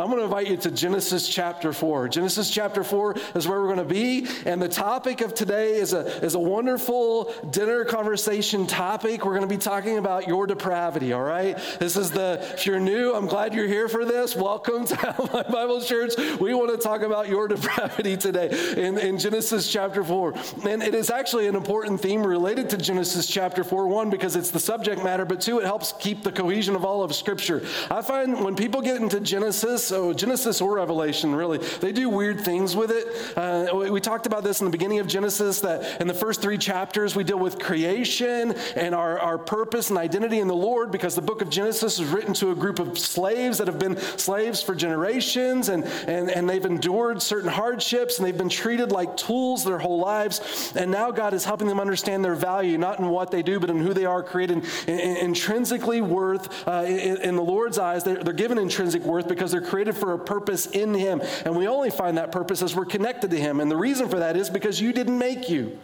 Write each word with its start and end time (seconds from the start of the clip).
I'm 0.00 0.06
going 0.06 0.18
to 0.18 0.24
invite 0.24 0.48
you 0.48 0.56
to 0.56 0.70
Genesis 0.70 1.28
chapter 1.28 1.74
4. 1.74 2.08
Genesis 2.08 2.50
chapter 2.50 2.82
4 2.82 3.16
is 3.34 3.46
where 3.46 3.60
we're 3.60 3.66
going 3.66 3.86
to 3.86 3.94
be. 3.94 4.26
And 4.46 4.60
the 4.60 4.68
topic 4.68 5.20
of 5.20 5.34
today 5.34 5.74
is 5.74 5.92
a, 5.92 6.06
is 6.24 6.34
a 6.34 6.38
wonderful 6.38 7.34
dinner 7.50 7.84
conversation 7.84 8.66
topic. 8.66 9.26
We're 9.26 9.36
going 9.36 9.46
to 9.46 9.54
be 9.54 9.60
talking 9.60 9.98
about 9.98 10.26
your 10.26 10.46
depravity, 10.46 11.12
all 11.12 11.22
right? 11.22 11.58
This 11.78 11.98
is 11.98 12.10
the, 12.10 12.40
if 12.54 12.64
you're 12.64 12.80
new, 12.80 13.12
I'm 13.12 13.26
glad 13.26 13.52
you're 13.52 13.66
here 13.66 13.88
for 13.88 14.06
this. 14.06 14.34
Welcome 14.34 14.86
to 14.86 15.28
My 15.34 15.42
Bible 15.42 15.82
Church. 15.82 16.14
We 16.40 16.54
want 16.54 16.70
to 16.70 16.78
talk 16.78 17.02
about 17.02 17.28
your 17.28 17.46
depravity 17.54 18.16
today 18.16 18.74
in, 18.78 18.96
in 18.96 19.18
Genesis 19.18 19.70
chapter 19.70 20.02
4. 20.02 20.32
And 20.66 20.82
it 20.82 20.94
is 20.94 21.10
actually 21.10 21.46
an 21.46 21.54
important 21.54 22.00
theme 22.00 22.26
related 22.26 22.70
to 22.70 22.78
Genesis 22.78 23.26
chapter 23.26 23.62
4. 23.62 23.86
One, 23.86 24.08
because 24.08 24.34
it's 24.34 24.50
the 24.50 24.60
subject 24.60 25.04
matter, 25.04 25.26
but 25.26 25.42
two, 25.42 25.58
it 25.58 25.66
helps 25.66 25.92
keep 25.92 26.22
the 26.22 26.32
cohesion 26.32 26.74
of 26.74 26.86
all 26.86 27.02
of 27.02 27.14
Scripture. 27.14 27.66
I 27.90 28.00
find 28.00 28.42
when 28.42 28.56
people 28.56 28.80
get 28.80 28.96
into 28.96 29.20
Genesis, 29.20 29.89
so 29.90 30.12
Genesis 30.12 30.60
or 30.60 30.76
Revelation, 30.76 31.34
really, 31.34 31.58
they 31.58 31.90
do 31.90 32.08
weird 32.08 32.40
things 32.40 32.76
with 32.76 32.92
it. 32.92 33.36
Uh, 33.36 33.90
we 33.90 34.00
talked 34.00 34.26
about 34.26 34.44
this 34.44 34.60
in 34.60 34.64
the 34.64 34.70
beginning 34.70 35.00
of 35.00 35.08
Genesis 35.08 35.60
that 35.62 36.00
in 36.00 36.06
the 36.06 36.14
first 36.14 36.40
three 36.40 36.58
chapters 36.58 37.16
we 37.16 37.24
deal 37.24 37.40
with 37.40 37.58
creation 37.58 38.52
and 38.76 38.94
our, 38.94 39.18
our 39.18 39.36
purpose 39.36 39.90
and 39.90 39.98
identity 39.98 40.38
in 40.38 40.46
the 40.46 40.54
Lord 40.54 40.92
because 40.92 41.16
the 41.16 41.22
book 41.22 41.42
of 41.42 41.50
Genesis 41.50 41.98
is 41.98 42.04
written 42.04 42.32
to 42.34 42.52
a 42.52 42.54
group 42.54 42.78
of 42.78 42.96
slaves 43.00 43.58
that 43.58 43.66
have 43.66 43.80
been 43.80 43.96
slaves 44.16 44.62
for 44.62 44.76
generations 44.76 45.68
and, 45.68 45.82
and, 46.06 46.30
and 46.30 46.48
they've 46.48 46.64
endured 46.64 47.20
certain 47.20 47.50
hardships 47.50 48.18
and 48.18 48.26
they've 48.26 48.38
been 48.38 48.48
treated 48.48 48.92
like 48.92 49.16
tools 49.16 49.64
their 49.64 49.80
whole 49.80 49.98
lives. 49.98 50.72
And 50.76 50.92
now 50.92 51.10
God 51.10 51.34
is 51.34 51.44
helping 51.44 51.66
them 51.66 51.80
understand 51.80 52.24
their 52.24 52.36
value, 52.36 52.78
not 52.78 53.00
in 53.00 53.08
what 53.08 53.32
they 53.32 53.42
do, 53.42 53.58
but 53.58 53.70
in 53.70 53.78
who 53.78 53.92
they 53.92 54.04
are 54.04 54.22
created, 54.22 54.64
intrinsically 54.86 56.00
worth 56.00 56.68
uh, 56.68 56.84
in, 56.86 57.20
in, 57.22 57.34
the 57.34 57.42
Lord's 57.42 57.76
eyes. 57.76 58.04
They're, 58.04 58.22
they're 58.22 58.32
given 58.32 58.56
intrinsic 58.56 59.02
worth 59.02 59.26
because 59.26 59.50
they're 59.50 59.60
created 59.60 59.79
for 59.96 60.12
a 60.12 60.18
purpose 60.18 60.66
in 60.66 60.94
Him. 60.94 61.20
And 61.44 61.56
we 61.56 61.66
only 61.66 61.90
find 61.90 62.18
that 62.18 62.32
purpose 62.32 62.62
as 62.62 62.74
we're 62.74 62.84
connected 62.84 63.30
to 63.30 63.38
Him. 63.38 63.60
And 63.60 63.70
the 63.70 63.76
reason 63.76 64.08
for 64.08 64.18
that 64.18 64.36
is 64.36 64.50
because 64.50 64.80
you 64.80 64.92
didn't 64.92 65.18
make 65.18 65.48
you 65.48 65.78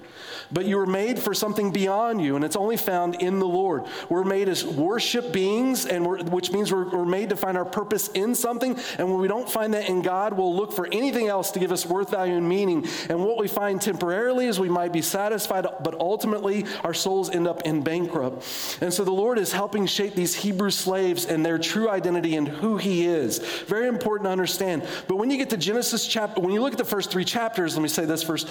but 0.51 0.67
you 0.67 0.77
were 0.77 0.87
made 0.87 1.19
for 1.19 1.35
something 1.35 1.73
beyond 1.73 2.21
you, 2.21 2.37
and 2.37 2.45
it's 2.45 2.57
only 2.57 2.77
found 2.77 3.17
in 3.23 3.39
the 3.39 3.47
Lord. 3.47 3.85
We're 4.09 4.25
made 4.25 4.49
as 4.49 4.65
worship 4.65 5.33
beings, 5.33 5.87
and 5.87 6.31
which 6.31 6.53
means 6.53 6.73
we're, 6.73 6.89
we're, 6.89 7.05
made 7.07 7.31
to 7.31 7.37
find 7.37 7.57
our 7.57 7.65
purpose 7.65 8.09
in 8.09 8.35
something. 8.35 8.79
And 8.99 9.11
when 9.11 9.21
we 9.21 9.29
don't 9.29 9.49
find 9.49 9.75
that 9.75 9.89
in 9.89 10.03
God, 10.03 10.33
we'll 10.37 10.55
look 10.55 10.73
for 10.73 10.87
anything 10.87 11.29
else 11.29 11.53
to 11.53 11.59
give 11.59 11.73
us 11.73 11.87
worth, 11.87 12.11
value, 12.11 12.37
and 12.37 12.49
meaning. 12.49 12.87
And 13.09 13.25
what 13.25 13.39
we 13.39 13.49
find 13.49 13.81
temporarily 13.81 14.47
is 14.47 14.59
we 14.59 14.69
might 14.69 14.93
be 14.93 15.03
satisfied, 15.03 15.67
but 15.83 15.99
ultimately 16.01 16.65
our 16.83 16.95
souls 16.95 17.31
end 17.31 17.47
up 17.47 17.63
in 17.63 17.83
bankrupt. 17.83 18.79
And 18.81 18.93
so 18.93 19.05
the 19.05 19.13
Lord 19.13 19.39
is 19.39 19.53
helping 19.53 19.87
shape 19.87 20.15
these 20.15 20.35
Hebrew 20.35 20.71
slaves 20.71 21.27
and 21.27 21.45
their 21.47 21.59
true 21.59 21.89
identity 21.89 22.37
and 22.37 22.49
who 22.49 22.77
He 22.77 23.07
is. 23.07 23.39
Very 23.67 23.89
important 23.89 24.27
to 24.27 24.31
understand. 24.31 24.87
But 25.09 25.17
when 25.17 25.31
you 25.31 25.39
get 25.39 25.51
to 25.51 25.57
Genesis 25.57 26.07
chapter, 26.07 26.41
when 26.41 26.53
you 26.53 26.61
look 26.61 26.73
at 26.73 26.79
the 26.79 26.85
first 26.85 27.11
three 27.11 27.25
chapters, 27.25 27.77
let 27.77 27.83
me 27.83 27.89
say 27.89 28.05
this 28.05 28.23
first. 28.23 28.49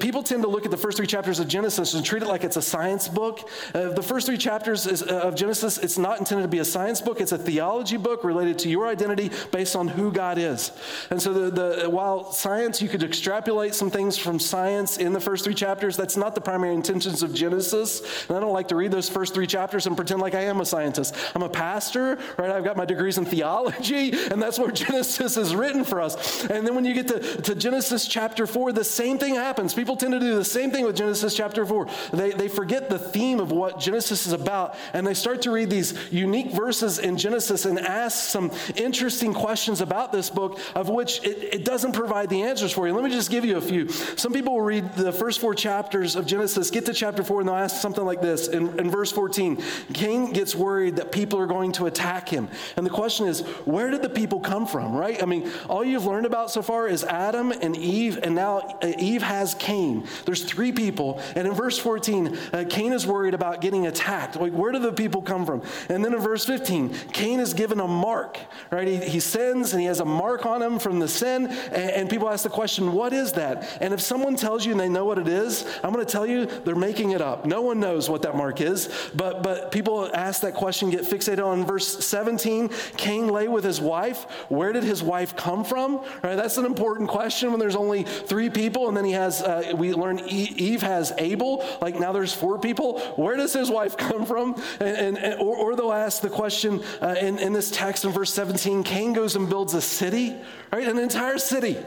People 0.00 0.22
tend 0.22 0.42
to 0.42 0.48
look 0.48 0.64
at 0.64 0.70
the 0.70 0.76
first 0.76 0.96
three 0.96 1.06
chapters 1.06 1.31
chapters 1.32 1.44
of 1.44 1.48
Genesis 1.48 1.94
and 1.94 2.04
treat 2.04 2.22
it 2.22 2.28
like 2.28 2.44
it's 2.44 2.58
a 2.58 2.62
science 2.62 3.08
book. 3.08 3.48
Uh, 3.74 3.88
the 3.88 4.02
first 4.02 4.26
three 4.26 4.36
chapters 4.36 4.86
is, 4.86 5.02
uh, 5.02 5.20
of 5.20 5.34
Genesis, 5.34 5.78
it's 5.78 5.96
not 5.96 6.18
intended 6.18 6.42
to 6.42 6.48
be 6.48 6.58
a 6.58 6.64
science 6.64 7.00
book, 7.00 7.22
it's 7.22 7.32
a 7.32 7.38
theology 7.38 7.96
book 7.96 8.22
related 8.22 8.58
to 8.58 8.68
your 8.68 8.86
identity 8.86 9.30
based 9.50 9.74
on 9.74 9.88
who 9.88 10.12
God 10.12 10.36
is. 10.36 10.72
And 11.08 11.22
so, 11.22 11.32
the, 11.32 11.50
the, 11.50 11.88
while 11.88 12.32
science, 12.32 12.82
you 12.82 12.88
could 12.90 13.02
extrapolate 13.02 13.74
some 13.74 13.90
things 13.90 14.18
from 14.18 14.38
science 14.38 14.98
in 14.98 15.14
the 15.14 15.20
first 15.20 15.44
three 15.44 15.54
chapters, 15.54 15.96
that's 15.96 16.18
not 16.18 16.34
the 16.34 16.42
primary 16.42 16.74
intentions 16.74 17.22
of 17.22 17.32
Genesis. 17.32 18.02
And 18.28 18.36
I 18.36 18.40
don't 18.40 18.52
like 18.52 18.68
to 18.68 18.76
read 18.76 18.90
those 18.90 19.08
first 19.08 19.32
three 19.32 19.46
chapters 19.46 19.86
and 19.86 19.96
pretend 19.96 20.20
like 20.20 20.34
I 20.34 20.42
am 20.42 20.60
a 20.60 20.66
scientist. 20.66 21.16
I'm 21.34 21.42
a 21.42 21.48
pastor, 21.48 22.18
right? 22.36 22.50
I've 22.50 22.64
got 22.64 22.76
my 22.76 22.84
degrees 22.84 23.16
in 23.16 23.24
theology, 23.24 24.12
and 24.30 24.42
that's 24.42 24.58
where 24.58 24.70
Genesis 24.82 25.38
is 25.38 25.54
written 25.54 25.84
for 25.84 26.02
us. 26.02 26.44
And 26.50 26.66
then 26.66 26.74
when 26.74 26.84
you 26.84 26.92
get 26.92 27.08
to, 27.08 27.20
to 27.42 27.54
Genesis 27.54 28.06
chapter 28.06 28.46
4, 28.46 28.72
the 28.72 28.84
same 28.84 29.18
thing 29.18 29.36
happens. 29.36 29.72
People 29.72 29.96
tend 29.96 30.12
to 30.12 30.20
do 30.20 30.34
the 30.34 30.44
same 30.44 30.70
thing 30.70 30.84
with 30.84 30.96
Genesis 30.96 31.21
Genesis 31.22 31.36
chapter 31.36 31.64
4. 31.64 31.86
They, 32.12 32.30
they 32.32 32.48
forget 32.48 32.90
the 32.90 32.98
theme 32.98 33.38
of 33.38 33.52
what 33.52 33.78
Genesis 33.78 34.26
is 34.26 34.32
about, 34.32 34.74
and 34.92 35.06
they 35.06 35.14
start 35.14 35.42
to 35.42 35.52
read 35.52 35.70
these 35.70 35.94
unique 36.10 36.50
verses 36.50 36.98
in 36.98 37.16
Genesis 37.16 37.64
and 37.64 37.78
ask 37.78 38.28
some 38.28 38.50
interesting 38.74 39.32
questions 39.32 39.80
about 39.80 40.10
this 40.10 40.30
book, 40.30 40.58
of 40.74 40.88
which 40.88 41.22
it, 41.24 41.54
it 41.54 41.64
doesn't 41.64 41.92
provide 41.92 42.28
the 42.28 42.42
answers 42.42 42.72
for 42.72 42.88
you. 42.88 42.92
Let 42.92 43.04
me 43.04 43.10
just 43.10 43.30
give 43.30 43.44
you 43.44 43.56
a 43.56 43.60
few. 43.60 43.88
Some 43.88 44.32
people 44.32 44.54
will 44.54 44.62
read 44.62 44.92
the 44.94 45.12
first 45.12 45.38
four 45.38 45.54
chapters 45.54 46.16
of 46.16 46.26
Genesis, 46.26 46.72
get 46.72 46.86
to 46.86 46.92
chapter 46.92 47.22
4, 47.22 47.40
and 47.40 47.48
they'll 47.48 47.56
ask 47.56 47.80
something 47.80 48.04
like 48.04 48.20
this. 48.20 48.48
In, 48.48 48.80
in 48.80 48.90
verse 48.90 49.12
14, 49.12 49.62
Cain 49.92 50.32
gets 50.32 50.56
worried 50.56 50.96
that 50.96 51.12
people 51.12 51.38
are 51.38 51.46
going 51.46 51.70
to 51.72 51.86
attack 51.86 52.28
him. 52.28 52.48
And 52.76 52.84
the 52.84 52.90
question 52.90 53.28
is, 53.28 53.42
where 53.64 53.90
did 53.90 54.02
the 54.02 54.08
people 54.08 54.40
come 54.40 54.66
from, 54.66 54.92
right? 54.92 55.22
I 55.22 55.26
mean, 55.26 55.48
all 55.68 55.84
you've 55.84 56.06
learned 56.06 56.26
about 56.26 56.50
so 56.50 56.62
far 56.62 56.88
is 56.88 57.04
Adam 57.04 57.52
and 57.52 57.76
Eve, 57.76 58.18
and 58.24 58.34
now 58.34 58.76
Eve 58.82 59.22
has 59.22 59.54
Cain. 59.54 60.04
There's 60.24 60.42
three 60.42 60.72
people 60.72 61.11
and 61.34 61.46
in 61.46 61.54
verse 61.54 61.78
14, 61.78 62.38
uh, 62.52 62.64
Cain 62.68 62.92
is 62.92 63.06
worried 63.06 63.34
about 63.34 63.60
getting 63.60 63.86
attacked. 63.86 64.36
Like, 64.36 64.52
where 64.52 64.72
do 64.72 64.78
the 64.78 64.92
people 64.92 65.22
come 65.22 65.46
from? 65.46 65.62
And 65.88 66.04
then 66.04 66.14
in 66.14 66.20
verse 66.20 66.44
15, 66.44 66.94
Cain 67.12 67.40
is 67.40 67.54
given 67.54 67.80
a 67.80 67.88
mark, 67.88 68.38
right? 68.70 68.86
He, 68.86 68.96
he 68.96 69.20
sins 69.20 69.72
and 69.72 69.80
he 69.80 69.86
has 69.86 70.00
a 70.00 70.04
mark 70.04 70.46
on 70.46 70.62
him 70.62 70.78
from 70.78 70.98
the 70.98 71.08
sin. 71.08 71.46
And, 71.46 71.90
and 71.90 72.10
people 72.10 72.28
ask 72.28 72.42
the 72.42 72.50
question, 72.50 72.92
what 72.92 73.12
is 73.12 73.32
that? 73.32 73.78
And 73.80 73.92
if 73.92 74.00
someone 74.00 74.36
tells 74.36 74.64
you 74.64 74.72
and 74.72 74.80
they 74.80 74.88
know 74.88 75.04
what 75.04 75.18
it 75.18 75.28
is, 75.28 75.66
I'm 75.82 75.92
going 75.92 76.04
to 76.04 76.10
tell 76.10 76.26
you 76.26 76.46
they're 76.46 76.74
making 76.74 77.10
it 77.10 77.20
up. 77.20 77.46
No 77.46 77.62
one 77.62 77.80
knows 77.80 78.08
what 78.08 78.22
that 78.22 78.36
mark 78.36 78.60
is. 78.60 78.88
But, 79.14 79.42
but 79.42 79.72
people 79.72 80.10
ask 80.14 80.42
that 80.42 80.54
question, 80.54 80.90
get 80.90 81.02
fixated 81.02 81.44
on 81.44 81.64
verse 81.64 82.04
17. 82.04 82.70
Cain 82.96 83.28
lay 83.28 83.48
with 83.48 83.64
his 83.64 83.80
wife. 83.80 84.24
Where 84.48 84.72
did 84.72 84.84
his 84.84 85.02
wife 85.02 85.36
come 85.36 85.64
from? 85.64 86.04
Right? 86.22 86.36
That's 86.36 86.58
an 86.58 86.64
important 86.64 87.08
question 87.08 87.50
when 87.50 87.60
there's 87.60 87.76
only 87.76 88.04
three 88.04 88.50
people. 88.50 88.88
And 88.88 88.96
then 88.96 89.04
he 89.04 89.12
has, 89.12 89.42
uh, 89.42 89.72
we 89.76 89.92
learn 89.92 90.20
Eve 90.28 90.82
has 90.82 91.01
has 91.02 91.18
Abel, 91.18 91.64
like 91.80 91.98
now 91.98 92.12
there's 92.12 92.32
four 92.32 92.58
people. 92.58 93.00
Where 93.16 93.36
does 93.36 93.52
his 93.52 93.70
wife 93.70 93.96
come 93.96 94.24
from? 94.24 94.62
And, 94.80 95.18
and 95.18 95.40
or, 95.40 95.56
or, 95.56 95.76
they'll 95.76 95.92
ask 95.92 96.22
the 96.22 96.30
question 96.30 96.82
uh, 97.00 97.16
in, 97.20 97.38
in 97.38 97.52
this 97.52 97.70
text 97.70 98.04
in 98.04 98.12
verse 98.12 98.32
17 98.32 98.84
Cain 98.84 99.12
goes 99.12 99.36
and 99.36 99.48
builds 99.48 99.74
a 99.74 99.80
city, 99.80 100.36
right? 100.72 100.86
An 100.86 100.98
entire 100.98 101.38
city. 101.38 101.78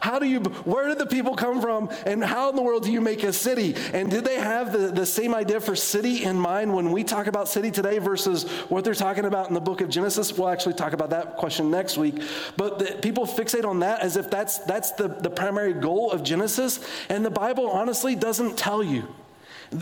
How 0.00 0.18
do 0.18 0.26
you, 0.26 0.40
where 0.40 0.88
did 0.88 0.98
the 0.98 1.06
people 1.06 1.36
come 1.36 1.60
from? 1.60 1.90
And 2.06 2.24
how 2.24 2.48
in 2.48 2.56
the 2.56 2.62
world 2.62 2.84
do 2.84 2.90
you 2.90 3.02
make 3.02 3.22
a 3.22 3.32
city? 3.32 3.76
And 3.92 4.10
did 4.10 4.24
they 4.24 4.36
have 4.36 4.72
the, 4.72 4.88
the 4.88 5.04
same 5.04 5.34
idea 5.34 5.60
for 5.60 5.76
city 5.76 6.24
in 6.24 6.40
mind 6.40 6.74
when 6.74 6.90
we 6.90 7.04
talk 7.04 7.26
about 7.26 7.48
city 7.48 7.70
today 7.70 7.98
versus 7.98 8.44
what 8.70 8.82
they're 8.82 8.94
talking 8.94 9.26
about 9.26 9.48
in 9.48 9.54
the 9.54 9.60
book 9.60 9.82
of 9.82 9.90
Genesis? 9.90 10.36
We'll 10.36 10.48
actually 10.48 10.74
talk 10.74 10.94
about 10.94 11.10
that 11.10 11.36
question 11.36 11.70
next 11.70 11.98
week. 11.98 12.22
But 12.56 12.78
the, 12.78 12.86
people 13.02 13.26
fixate 13.26 13.66
on 13.66 13.80
that 13.80 14.00
as 14.00 14.16
if 14.16 14.30
that's, 14.30 14.58
that's 14.58 14.92
the, 14.92 15.08
the 15.08 15.30
primary 15.30 15.74
goal 15.74 16.10
of 16.10 16.22
Genesis. 16.22 16.80
And 17.10 17.24
the 17.24 17.30
Bible 17.30 17.68
honestly 17.68 18.16
doesn't 18.16 18.56
tell 18.56 18.82
you 18.82 19.06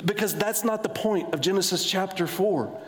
because 0.04 0.34
that's 0.34 0.64
not 0.64 0.82
the 0.82 0.88
point 0.88 1.32
of 1.32 1.40
Genesis 1.40 1.88
chapter 1.88 2.26
4. 2.26 2.80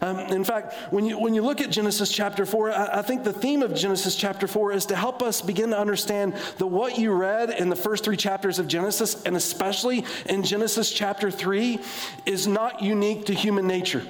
Um, 0.00 0.18
in 0.18 0.44
fact, 0.44 0.74
when 0.92 1.04
you, 1.04 1.18
when 1.18 1.34
you 1.34 1.42
look 1.42 1.60
at 1.60 1.70
Genesis 1.70 2.10
chapter 2.10 2.46
4, 2.46 2.70
I, 2.70 2.98
I, 2.98 3.02
think 3.02 3.24
the 3.24 3.32
theme 3.32 3.62
of 3.62 3.74
Genesis 3.74 4.14
chapter 4.14 4.46
4 4.46 4.72
is 4.72 4.86
to 4.86 4.96
help 4.96 5.22
us 5.22 5.40
begin 5.40 5.70
to 5.70 5.78
understand 5.78 6.34
that 6.58 6.66
what 6.66 6.98
you 6.98 7.12
read 7.12 7.50
in 7.50 7.68
the 7.68 7.76
first 7.76 8.04
three 8.04 8.16
chapters 8.16 8.58
of 8.58 8.68
Genesis, 8.68 9.22
and 9.24 9.36
especially 9.36 10.04
in 10.26 10.42
Genesis 10.42 10.92
chapter 10.92 11.30
3, 11.30 11.80
is 12.26 12.46
not 12.46 12.82
unique 12.82 13.26
to 13.26 13.34
human 13.34 13.66
nature. 13.66 14.02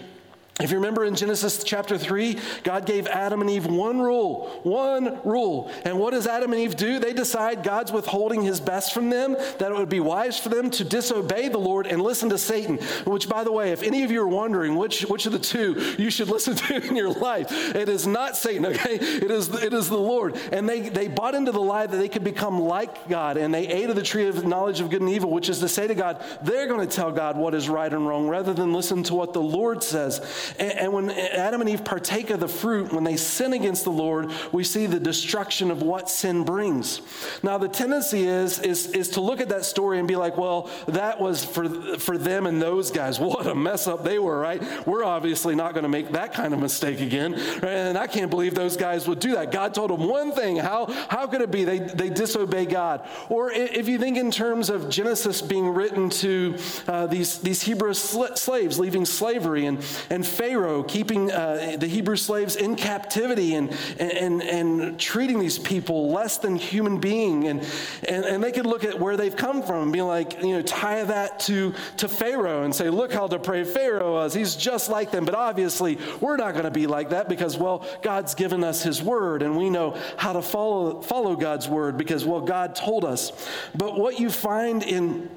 If 0.60 0.72
you 0.72 0.76
remember 0.78 1.04
in 1.04 1.14
Genesis 1.14 1.62
chapter 1.62 1.96
3, 1.96 2.36
God 2.64 2.84
gave 2.84 3.06
Adam 3.06 3.40
and 3.40 3.48
Eve 3.48 3.66
one 3.66 4.00
rule, 4.00 4.48
one 4.64 5.20
rule. 5.24 5.70
And 5.84 6.00
what 6.00 6.10
does 6.10 6.26
Adam 6.26 6.52
and 6.52 6.60
Eve 6.60 6.74
do? 6.74 6.98
They 6.98 7.12
decide 7.12 7.62
God's 7.62 7.92
withholding 7.92 8.42
his 8.42 8.58
best 8.58 8.92
from 8.92 9.08
them, 9.08 9.36
that 9.58 9.70
it 9.70 9.78
would 9.78 9.88
be 9.88 10.00
wise 10.00 10.36
for 10.36 10.48
them 10.48 10.68
to 10.70 10.82
disobey 10.82 11.46
the 11.48 11.58
Lord 11.58 11.86
and 11.86 12.02
listen 12.02 12.28
to 12.30 12.38
Satan. 12.38 12.78
Which, 13.04 13.28
by 13.28 13.44
the 13.44 13.52
way, 13.52 13.70
if 13.70 13.84
any 13.84 14.02
of 14.02 14.10
you 14.10 14.20
are 14.20 14.28
wondering 14.28 14.74
which, 14.74 15.02
which 15.02 15.26
of 15.26 15.32
the 15.32 15.38
two 15.38 15.94
you 15.96 16.10
should 16.10 16.28
listen 16.38 16.56
to 16.56 16.84
in 16.84 16.96
your 16.96 17.12
life, 17.12 17.52
it 17.76 17.88
is 17.88 18.08
not 18.08 18.36
Satan, 18.36 18.66
okay? 18.66 18.94
It 18.94 19.30
is, 19.30 19.48
it 19.62 19.72
is 19.72 19.88
the 19.88 19.96
Lord. 19.96 20.36
And 20.50 20.68
they, 20.68 20.88
they 20.88 21.06
bought 21.06 21.36
into 21.36 21.52
the 21.52 21.60
lie 21.60 21.86
that 21.86 21.96
they 21.96 22.08
could 22.08 22.24
become 22.24 22.60
like 22.60 23.08
God, 23.08 23.36
and 23.36 23.54
they 23.54 23.68
ate 23.68 23.90
of 23.90 23.96
the 23.96 24.02
tree 24.02 24.26
of 24.26 24.44
knowledge 24.44 24.80
of 24.80 24.90
good 24.90 25.02
and 25.02 25.10
evil, 25.10 25.30
which 25.30 25.48
is 25.48 25.60
to 25.60 25.68
say 25.68 25.86
to 25.86 25.94
God, 25.94 26.20
they're 26.42 26.66
going 26.66 26.86
to 26.86 26.92
tell 26.92 27.12
God 27.12 27.36
what 27.36 27.54
is 27.54 27.68
right 27.68 27.92
and 27.92 28.08
wrong 28.08 28.26
rather 28.26 28.52
than 28.52 28.72
listen 28.72 29.04
to 29.04 29.14
what 29.14 29.32
the 29.32 29.40
Lord 29.40 29.84
says. 29.84 30.20
And, 30.58 30.72
and 30.72 30.92
when 30.92 31.10
Adam 31.10 31.60
and 31.60 31.70
Eve 31.70 31.84
partake 31.84 32.30
of 32.30 32.40
the 32.40 32.48
fruit, 32.48 32.92
when 32.92 33.04
they 33.04 33.16
sin 33.16 33.52
against 33.52 33.84
the 33.84 33.90
Lord, 33.90 34.32
we 34.52 34.64
see 34.64 34.86
the 34.86 35.00
destruction 35.00 35.70
of 35.70 35.82
what 35.82 36.08
sin 36.08 36.44
brings. 36.44 37.00
Now, 37.42 37.58
the 37.58 37.68
tendency 37.68 38.24
is, 38.24 38.58
is, 38.60 38.88
is 38.92 39.10
to 39.10 39.20
look 39.20 39.40
at 39.40 39.48
that 39.50 39.64
story 39.64 39.98
and 39.98 40.08
be 40.08 40.16
like, 40.16 40.36
well, 40.36 40.70
that 40.86 41.20
was 41.20 41.44
for, 41.44 41.68
for 41.98 42.18
them 42.18 42.46
and 42.46 42.60
those 42.60 42.90
guys. 42.90 43.18
What 43.28 43.46
a 43.46 43.54
mess 43.54 43.86
up 43.86 44.04
they 44.04 44.18
were, 44.18 44.38
right? 44.38 44.62
We're 44.86 45.04
obviously 45.04 45.54
not 45.54 45.74
going 45.74 45.82
to 45.82 45.88
make 45.88 46.12
that 46.12 46.32
kind 46.32 46.54
of 46.54 46.60
mistake 46.60 47.00
again. 47.00 47.32
Right? 47.32 47.64
And 47.64 47.98
I 47.98 48.06
can't 48.06 48.30
believe 48.30 48.54
those 48.54 48.76
guys 48.76 49.06
would 49.06 49.20
do 49.20 49.32
that. 49.32 49.52
God 49.52 49.74
told 49.74 49.90
them 49.90 50.08
one 50.08 50.32
thing. 50.32 50.56
How, 50.56 50.86
how 51.08 51.26
could 51.26 51.42
it 51.42 51.50
be 51.50 51.64
they, 51.64 51.78
they 51.78 52.08
disobey 52.08 52.64
God? 52.64 53.06
Or 53.28 53.50
if 53.50 53.86
you 53.86 53.98
think 53.98 54.16
in 54.16 54.30
terms 54.30 54.70
of 54.70 54.88
Genesis 54.88 55.42
being 55.42 55.68
written 55.68 56.08
to 56.10 56.56
uh, 56.86 57.06
these, 57.06 57.38
these 57.38 57.62
Hebrew 57.62 57.92
sl- 57.92 58.34
slaves 58.34 58.78
leaving 58.78 59.04
slavery 59.04 59.66
and, 59.66 59.84
and 60.10 60.26
Pharaoh 60.38 60.84
keeping 60.84 61.32
uh, 61.32 61.76
the 61.80 61.88
Hebrew 61.88 62.14
slaves 62.14 62.54
in 62.54 62.76
captivity 62.76 63.56
and, 63.56 63.76
and, 63.98 64.40
and 64.40 64.98
treating 64.98 65.40
these 65.40 65.58
people 65.58 66.12
less 66.12 66.38
than 66.38 66.54
human 66.54 67.00
being. 67.00 67.48
And, 67.48 67.60
and, 68.08 68.24
and 68.24 68.44
they 68.44 68.52
could 68.52 68.64
look 68.64 68.84
at 68.84 69.00
where 69.00 69.16
they've 69.16 69.34
come 69.34 69.64
from 69.64 69.82
and 69.82 69.92
be 69.92 70.00
like, 70.00 70.40
you 70.40 70.52
know, 70.52 70.62
tie 70.62 71.02
that 71.02 71.40
to, 71.40 71.74
to 71.96 72.06
Pharaoh 72.06 72.62
and 72.62 72.72
say, 72.72 72.88
look 72.88 73.12
how 73.12 73.26
depraved 73.26 73.70
Pharaoh 73.70 74.12
was. 74.12 74.32
He's 74.32 74.54
just 74.54 74.88
like 74.88 75.10
them. 75.10 75.24
But 75.24 75.34
obviously, 75.34 75.98
we're 76.20 76.36
not 76.36 76.52
going 76.52 76.66
to 76.66 76.70
be 76.70 76.86
like 76.86 77.10
that 77.10 77.28
because, 77.28 77.56
well, 77.56 77.84
God's 78.02 78.36
given 78.36 78.62
us 78.62 78.80
his 78.80 79.02
word 79.02 79.42
and 79.42 79.56
we 79.56 79.68
know 79.70 79.98
how 80.16 80.34
to 80.34 80.42
follow, 80.42 81.02
follow 81.02 81.34
God's 81.34 81.68
word 81.68 81.98
because, 81.98 82.24
well, 82.24 82.42
God 82.42 82.76
told 82.76 83.04
us. 83.04 83.32
But 83.74 83.98
what 83.98 84.20
you 84.20 84.30
find 84.30 84.84
in 84.84 85.30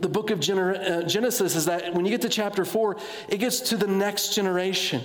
the 0.00 0.08
book 0.08 0.30
of 0.30 0.38
uh, 0.40 1.02
Genesis 1.02 1.56
is 1.56 1.64
that 1.66 1.92
when 1.92 2.04
you 2.04 2.10
get 2.10 2.22
to 2.22 2.28
chapter 2.28 2.64
four, 2.64 2.96
it 3.28 3.38
gets 3.38 3.60
to 3.60 3.76
the 3.76 3.86
next 3.86 4.34
generation. 4.34 5.02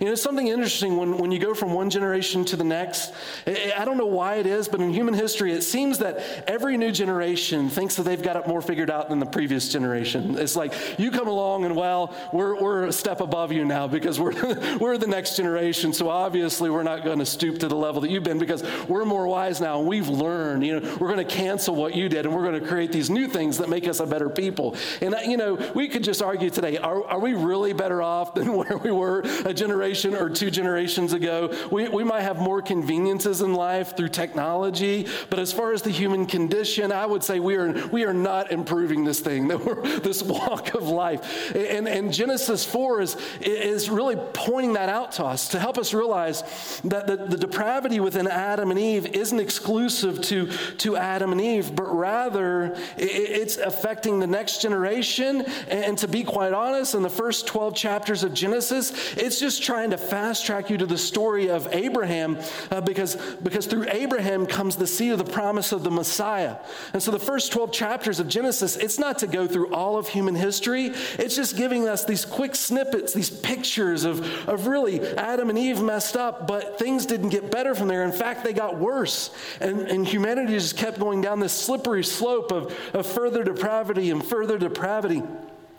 You 0.00 0.06
know, 0.06 0.14
something 0.14 0.48
interesting 0.48 0.96
when, 0.96 1.18
when 1.18 1.30
you 1.30 1.38
go 1.38 1.52
from 1.52 1.74
one 1.74 1.90
generation 1.90 2.46
to 2.46 2.56
the 2.56 2.64
next. 2.64 3.12
I 3.46 3.84
don't 3.84 3.98
know 3.98 4.06
why 4.06 4.36
it 4.36 4.46
is, 4.46 4.66
but 4.66 4.80
in 4.80 4.94
human 4.94 5.12
history, 5.12 5.52
it 5.52 5.60
seems 5.60 5.98
that 5.98 6.48
every 6.48 6.78
new 6.78 6.90
generation 6.90 7.68
thinks 7.68 7.96
that 7.96 8.04
they've 8.04 8.22
got 8.22 8.36
it 8.36 8.46
more 8.46 8.62
figured 8.62 8.90
out 8.90 9.10
than 9.10 9.18
the 9.18 9.26
previous 9.26 9.70
generation. 9.70 10.38
It's 10.38 10.56
like 10.56 10.72
you 10.98 11.10
come 11.10 11.28
along 11.28 11.66
and, 11.66 11.76
well, 11.76 12.14
we're, 12.32 12.58
we're 12.58 12.84
a 12.86 12.92
step 12.94 13.20
above 13.20 13.52
you 13.52 13.66
now 13.66 13.88
because 13.88 14.18
we're, 14.18 14.32
we're 14.78 14.96
the 14.96 15.06
next 15.06 15.36
generation. 15.36 15.92
So 15.92 16.08
obviously, 16.08 16.70
we're 16.70 16.82
not 16.82 17.04
going 17.04 17.18
to 17.18 17.26
stoop 17.26 17.58
to 17.58 17.68
the 17.68 17.76
level 17.76 18.00
that 18.00 18.10
you've 18.10 18.24
been 18.24 18.38
because 18.38 18.64
we're 18.88 19.04
more 19.04 19.26
wise 19.26 19.60
now 19.60 19.80
and 19.80 19.86
we've 19.86 20.08
learned. 20.08 20.64
You 20.64 20.80
know, 20.80 20.96
we're 20.98 21.12
going 21.12 21.26
to 21.26 21.34
cancel 21.34 21.74
what 21.74 21.94
you 21.94 22.08
did 22.08 22.24
and 22.24 22.34
we're 22.34 22.48
going 22.48 22.58
to 22.58 22.66
create 22.66 22.90
these 22.90 23.10
new 23.10 23.28
things 23.28 23.58
that 23.58 23.68
make 23.68 23.86
us 23.86 24.00
a 24.00 24.06
better 24.06 24.30
people. 24.30 24.76
And, 25.02 25.14
uh, 25.14 25.18
you 25.26 25.36
know, 25.36 25.56
we 25.74 25.88
could 25.88 26.04
just 26.04 26.22
argue 26.22 26.48
today 26.48 26.78
are, 26.78 27.06
are 27.06 27.20
we 27.20 27.34
really 27.34 27.74
better 27.74 28.00
off 28.00 28.32
than 28.32 28.54
where 28.56 28.78
we 28.78 28.90
were 28.90 29.20
a 29.44 29.52
generation? 29.52 29.89
Generation 29.90 30.14
or 30.14 30.30
two 30.30 30.50
generations 30.50 31.12
ago. 31.12 31.54
We, 31.70 31.88
we 31.88 32.04
might 32.04 32.22
have 32.22 32.38
more 32.38 32.62
conveniences 32.62 33.40
in 33.40 33.54
life 33.54 33.96
through 33.96 34.10
technology, 34.10 35.06
but 35.28 35.38
as 35.38 35.52
far 35.52 35.72
as 35.72 35.82
the 35.82 35.90
human 35.90 36.26
condition, 36.26 36.92
I 36.92 37.06
would 37.06 37.24
say 37.24 37.40
we 37.40 37.56
are, 37.56 37.72
we 37.88 38.04
are 38.04 38.14
not 38.14 38.52
improving 38.52 39.04
this 39.04 39.20
thing, 39.20 39.48
this 40.02 40.22
walk 40.22 40.74
of 40.74 40.84
life. 40.84 41.54
And, 41.54 41.88
and 41.88 42.12
Genesis 42.12 42.64
4 42.64 43.00
is, 43.00 43.16
is 43.40 43.90
really 43.90 44.16
pointing 44.32 44.74
that 44.74 44.88
out 44.88 45.12
to 45.12 45.24
us 45.24 45.48
to 45.48 45.58
help 45.58 45.78
us 45.78 45.92
realize 45.92 46.42
that 46.84 47.06
the, 47.06 47.16
the 47.16 47.36
depravity 47.36 48.00
within 48.00 48.26
Adam 48.28 48.70
and 48.70 48.78
Eve 48.78 49.06
isn't 49.06 49.40
exclusive 49.40 50.20
to, 50.22 50.46
to 50.78 50.96
Adam 50.96 51.32
and 51.32 51.40
Eve, 51.40 51.74
but 51.74 51.92
rather 51.92 52.76
it's 52.96 53.56
affecting 53.56 54.20
the 54.20 54.26
next 54.26 54.62
generation. 54.62 55.42
And 55.68 55.98
to 55.98 56.08
be 56.08 56.22
quite 56.22 56.52
honest, 56.52 56.94
in 56.94 57.02
the 57.02 57.10
first 57.10 57.46
12 57.46 57.74
chapters 57.74 58.22
of 58.22 58.32
Genesis, 58.34 58.92
it's 59.16 59.40
just 59.40 59.62
trying 59.62 59.79
trying 59.80 59.90
to 59.92 59.96
fast 59.96 60.44
track 60.44 60.68
you 60.68 60.76
to 60.76 60.84
the 60.84 60.98
story 60.98 61.48
of 61.48 61.66
Abraham 61.72 62.38
uh, 62.70 62.82
because, 62.82 63.16
because 63.42 63.64
through 63.64 63.86
Abraham 63.88 64.44
comes 64.44 64.76
the 64.76 64.86
seed 64.86 65.10
of 65.12 65.16
the 65.16 65.24
promise 65.24 65.72
of 65.72 65.84
the 65.84 65.90
Messiah. 65.90 66.56
And 66.92 67.02
so 67.02 67.10
the 67.10 67.18
first 67.18 67.50
12 67.50 67.72
chapters 67.72 68.20
of 68.20 68.28
Genesis, 68.28 68.76
it's 68.76 68.98
not 68.98 69.16
to 69.20 69.26
go 69.26 69.46
through 69.46 69.72
all 69.72 69.96
of 69.96 70.06
human 70.06 70.34
history, 70.34 70.92
it's 71.18 71.34
just 71.34 71.56
giving 71.56 71.88
us 71.88 72.04
these 72.04 72.26
quick 72.26 72.56
snippets, 72.56 73.14
these 73.14 73.30
pictures 73.30 74.04
of, 74.04 74.20
of 74.46 74.66
really 74.66 75.00
Adam 75.16 75.48
and 75.48 75.58
Eve 75.58 75.80
messed 75.80 76.14
up, 76.14 76.46
but 76.46 76.78
things 76.78 77.06
didn't 77.06 77.30
get 77.30 77.50
better 77.50 77.74
from 77.74 77.88
there. 77.88 78.04
In 78.04 78.12
fact, 78.12 78.44
they 78.44 78.52
got 78.52 78.76
worse. 78.76 79.30
And, 79.62 79.88
and 79.88 80.06
humanity 80.06 80.52
just 80.52 80.76
kept 80.76 81.00
going 81.00 81.22
down 81.22 81.40
this 81.40 81.54
slippery 81.54 82.04
slope 82.04 82.52
of, 82.52 82.78
of 82.92 83.06
further 83.06 83.42
depravity 83.42 84.10
and 84.10 84.22
further 84.22 84.58
depravity. 84.58 85.22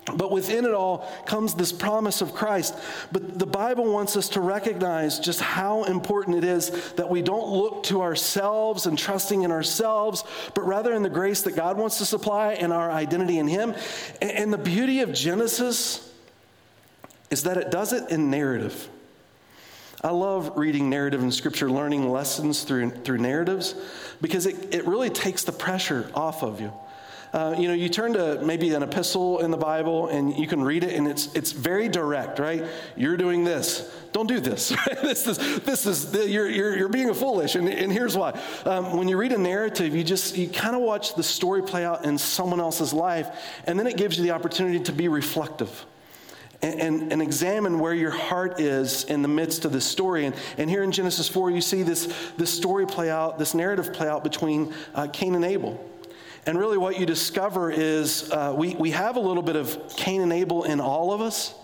But 0.06 0.32
within 0.32 0.64
it 0.64 0.74
all 0.74 1.08
comes 1.26 1.54
this 1.54 1.70
promise 1.70 2.22
of 2.22 2.34
Christ. 2.34 2.76
But 3.12 3.38
the 3.38 3.46
Bible 3.46 3.92
wants 3.92 4.16
us 4.16 4.30
to 4.30 4.40
recognize 4.40 5.20
just 5.20 5.40
how 5.40 5.84
important 5.84 6.38
it 6.38 6.44
is 6.44 6.92
that 6.94 7.08
we 7.08 7.22
don't 7.22 7.48
look 7.48 7.84
to 7.84 8.02
ourselves 8.02 8.86
and 8.86 8.98
trusting 8.98 9.42
in 9.42 9.52
ourselves, 9.52 10.24
but 10.54 10.66
rather 10.66 10.92
in 10.92 11.02
the 11.02 11.08
grace 11.08 11.42
that 11.42 11.54
God 11.54 11.78
wants 11.78 11.98
to 11.98 12.04
supply 12.04 12.54
and 12.54 12.72
our 12.72 12.90
identity 12.90 13.38
in 13.38 13.46
Him. 13.46 13.74
And 14.20 14.52
the 14.52 14.58
beauty 14.58 15.00
of 15.02 15.12
Genesis 15.12 16.12
is 17.30 17.44
that 17.44 17.56
it 17.56 17.70
does 17.70 17.92
it 17.92 18.10
in 18.10 18.28
narrative. 18.28 18.88
I 20.02 20.10
love 20.10 20.56
reading 20.56 20.90
narrative 20.90 21.22
in 21.22 21.30
Scripture, 21.30 21.70
learning 21.70 22.10
lessons 22.10 22.64
through, 22.64 22.90
through 22.90 23.18
narratives, 23.18 23.76
because 24.20 24.46
it, 24.46 24.74
it 24.74 24.84
really 24.84 25.10
takes 25.10 25.44
the 25.44 25.52
pressure 25.52 26.10
off 26.12 26.42
of 26.42 26.60
you. 26.60 26.72
Uh, 27.32 27.54
you 27.58 27.66
know, 27.66 27.72
you 27.72 27.88
turn 27.88 28.12
to 28.12 28.38
maybe 28.42 28.74
an 28.74 28.82
epistle 28.82 29.40
in 29.40 29.50
the 29.50 29.56
Bible 29.56 30.08
and 30.08 30.36
you 30.36 30.46
can 30.46 30.62
read 30.62 30.84
it 30.84 30.94
and 30.94 31.08
it's, 31.08 31.32
it's 31.34 31.52
very 31.52 31.88
direct, 31.88 32.38
right? 32.38 32.62
You're 32.94 33.16
doing 33.16 33.42
this. 33.42 33.90
Don't 34.12 34.26
do 34.26 34.38
this. 34.38 34.68
this 35.02 35.26
is, 35.26 35.60
this 35.60 35.86
is 35.86 36.12
you're, 36.30 36.50
you're, 36.50 36.76
you're 36.76 36.88
being 36.90 37.12
foolish. 37.14 37.54
And, 37.54 37.70
and 37.70 37.90
here's 37.90 38.18
why. 38.18 38.38
Um, 38.66 38.98
when 38.98 39.08
you 39.08 39.16
read 39.16 39.32
a 39.32 39.38
narrative, 39.38 39.96
you 39.96 40.04
just, 40.04 40.36
you 40.36 40.46
kind 40.46 40.76
of 40.76 40.82
watch 40.82 41.14
the 41.14 41.22
story 41.22 41.62
play 41.62 41.86
out 41.86 42.04
in 42.04 42.18
someone 42.18 42.60
else's 42.60 42.92
life 42.92 43.30
and 43.66 43.78
then 43.78 43.86
it 43.86 43.96
gives 43.96 44.18
you 44.18 44.24
the 44.24 44.32
opportunity 44.32 44.80
to 44.80 44.92
be 44.92 45.08
reflective. 45.08 45.86
And, 46.60 46.80
and, 46.80 47.12
and, 47.12 47.22
examine 47.22 47.80
where 47.80 47.92
your 47.92 48.12
heart 48.12 48.60
is 48.60 49.02
in 49.04 49.22
the 49.22 49.28
midst 49.28 49.64
of 49.64 49.72
this 49.72 49.84
story. 49.84 50.26
And, 50.26 50.36
and 50.58 50.70
here 50.70 50.84
in 50.84 50.92
Genesis 50.92 51.28
4, 51.28 51.50
you 51.50 51.60
see 51.60 51.82
this, 51.82 52.14
this 52.36 52.54
story 52.54 52.86
play 52.86 53.10
out, 53.10 53.36
this 53.36 53.52
narrative 53.52 53.92
play 53.92 54.06
out 54.06 54.22
between 54.22 54.72
uh, 54.94 55.08
Cain 55.12 55.34
and 55.34 55.44
Abel. 55.44 55.84
And 56.44 56.58
really, 56.58 56.76
what 56.76 56.98
you 56.98 57.06
discover 57.06 57.70
is 57.70 58.30
uh, 58.32 58.52
we, 58.56 58.74
we 58.74 58.90
have 58.90 59.16
a 59.16 59.20
little 59.20 59.44
bit 59.44 59.54
of 59.54 59.94
Cain 59.96 60.22
and 60.22 60.32
Abel 60.32 60.64
in 60.64 60.80
all 60.80 61.12
of 61.12 61.20
us. 61.20 61.54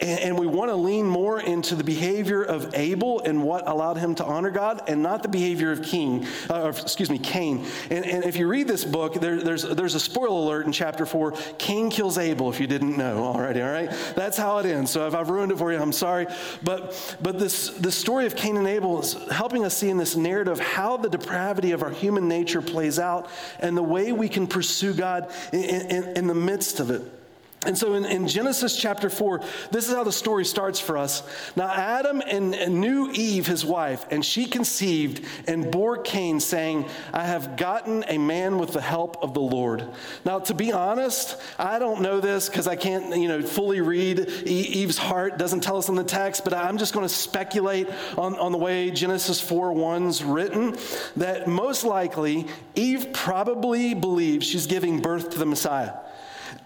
And, 0.00 0.38
we 0.40 0.46
want 0.46 0.70
to 0.70 0.76
lean 0.76 1.06
more 1.06 1.40
into 1.40 1.74
the 1.74 1.84
behavior 1.84 2.42
of 2.42 2.74
Abel 2.74 3.20
and 3.20 3.42
what 3.42 3.68
allowed 3.68 3.98
him 3.98 4.14
to 4.14 4.24
honor 4.24 4.50
God, 4.50 4.82
and 4.88 5.02
not 5.02 5.22
the 5.22 5.28
behavior 5.28 5.70
of 5.70 5.82
King, 5.82 6.26
uh, 6.48 6.72
excuse 6.74 7.10
me, 7.10 7.18
Cain. 7.18 7.66
And, 7.90 8.06
and, 8.06 8.24
if 8.24 8.36
you 8.36 8.46
read 8.46 8.66
this 8.66 8.84
book, 8.84 9.14
there, 9.14 9.42
there's, 9.42 9.62
there's 9.62 9.94
a 9.94 10.00
spoiler 10.00 10.28
alert 10.28 10.66
in 10.66 10.72
chapter 10.72 11.04
four. 11.04 11.32
Cain 11.58 11.90
kills 11.90 12.16
Abel, 12.16 12.48
if 12.48 12.60
you 12.60 12.66
didn't 12.66 12.96
know 12.96 13.24
already, 13.24 13.60
all 13.60 13.70
right? 13.70 13.90
That's 14.16 14.38
how 14.38 14.58
it 14.58 14.66
ends. 14.66 14.90
So 14.90 15.06
if 15.06 15.14
I've 15.14 15.28
ruined 15.28 15.52
it 15.52 15.58
for 15.58 15.72
you, 15.72 15.78
I'm 15.78 15.92
sorry. 15.92 16.26
But, 16.62 17.16
but 17.20 17.38
this, 17.38 17.70
this 17.70 17.94
story 17.94 18.26
of 18.26 18.36
Cain 18.36 18.56
and 18.56 18.66
Abel 18.66 19.00
is 19.00 19.14
helping 19.30 19.64
us 19.64 19.76
see 19.76 19.90
in 19.90 19.96
this 19.96 20.16
narrative 20.16 20.60
how 20.60 20.96
the 20.96 21.10
depravity 21.10 21.72
of 21.72 21.82
our 21.82 21.90
human 21.90 22.28
nature 22.28 22.62
plays 22.62 22.98
out 22.98 23.28
and 23.58 23.76
the 23.76 23.82
way 23.82 24.12
we 24.12 24.28
can 24.28 24.46
pursue 24.46 24.94
God 24.94 25.30
in, 25.52 25.62
in, 25.62 26.16
in 26.16 26.26
the 26.26 26.34
midst 26.34 26.80
of 26.80 26.90
it. 26.90 27.19
And 27.66 27.76
so 27.76 27.92
in, 27.92 28.06
in, 28.06 28.26
Genesis 28.26 28.74
chapter 28.74 29.10
4, 29.10 29.42
this 29.70 29.86
is 29.86 29.94
how 29.94 30.02
the 30.02 30.10
story 30.10 30.46
starts 30.46 30.80
for 30.80 30.96
us. 30.96 31.22
Now, 31.56 31.70
Adam 31.70 32.22
and, 32.26 32.54
and, 32.54 32.80
knew 32.80 33.10
Eve, 33.12 33.46
his 33.46 33.66
wife, 33.66 34.06
and 34.10 34.24
she 34.24 34.46
conceived 34.46 35.26
and 35.46 35.70
bore 35.70 35.98
Cain, 35.98 36.40
saying, 36.40 36.86
I 37.12 37.26
have 37.26 37.58
gotten 37.58 38.02
a 38.08 38.16
man 38.16 38.56
with 38.56 38.72
the 38.72 38.80
help 38.80 39.22
of 39.22 39.34
the 39.34 39.42
Lord. 39.42 39.86
Now, 40.24 40.38
to 40.38 40.54
be 40.54 40.72
honest, 40.72 41.36
I 41.58 41.78
don't 41.78 42.00
know 42.00 42.18
this 42.18 42.48
because 42.48 42.66
I 42.66 42.76
can't, 42.76 43.14
you 43.18 43.28
know, 43.28 43.42
fully 43.42 43.82
read 43.82 44.20
Eve's 44.46 44.96
heart, 44.96 45.36
doesn't 45.36 45.60
tell 45.60 45.76
us 45.76 45.90
in 45.90 45.96
the 45.96 46.04
text, 46.04 46.44
but 46.44 46.54
I'm 46.54 46.78
just 46.78 46.94
going 46.94 47.06
to 47.06 47.14
speculate 47.14 47.90
on, 48.16 48.38
on 48.38 48.52
the 48.52 48.58
way 48.58 48.90
Genesis 48.90 49.38
4 49.38 49.74
1's 49.74 50.24
written 50.24 50.78
that 51.16 51.46
most 51.46 51.84
likely 51.84 52.46
Eve 52.74 53.08
probably 53.12 53.92
believes 53.92 54.46
she's 54.46 54.66
giving 54.66 55.02
birth 55.02 55.28
to 55.30 55.38
the 55.38 55.44
Messiah. 55.44 55.92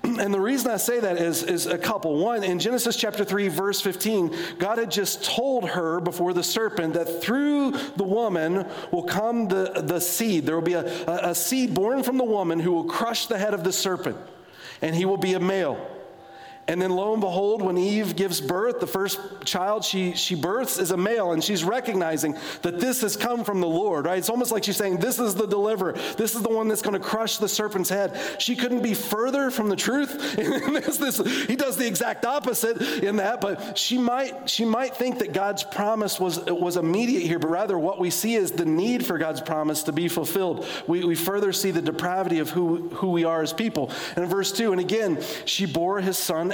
And 0.24 0.32
the 0.32 0.40
reason 0.40 0.70
I 0.70 0.76
say 0.76 1.00
that 1.00 1.18
is, 1.18 1.42
is 1.42 1.66
a 1.66 1.78
couple. 1.78 2.16
One, 2.18 2.44
in 2.44 2.58
Genesis 2.58 2.96
chapter 2.96 3.24
3, 3.24 3.48
verse 3.48 3.80
15, 3.80 4.34
God 4.58 4.78
had 4.78 4.90
just 4.90 5.24
told 5.24 5.68
her 5.70 6.00
before 6.00 6.32
the 6.32 6.42
serpent 6.42 6.94
that 6.94 7.22
through 7.22 7.72
the 7.96 8.04
woman 8.04 8.66
will 8.90 9.04
come 9.04 9.48
the, 9.48 9.82
the 9.84 10.00
seed. 10.00 10.46
There 10.46 10.54
will 10.54 10.62
be 10.62 10.74
a, 10.74 10.84
a 11.06 11.34
seed 11.34 11.74
born 11.74 12.02
from 12.02 12.18
the 12.18 12.24
woman 12.24 12.60
who 12.60 12.72
will 12.72 12.84
crush 12.84 13.26
the 13.26 13.38
head 13.38 13.54
of 13.54 13.64
the 13.64 13.72
serpent, 13.72 14.16
and 14.82 14.94
he 14.94 15.04
will 15.04 15.16
be 15.16 15.34
a 15.34 15.40
male. 15.40 15.93
And 16.66 16.80
then 16.80 16.90
lo 16.90 17.12
and 17.12 17.20
behold, 17.20 17.60
when 17.60 17.76
Eve 17.76 18.16
gives 18.16 18.40
birth, 18.40 18.80
the 18.80 18.86
first 18.86 19.20
child 19.44 19.84
she, 19.84 20.14
she 20.14 20.34
births 20.34 20.78
is 20.78 20.92
a 20.92 20.96
male, 20.96 21.32
and 21.32 21.44
she's 21.44 21.62
recognizing 21.62 22.36
that 22.62 22.80
this 22.80 23.02
has 23.02 23.16
come 23.16 23.44
from 23.44 23.60
the 23.60 23.66
Lord, 23.66 24.06
right? 24.06 24.16
It's 24.16 24.30
almost 24.30 24.50
like 24.50 24.64
she's 24.64 24.76
saying, 24.76 24.96
This 24.96 25.18
is 25.18 25.34
the 25.34 25.46
deliverer. 25.46 25.92
This 26.16 26.34
is 26.34 26.42
the 26.42 26.48
one 26.48 26.68
that's 26.68 26.80
going 26.80 26.94
to 26.94 27.06
crush 27.06 27.36
the 27.36 27.48
serpent's 27.48 27.90
head. 27.90 28.18
She 28.38 28.56
couldn't 28.56 28.82
be 28.82 28.94
further 28.94 29.50
from 29.50 29.68
the 29.68 29.76
truth. 29.76 30.36
this, 30.36 30.96
this, 30.96 31.46
he 31.46 31.54
does 31.54 31.76
the 31.76 31.86
exact 31.86 32.24
opposite 32.24 32.80
in 33.02 33.16
that, 33.16 33.42
but 33.42 33.76
she 33.76 33.98
might, 33.98 34.48
she 34.48 34.64
might 34.64 34.96
think 34.96 35.18
that 35.18 35.34
God's 35.34 35.64
promise 35.64 36.18
was, 36.18 36.42
was 36.46 36.78
immediate 36.78 37.24
here, 37.24 37.38
but 37.38 37.50
rather 37.50 37.78
what 37.78 37.98
we 37.98 38.08
see 38.08 38.36
is 38.36 38.52
the 38.52 38.64
need 38.64 39.04
for 39.04 39.18
God's 39.18 39.42
promise 39.42 39.82
to 39.84 39.92
be 39.92 40.08
fulfilled. 40.08 40.66
We, 40.86 41.04
we 41.04 41.14
further 41.14 41.52
see 41.52 41.72
the 41.72 41.82
depravity 41.82 42.38
of 42.38 42.48
who, 42.48 42.88
who 42.88 43.10
we 43.10 43.24
are 43.24 43.42
as 43.42 43.52
people. 43.52 43.90
And 44.16 44.24
in 44.24 44.30
verse 44.30 44.50
2, 44.52 44.72
and 44.72 44.80
again, 44.80 45.22
she 45.44 45.66
bore 45.66 46.00
his 46.00 46.16
son 46.16 46.53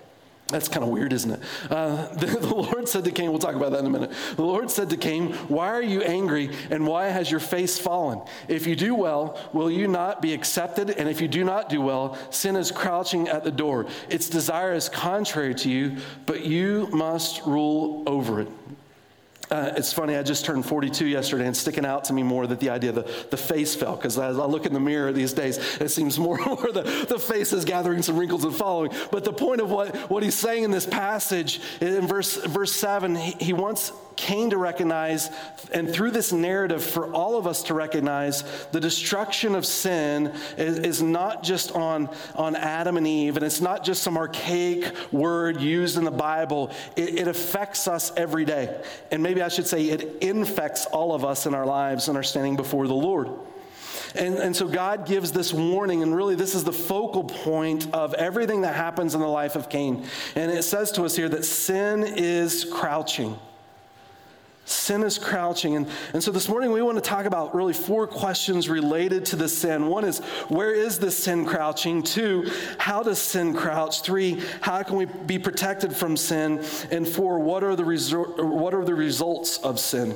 That's 0.51 0.67
kind 0.67 0.83
of 0.83 0.89
weird, 0.89 1.13
isn't 1.13 1.31
it? 1.31 1.39
Uh, 1.69 2.07
the, 2.13 2.25
the, 2.25 2.53
Lord 2.53 2.87
said 2.87 3.03
to 3.05 3.11
Cain, 3.11 3.29
we'll 3.29 3.39
talk 3.39 3.55
about 3.55 3.71
that 3.71 3.79
in 3.79 3.85
a 3.85 3.89
minute. 3.89 4.11
The 4.35 4.43
Lord 4.43 4.69
said 4.69 4.89
to 4.89 4.97
Cain, 4.97 5.33
Why 5.47 5.69
are 5.69 5.81
you 5.81 6.01
angry 6.01 6.55
and 6.69 6.85
why 6.85 7.07
has 7.07 7.31
your 7.31 7.39
face 7.39 7.79
fallen? 7.79 8.21
If 8.47 8.67
you 8.67 8.75
do 8.75 8.93
well, 8.93 9.39
will 9.53 9.71
you 9.71 9.87
not 9.87 10.21
be 10.21 10.33
accepted? 10.33 10.91
And 10.91 11.07
if 11.09 11.21
you 11.21 11.27
do 11.27 11.43
not 11.43 11.69
do 11.69 11.81
well, 11.81 12.17
sin 12.29 12.55
is 12.55 12.71
crouching 12.71 13.29
at 13.29 13.43
the 13.43 13.51
door. 13.51 13.87
Its 14.09 14.29
desire 14.29 14.73
is 14.73 14.89
contrary 14.89 15.55
to 15.55 15.69
you, 15.69 15.97
but 16.25 16.45
you 16.45 16.87
must 16.91 17.45
rule 17.45 18.03
over 18.05 18.41
it. 18.41 18.49
Uh, 19.51 19.73
it's 19.75 19.91
funny, 19.91 20.15
I 20.15 20.23
just 20.23 20.45
turned 20.45 20.65
42 20.65 21.05
yesterday, 21.05 21.45
and 21.45 21.55
sticking 21.55 21.85
out 21.85 22.05
to 22.05 22.13
me 22.13 22.23
more 22.23 22.47
that 22.47 22.61
the 22.61 22.69
idea 22.69 22.93
the, 22.93 23.25
the 23.31 23.37
face 23.37 23.75
fell, 23.75 23.97
because 23.97 24.17
as 24.17 24.39
I 24.39 24.45
look 24.45 24.65
in 24.65 24.71
the 24.71 24.79
mirror 24.79 25.11
these 25.11 25.33
days, 25.33 25.57
it 25.81 25.89
seems 25.89 26.17
more 26.17 26.37
and 26.37 26.45
more 26.45 26.71
the, 26.71 26.83
the 27.09 27.19
face 27.19 27.51
is 27.51 27.65
gathering 27.65 28.01
some 28.01 28.17
wrinkles 28.17 28.45
and 28.45 28.55
following. 28.55 28.93
But 29.11 29.25
the 29.25 29.33
point 29.33 29.59
of 29.59 29.69
what, 29.69 29.93
what 30.09 30.23
he's 30.23 30.35
saying 30.35 30.63
in 30.63 30.71
this 30.71 30.85
passage, 30.85 31.59
in 31.81 32.07
verse, 32.07 32.37
verse 32.37 32.71
7, 32.71 33.13
he, 33.15 33.31
he 33.41 33.53
wants 33.53 33.91
Cain 34.21 34.51
to 34.51 34.57
recognize, 34.57 35.31
and 35.73 35.91
through 35.91 36.11
this 36.11 36.31
narrative, 36.31 36.83
for 36.83 37.11
all 37.11 37.39
of 37.39 37.47
us 37.47 37.63
to 37.63 37.73
recognize, 37.73 38.43
the 38.67 38.79
destruction 38.79 39.55
of 39.55 39.65
sin 39.65 40.27
is, 40.57 40.77
is, 40.77 41.01
not 41.01 41.41
just 41.41 41.71
on, 41.71 42.07
on 42.35 42.55
Adam 42.55 42.97
and 42.97 43.07
Eve, 43.07 43.35
and 43.35 43.43
it's 43.43 43.61
not 43.61 43.83
just 43.83 44.03
some 44.03 44.17
archaic 44.17 44.93
word 45.11 45.59
used 45.59 45.97
in 45.97 46.03
the 46.03 46.11
Bible. 46.11 46.69
It, 46.95 47.21
it 47.21 47.27
affects 47.27 47.87
us 47.87 48.11
every 48.15 48.45
day. 48.45 48.83
And 49.09 49.23
maybe 49.23 49.41
I 49.41 49.47
should 49.47 49.65
say 49.65 49.85
it 49.85 50.21
infects 50.21 50.85
all 50.85 51.15
of 51.15 51.25
us 51.25 51.47
in 51.47 51.55
our 51.55 51.65
lives 51.65 52.07
and 52.07 52.15
our 52.15 52.21
standing 52.21 52.55
before 52.55 52.85
the 52.85 52.93
Lord. 52.93 53.27
And, 54.13 54.35
and 54.35 54.55
so 54.55 54.67
God 54.67 55.07
gives 55.07 55.31
this 55.31 55.51
warning, 55.51 56.03
and 56.03 56.15
really, 56.15 56.35
this 56.35 56.53
is 56.53 56.63
the 56.63 56.71
focal 56.71 57.23
point 57.23 57.91
of 57.91 58.13
everything 58.13 58.61
that 58.61 58.75
happens 58.75 59.15
in 59.15 59.19
the 59.19 59.27
life 59.27 59.55
of 59.55 59.67
Cain. 59.67 60.05
And 60.35 60.51
it 60.51 60.61
says 60.61 60.91
to 60.91 61.05
us 61.05 61.15
here 61.15 61.29
that 61.29 61.43
sin 61.43 62.03
is 62.03 62.65
crouching. 62.65 63.39
Sin 64.71 65.03
is 65.03 65.17
crouching. 65.17 65.75
And, 65.75 65.87
and 66.13 66.23
so 66.23 66.31
this 66.31 66.47
morning 66.47 66.71
we 66.71 66.81
want 66.81 66.97
to 66.97 67.01
talk 67.01 67.25
about 67.25 67.53
really 67.53 67.73
four 67.73 68.07
questions 68.07 68.69
related 68.69 69.25
to 69.25 69.35
the 69.35 69.49
sin. 69.49 69.87
One 69.87 70.05
is, 70.05 70.19
where 70.47 70.73
is 70.73 70.97
the 70.97 71.11
sin 71.11 71.45
crouching? 71.45 72.03
Two, 72.03 72.49
how 72.77 73.03
does 73.03 73.19
sin 73.19 73.53
crouch? 73.53 74.01
Three, 74.01 74.41
how 74.61 74.81
can 74.83 74.95
we 74.95 75.05
be 75.05 75.37
protected 75.37 75.95
from 75.95 76.17
sin? 76.17 76.63
And 76.89 77.07
four, 77.07 77.39
what 77.39 77.63
are 77.63 77.75
the, 77.75 77.83
resor- 77.83 78.43
what 78.43 78.73
are 78.73 78.85
the 78.85 78.95
results 78.95 79.57
of 79.57 79.79
sin? 79.79 80.15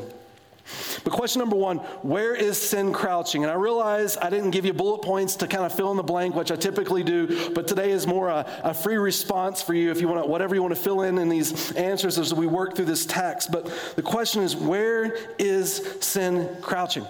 But 1.04 1.14
question 1.14 1.40
number 1.40 1.56
one 1.56 1.78
where 1.78 2.34
is 2.34 2.58
sin 2.58 2.92
crouching? 2.92 3.44
And 3.44 3.52
I 3.52 3.56
realize 3.56 4.18
I 4.18 4.30
didn't 4.30 4.52
give 4.52 4.66
you 4.66 4.74
bullet 4.74 5.02
points 5.04 5.36
to 5.38 5.48
kind 5.48 5.64
of 5.64 5.74
fill 5.74 5.92
in 5.92 5.98
the 5.98 6.04
blank, 6.04 6.36
which 6.36 6.52
I 6.52 6.56
typically 6.56 7.04
do, 7.04 7.52
but 7.52 7.68
today 7.68 7.92
is 7.92 8.08
more 8.08 8.30
a, 8.30 8.46
a 8.64 8.74
free 8.74 8.98
response 8.98 9.62
for 9.62 9.74
you 9.74 9.92
if 9.92 10.02
you 10.02 10.08
want 10.08 10.24
to, 10.24 10.30
whatever 10.30 10.56
you 10.56 10.62
want 10.62 10.74
to 10.74 10.82
fill 10.82 11.04
in 11.04 11.18
in 11.20 11.30
these 11.30 11.72
answers 11.74 12.18
as 12.18 12.34
we 12.34 12.48
work 12.48 12.76
through 12.76 12.86
this 12.86 13.06
text. 13.06 13.52
But 13.52 13.66
the 13.96 14.02
question 14.02 14.42
is 14.42 14.56
where 14.56 15.16
is 15.38 15.98
sin 16.02 16.50
crouching? 16.62 17.06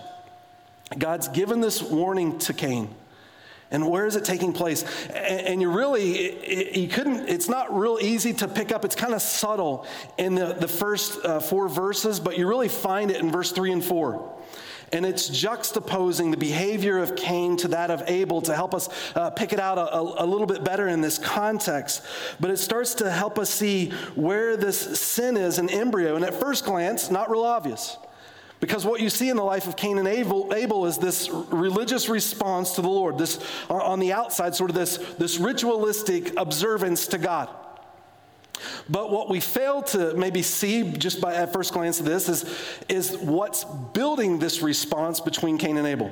God's 0.97 1.29
given 1.29 1.61
this 1.61 1.81
warning 1.81 2.37
to 2.39 2.53
Cain. 2.53 2.93
And 3.71 3.89
where 3.89 4.05
is 4.05 4.15
it 4.15 4.23
taking 4.23 4.53
place? 4.53 4.83
And, 5.09 5.61
you 5.61 5.71
really, 5.71 6.79
you 6.79 6.87
couldn't, 6.87 7.27
it's 7.27 7.49
not 7.49 7.75
real 7.75 7.97
easy 7.99 8.31
to 8.33 8.47
pick 8.47 8.71
up. 8.71 8.85
It's 8.85 8.95
kind 8.95 9.13
of 9.13 9.21
subtle 9.21 9.87
in 10.17 10.35
the, 10.35 10.53
the 10.53 10.67
first 10.67 11.23
uh, 11.25 11.39
four 11.39 11.67
verses, 11.67 12.19
but 12.19 12.37
you 12.37 12.47
really 12.47 12.69
find 12.69 13.09
it 13.09 13.17
in 13.17 13.31
verse 13.31 13.51
three 13.51 13.71
and 13.71 13.83
four. 13.83 14.31
And 14.93 15.05
it's 15.05 15.29
juxtaposing 15.29 16.31
the 16.31 16.37
behavior 16.37 16.99
of 16.99 17.15
Cain 17.15 17.57
to 17.57 17.67
that 17.69 17.89
of 17.89 18.03
Abel 18.07 18.41
to 18.43 18.55
help 18.55 18.75
us 18.75 18.87
uh, 19.15 19.31
pick 19.31 19.51
it 19.51 19.59
out 19.59 19.77
a, 19.77 19.99
a, 19.99 20.25
little 20.25 20.45
bit 20.45 20.63
better 20.63 20.87
in 20.87 21.01
this 21.01 21.17
context. 21.17 22.03
But 22.39 22.51
it 22.51 22.57
starts 22.57 22.93
to 22.95 23.09
help 23.09 23.39
us 23.39 23.49
see 23.49 23.89
where 24.13 24.55
this 24.55 24.99
sin 24.99 25.37
is 25.37 25.57
in 25.57 25.69
embryo. 25.69 26.15
And 26.15 26.23
at 26.23 26.35
first 26.35 26.65
glance, 26.65 27.09
not 27.09 27.31
real 27.31 27.43
obvious. 27.43 27.97
Because 28.65 28.83
what 28.83 28.99
you 28.99 29.11
see 29.11 29.29
in 29.29 29.37
the 29.37 29.43
life 29.43 29.67
of 29.67 29.75
Cain 29.75 29.99
and 29.99 30.07
Abel, 30.07 30.51
Abel 30.51 30.87
is 30.87 30.97
this 30.97 31.29
religious 31.29 32.09
response 32.09 32.73
to 32.73 32.81
the 32.81 32.89
Lord, 32.89 33.15
this 33.15 33.37
on 33.69 33.99
the 33.99 34.11
outside, 34.11 34.55
sort 34.55 34.71
of 34.71 34.75
this, 34.75 34.97
this 35.19 35.37
ritualistic 35.37 36.35
observance 36.35 37.05
to 37.09 37.19
God. 37.19 37.47
But 38.89 39.11
what 39.11 39.29
we 39.29 39.39
fail 39.39 39.83
to 39.83 40.15
maybe 40.15 40.41
see 40.41 40.91
just 40.93 41.21
by 41.21 41.35
at 41.35 41.53
first 41.53 41.73
glance 41.73 41.99
of 41.99 42.07
this 42.07 42.27
is, 42.27 42.43
is 42.89 43.15
what's 43.17 43.65
building 43.93 44.39
this 44.39 44.63
response 44.63 45.19
between 45.19 45.59
Cain 45.59 45.77
and 45.77 45.85
Abel. 45.85 46.11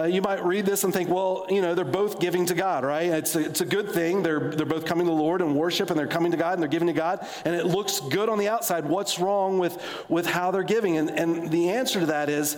Uh, 0.00 0.04
you 0.06 0.22
might 0.22 0.42
read 0.42 0.64
this 0.64 0.84
and 0.84 0.94
think, 0.94 1.10
well, 1.10 1.44
you 1.50 1.60
know, 1.60 1.74
they're 1.74 1.84
both 1.84 2.20
giving 2.20 2.46
to 2.46 2.54
God, 2.54 2.84
right? 2.84 3.10
It's 3.10 3.36
a, 3.36 3.40
it's 3.40 3.60
a 3.60 3.66
good 3.66 3.90
thing. 3.90 4.22
They're, 4.22 4.50
they're 4.50 4.64
both 4.64 4.86
coming 4.86 5.06
to 5.06 5.10
the 5.10 5.18
Lord 5.18 5.42
and 5.42 5.54
worship, 5.54 5.90
and 5.90 5.98
they're 5.98 6.06
coming 6.06 6.30
to 6.32 6.38
God 6.38 6.54
and 6.54 6.62
they're 6.62 6.70
giving 6.70 6.86
to 6.86 6.94
God, 6.94 7.26
and 7.44 7.54
it 7.54 7.66
looks 7.66 8.00
good 8.00 8.30
on 8.30 8.38
the 8.38 8.48
outside. 8.48 8.86
What's 8.86 9.18
wrong 9.18 9.58
with, 9.58 9.78
with 10.08 10.24
how 10.24 10.52
they're 10.52 10.62
giving? 10.62 10.96
And, 10.96 11.10
and 11.10 11.50
the 11.50 11.70
answer 11.70 12.00
to 12.00 12.06
that 12.06 12.30
is 12.30 12.56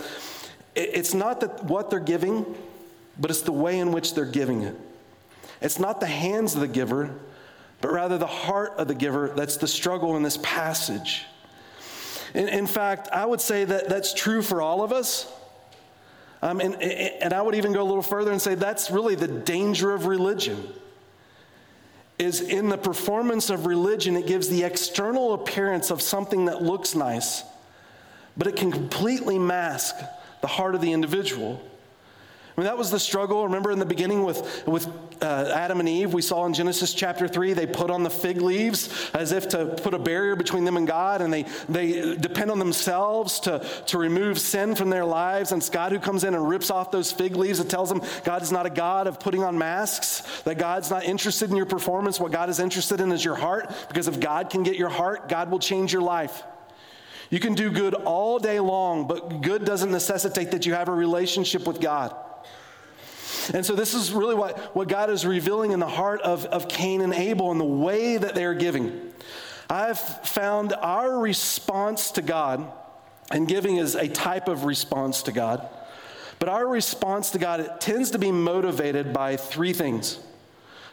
it's 0.76 1.14
not 1.14 1.40
that 1.40 1.64
what 1.64 1.90
they're 1.90 1.99
giving, 1.99 2.46
but 3.18 3.30
it's 3.30 3.42
the 3.42 3.50
way 3.50 3.80
in 3.80 3.90
which 3.90 4.14
they're 4.14 4.25
giving 4.25 4.62
it. 4.62 4.76
It's 5.61 5.80
not 5.80 5.99
the 5.99 6.06
hands 6.06 6.54
of 6.54 6.61
the 6.61 6.68
giver, 6.68 7.11
but 7.80 7.92
rather 7.92 8.18
the 8.18 8.26
heart 8.26 8.75
of 8.76 8.87
the 8.87 8.94
giver 8.94 9.32
that's 9.34 9.56
the 9.56 9.68
struggle 9.68 10.16
in 10.16 10.22
this 10.22 10.38
passage. 10.42 11.26
In, 12.34 12.49
in 12.49 12.66
fact, 12.68 13.08
I 13.12 13.26
would 13.26 13.40
say 13.40 13.64
that 13.64 13.88
that's 13.88 14.14
true 14.14 14.42
for 14.42 14.62
all 14.62 14.84
of 14.84 14.92
us. 14.92 15.26
Um, 16.42 16.61
and, 16.61 16.75
and 16.82 17.32
I 17.32 17.40
would 17.40 17.54
even 17.54 17.72
go 17.72 17.82
a 17.82 17.84
little 17.84 18.02
further 18.02 18.32
and 18.32 18.42
say 18.42 18.56
that's 18.56 18.90
really 18.90 19.14
the 19.14 19.28
danger 19.28 19.94
of 19.94 20.06
religion. 20.06 20.68
Is 22.18 22.40
in 22.40 22.68
the 22.68 22.76
performance 22.76 23.49
of 23.49 23.66
religion, 23.66 24.16
it 24.16 24.26
gives 24.26 24.49
the 24.49 24.64
external 24.64 25.34
appearance 25.34 25.90
of 25.90 26.02
something 26.02 26.46
that 26.46 26.62
looks 26.62 26.94
nice, 26.94 27.42
but 28.37 28.46
it 28.46 28.56
can 28.56 28.70
completely 28.70 29.38
mask 29.38 29.94
the 30.40 30.46
heart 30.46 30.75
of 30.75 30.80
the 30.80 30.92
individual. 30.92 31.62
I 32.54 32.61
mean, 32.61 32.66
that 32.66 32.76
was 32.76 32.90
the 32.90 33.00
struggle. 33.00 33.44
Remember 33.44 33.71
in 33.71 33.78
the 33.78 33.87
beginning 33.87 34.25
with, 34.25 34.66
with 34.66 34.87
uh, 35.23 35.50
Adam 35.54 35.80
and 35.80 35.88
Eve, 35.88 36.12
we 36.12 36.21
saw 36.21 36.44
in 36.44 36.52
Genesis 36.52 36.92
chapter 36.92 37.26
3, 37.26 37.54
they 37.54 37.66
put 37.66 37.90
on 37.90 38.02
the 38.02 38.11
fig 38.11 38.42
leaves 38.42 39.11
as 39.14 39.32
if 39.32 39.49
to 39.49 39.66
put 39.66 39.94
a 39.94 39.99
barrier 39.99 40.37
between 40.37 40.64
them 40.64 40.76
and 40.76 40.87
God, 40.87 41.23
and 41.23 41.32
they, 41.32 41.44
they 41.71 42.14
depend 42.16 42.50
on 42.50 42.59
themselves 42.59 43.40
to, 43.40 43.66
to 43.87 43.97
remove 43.97 44.38
sin 44.38 44.75
from 44.75 44.90
their 44.90 45.06
lives. 45.06 45.52
And 45.52 45.62
it's 45.62 45.71
God 45.71 45.92
who 45.92 45.99
comes 45.99 46.25
in 46.25 46.35
and 46.35 46.47
rips 46.47 46.71
off 46.71 46.90
those 46.90 47.11
fig 47.11 47.37
leaves 47.37 47.59
and 47.59 47.71
tells 47.71 47.88
them 47.88 48.02
God 48.23 48.42
is 48.42 48.52
not 48.52 48.66
a 48.66 48.71
God 48.71 49.06
of 49.06 49.18
putting 49.18 49.42
on 49.42 49.56
masks, 49.56 50.42
that 50.42 50.59
God's 50.59 50.90
not 50.90 51.04
interested 51.04 51.49
in 51.49 51.56
your 51.56 51.64
performance. 51.64 52.21
What 52.21 52.32
God 52.32 52.50
is 52.50 52.61
interested 52.61 53.00
in 53.00 53.12
is 53.12 53.25
your 53.25 53.37
heart, 53.37 53.75
because 53.88 54.09
if 54.09 54.21
God 54.21 54.50
can 54.50 54.62
get 54.62 54.76
your 54.76 54.90
heart, 54.90 55.30
God 55.30 55.50
will 55.50 55.59
change 55.59 55.90
your 55.90 56.02
life. 56.02 56.42
You 57.30 57.40
can 57.40 57.54
do 57.54 57.71
good 57.71 57.94
all 57.94 58.38
day 58.38 58.61
long, 58.61 59.09
but 59.09 59.40
good 59.40 59.64
doesn't 59.64 59.90
necessitate 59.90 60.50
that 60.50 60.66
you 60.66 60.75
have 60.75 60.88
a 60.88 60.92
relationship 60.92 61.66
with 61.66 61.80
God. 61.80 62.14
And 63.52 63.64
so, 63.64 63.75
this 63.75 63.94
is 63.94 64.12
really 64.12 64.34
what, 64.34 64.75
what 64.76 64.88
God 64.88 65.11
is 65.11 65.25
revealing 65.26 65.72
in 65.72 65.80
the 65.80 65.88
heart 65.88 66.20
of, 66.22 66.44
of 66.46 66.68
Cain 66.68 67.00
and 67.00 67.14
Abel 67.14 67.50
and 67.50 67.61
the 67.61 67.64
way 67.64 68.16
that 68.16 68.34
they 68.34 68.44
are 68.44 68.54
giving. 68.54 69.12
I've 69.68 69.99
found 69.99 70.75
our 70.75 71.18
response 71.18 72.11
to 72.12 72.22
God, 72.22 72.70
and 73.30 73.49
giving 73.49 73.76
is 73.76 73.94
a 73.94 74.08
type 74.08 74.49
of 74.49 74.64
response 74.64 75.22
to 75.22 75.32
God, 75.32 75.66
but 76.38 76.49
our 76.49 76.66
response 76.66 77.30
to 77.30 77.38
God 77.38 77.61
it 77.61 77.80
tends 77.80 78.11
to 78.11 78.18
be 78.18 78.30
motivated 78.30 79.12
by 79.12 79.37
three 79.37 79.72
things. 79.72 80.18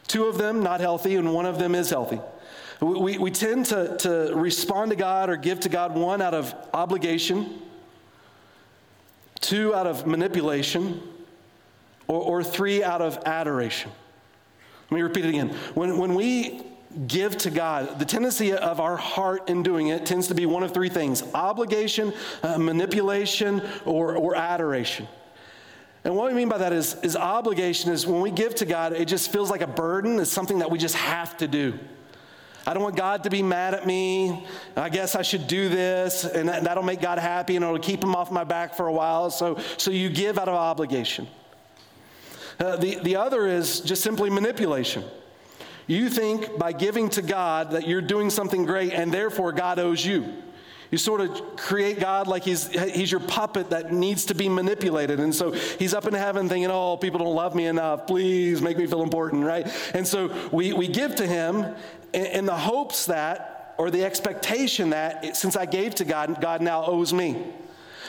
Two 0.06 0.24
of 0.24 0.38
them 0.38 0.62
not 0.62 0.80
healthy, 0.80 1.16
and 1.16 1.34
one 1.34 1.46
of 1.46 1.58
them 1.58 1.74
is 1.74 1.90
healthy. 1.90 2.20
We, 2.80 3.18
we 3.18 3.30
tend 3.30 3.66
to, 3.66 3.96
to 3.98 4.32
respond 4.34 4.90
to 4.90 4.96
God 4.96 5.28
or 5.28 5.36
give 5.36 5.60
to 5.60 5.68
God 5.68 5.94
one 5.94 6.22
out 6.22 6.32
of 6.32 6.54
obligation, 6.72 7.60
two 9.40 9.74
out 9.74 9.86
of 9.86 10.06
manipulation, 10.06 11.02
or, 12.10 12.40
or 12.40 12.44
three 12.44 12.82
out 12.82 13.00
of 13.00 13.18
adoration. 13.24 13.90
Let 14.90 14.96
me 14.96 15.02
repeat 15.02 15.24
it 15.24 15.28
again. 15.28 15.50
When, 15.74 15.96
when 15.98 16.14
we 16.14 16.62
give 17.06 17.38
to 17.38 17.50
God, 17.50 18.00
the 18.00 18.04
tendency 18.04 18.52
of 18.52 18.80
our 18.80 18.96
heart 18.96 19.48
in 19.48 19.62
doing 19.62 19.88
it 19.88 20.04
tends 20.04 20.26
to 20.28 20.34
be 20.34 20.44
one 20.44 20.64
of 20.64 20.74
three 20.74 20.88
things 20.88 21.22
obligation, 21.34 22.12
uh, 22.42 22.58
manipulation, 22.58 23.62
or, 23.84 24.16
or 24.16 24.34
adoration. 24.34 25.06
And 26.02 26.16
what 26.16 26.28
we 26.28 26.34
mean 26.34 26.48
by 26.48 26.58
that 26.58 26.72
is, 26.72 26.96
is 27.02 27.14
obligation 27.14 27.92
is 27.92 28.06
when 28.06 28.22
we 28.22 28.30
give 28.30 28.54
to 28.56 28.64
God, 28.64 28.94
it 28.94 29.06
just 29.06 29.30
feels 29.30 29.50
like 29.50 29.60
a 29.60 29.66
burden. 29.66 30.18
It's 30.18 30.32
something 30.32 30.58
that 30.58 30.70
we 30.70 30.78
just 30.78 30.96
have 30.96 31.36
to 31.36 31.46
do. 31.46 31.78
I 32.66 32.74
don't 32.74 32.82
want 32.82 32.96
God 32.96 33.24
to 33.24 33.30
be 33.30 33.42
mad 33.42 33.74
at 33.74 33.86
me. 33.86 34.46
I 34.76 34.88
guess 34.88 35.14
I 35.14 35.22
should 35.22 35.46
do 35.46 35.68
this, 35.68 36.24
and 36.24 36.48
that'll 36.48 36.82
make 36.82 37.00
God 37.00 37.18
happy, 37.18 37.56
and 37.56 37.64
it'll 37.64 37.78
keep 37.78 38.02
him 38.02 38.14
off 38.14 38.30
my 38.32 38.44
back 38.44 38.74
for 38.74 38.86
a 38.86 38.92
while. 38.92 39.30
So, 39.30 39.58
so 39.76 39.90
you 39.90 40.08
give 40.08 40.38
out 40.38 40.48
of 40.48 40.54
obligation. 40.54 41.28
Uh, 42.60 42.76
the, 42.76 42.98
the 43.02 43.16
other 43.16 43.46
is 43.46 43.80
just 43.80 44.02
simply 44.02 44.28
manipulation. 44.28 45.02
You 45.86 46.10
think 46.10 46.58
by 46.58 46.72
giving 46.72 47.08
to 47.10 47.22
God 47.22 47.72
that 47.72 47.88
you're 47.88 48.02
doing 48.02 48.30
something 48.30 48.64
great 48.64 48.92
and 48.92 49.12
therefore 49.12 49.50
God 49.50 49.78
owes 49.78 50.04
you. 50.04 50.32
You 50.90 50.98
sort 50.98 51.20
of 51.20 51.56
create 51.56 52.00
God 52.00 52.26
like 52.26 52.44
he's, 52.44 52.68
he's 52.68 53.10
your 53.10 53.20
puppet 53.20 53.70
that 53.70 53.92
needs 53.92 54.26
to 54.26 54.34
be 54.34 54.48
manipulated. 54.48 55.20
And 55.20 55.34
so 55.34 55.52
he's 55.52 55.94
up 55.94 56.06
in 56.06 56.14
heaven 56.14 56.48
thinking, 56.48 56.70
oh, 56.70 56.96
people 56.96 57.20
don't 57.20 57.34
love 57.34 57.54
me 57.54 57.66
enough. 57.66 58.06
Please 58.06 58.60
make 58.60 58.76
me 58.76 58.86
feel 58.86 59.02
important, 59.02 59.44
right? 59.44 59.66
And 59.94 60.06
so 60.06 60.34
we, 60.52 60.72
we 60.72 60.88
give 60.88 61.14
to 61.16 61.26
him 61.26 61.64
in, 62.12 62.26
in 62.26 62.46
the 62.46 62.56
hopes 62.56 63.06
that, 63.06 63.74
or 63.78 63.90
the 63.90 64.04
expectation 64.04 64.90
that, 64.90 65.36
since 65.36 65.56
I 65.56 65.64
gave 65.64 65.94
to 65.96 66.04
God, 66.04 66.40
God 66.40 66.60
now 66.60 66.84
owes 66.84 67.12
me. 67.12 67.46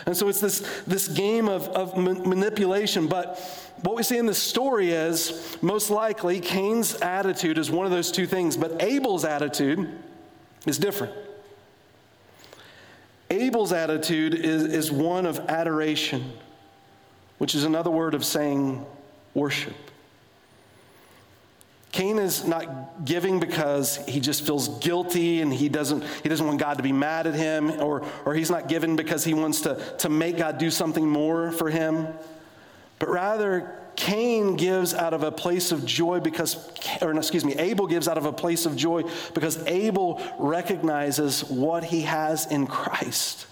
And 0.05 0.15
so 0.15 0.27
it's 0.29 0.39
this, 0.39 0.59
this 0.87 1.07
game 1.07 1.47
of, 1.47 1.67
of 1.69 1.97
manipulation. 1.97 3.07
But 3.07 3.39
what 3.81 3.95
we 3.95 4.03
see 4.03 4.17
in 4.17 4.25
this 4.25 4.37
story 4.37 4.91
is 4.91 5.57
most 5.61 5.89
likely 5.89 6.39
Cain's 6.39 6.95
attitude 6.95 7.57
is 7.57 7.69
one 7.69 7.85
of 7.85 7.91
those 7.91 8.11
two 8.11 8.25
things, 8.25 8.57
but 8.57 8.81
Abel's 8.81 9.25
attitude 9.25 9.89
is 10.65 10.77
different. 10.77 11.13
Abel's 13.29 13.71
attitude 13.71 14.33
is, 14.33 14.63
is 14.63 14.91
one 14.91 15.25
of 15.25 15.39
adoration, 15.49 16.33
which 17.37 17.55
is 17.55 17.63
another 17.63 17.89
word 17.89 18.13
of 18.13 18.25
saying 18.25 18.85
worship. 19.33 19.90
Cain 21.91 22.19
is 22.19 22.45
not 22.45 23.03
giving 23.03 23.39
because 23.39 23.97
he 24.07 24.21
just 24.21 24.45
feels 24.45 24.69
guilty 24.79 25.41
and 25.41 25.53
he 25.53 25.67
doesn't, 25.67 26.03
he 26.23 26.29
doesn't 26.29 26.45
want 26.45 26.59
God 26.59 26.77
to 26.77 26.83
be 26.83 26.93
mad 26.93 27.27
at 27.27 27.33
him, 27.33 27.81
or, 27.81 28.05
or 28.25 28.33
he's 28.33 28.49
not 28.49 28.69
giving 28.69 28.95
because 28.95 29.25
he 29.25 29.33
wants 29.33 29.61
to, 29.61 29.75
to 29.97 30.07
make 30.07 30.37
God 30.37 30.57
do 30.57 30.71
something 30.71 31.05
more 31.05 31.51
for 31.51 31.69
him. 31.69 32.07
But 32.97 33.09
rather, 33.09 33.77
Cain 33.97 34.55
gives 34.55 34.93
out 34.93 35.13
of 35.13 35.23
a 35.23 35.31
place 35.31 35.73
of 35.73 35.85
joy 35.85 36.21
because, 36.21 36.71
or 37.01 37.13
excuse 37.13 37.43
me, 37.43 37.55
Abel 37.55 37.87
gives 37.87 38.07
out 38.07 38.17
of 38.17 38.25
a 38.25 38.31
place 38.31 38.65
of 38.65 38.77
joy 38.77 39.03
because 39.33 39.61
Abel 39.67 40.21
recognizes 40.39 41.43
what 41.43 41.83
he 41.83 42.01
has 42.03 42.45
in 42.45 42.67
Christ. 42.67 43.47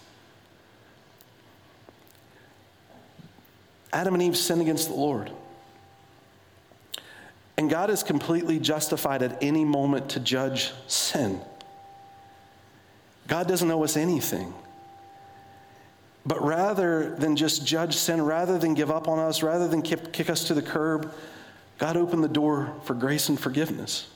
Adam 3.92 4.14
and 4.14 4.22
Eve 4.22 4.36
sinned 4.36 4.62
against 4.62 4.88
the 4.88 4.94
Lord. 4.94 5.30
And 7.60 7.68
God 7.68 7.90
is 7.90 8.02
completely 8.02 8.58
justified 8.58 9.22
at 9.22 9.36
any 9.42 9.66
moment 9.66 10.08
to 10.12 10.20
judge 10.20 10.72
sin. 10.86 11.42
God 13.28 13.48
doesn't 13.48 13.70
owe 13.70 13.84
us 13.84 13.98
anything. 13.98 14.54
But 16.24 16.42
rather 16.42 17.14
than 17.16 17.36
just 17.36 17.66
judge 17.66 17.96
sin, 17.96 18.22
rather 18.22 18.56
than 18.56 18.72
give 18.72 18.90
up 18.90 19.08
on 19.08 19.18
us, 19.18 19.42
rather 19.42 19.68
than 19.68 19.82
kick, 19.82 20.10
kick 20.10 20.30
us 20.30 20.44
to 20.44 20.54
the 20.54 20.62
curb, 20.62 21.12
God 21.76 21.98
opened 21.98 22.24
the 22.24 22.28
door 22.28 22.72
for 22.84 22.94
grace 22.94 23.28
and 23.28 23.38
forgiveness. 23.38 24.08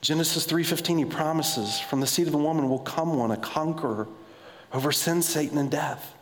Genesis 0.00 0.44
3:15 0.44 0.98
he 0.98 1.04
promises 1.04 1.78
from 1.78 2.00
the 2.00 2.06
seed 2.08 2.26
of 2.26 2.32
the 2.32 2.38
woman 2.38 2.68
will 2.68 2.80
come 2.80 3.16
one 3.16 3.30
a 3.30 3.36
conqueror 3.36 4.08
over 4.72 4.90
sin, 4.90 5.22
Satan 5.22 5.56
and 5.56 5.70
death. 5.70 6.16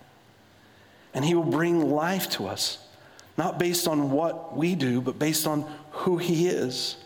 And 1.14 1.24
he 1.24 1.34
will 1.34 1.42
bring 1.42 1.90
life 1.90 2.28
to 2.32 2.46
us, 2.48 2.85
not 3.36 3.58
based 3.58 3.86
on 3.86 4.10
what 4.10 4.56
we 4.56 4.74
do, 4.74 5.00
but 5.00 5.18
based 5.18 5.46
on 5.46 5.70
who 5.90 6.16
he 6.16 6.48
is. 6.48 6.96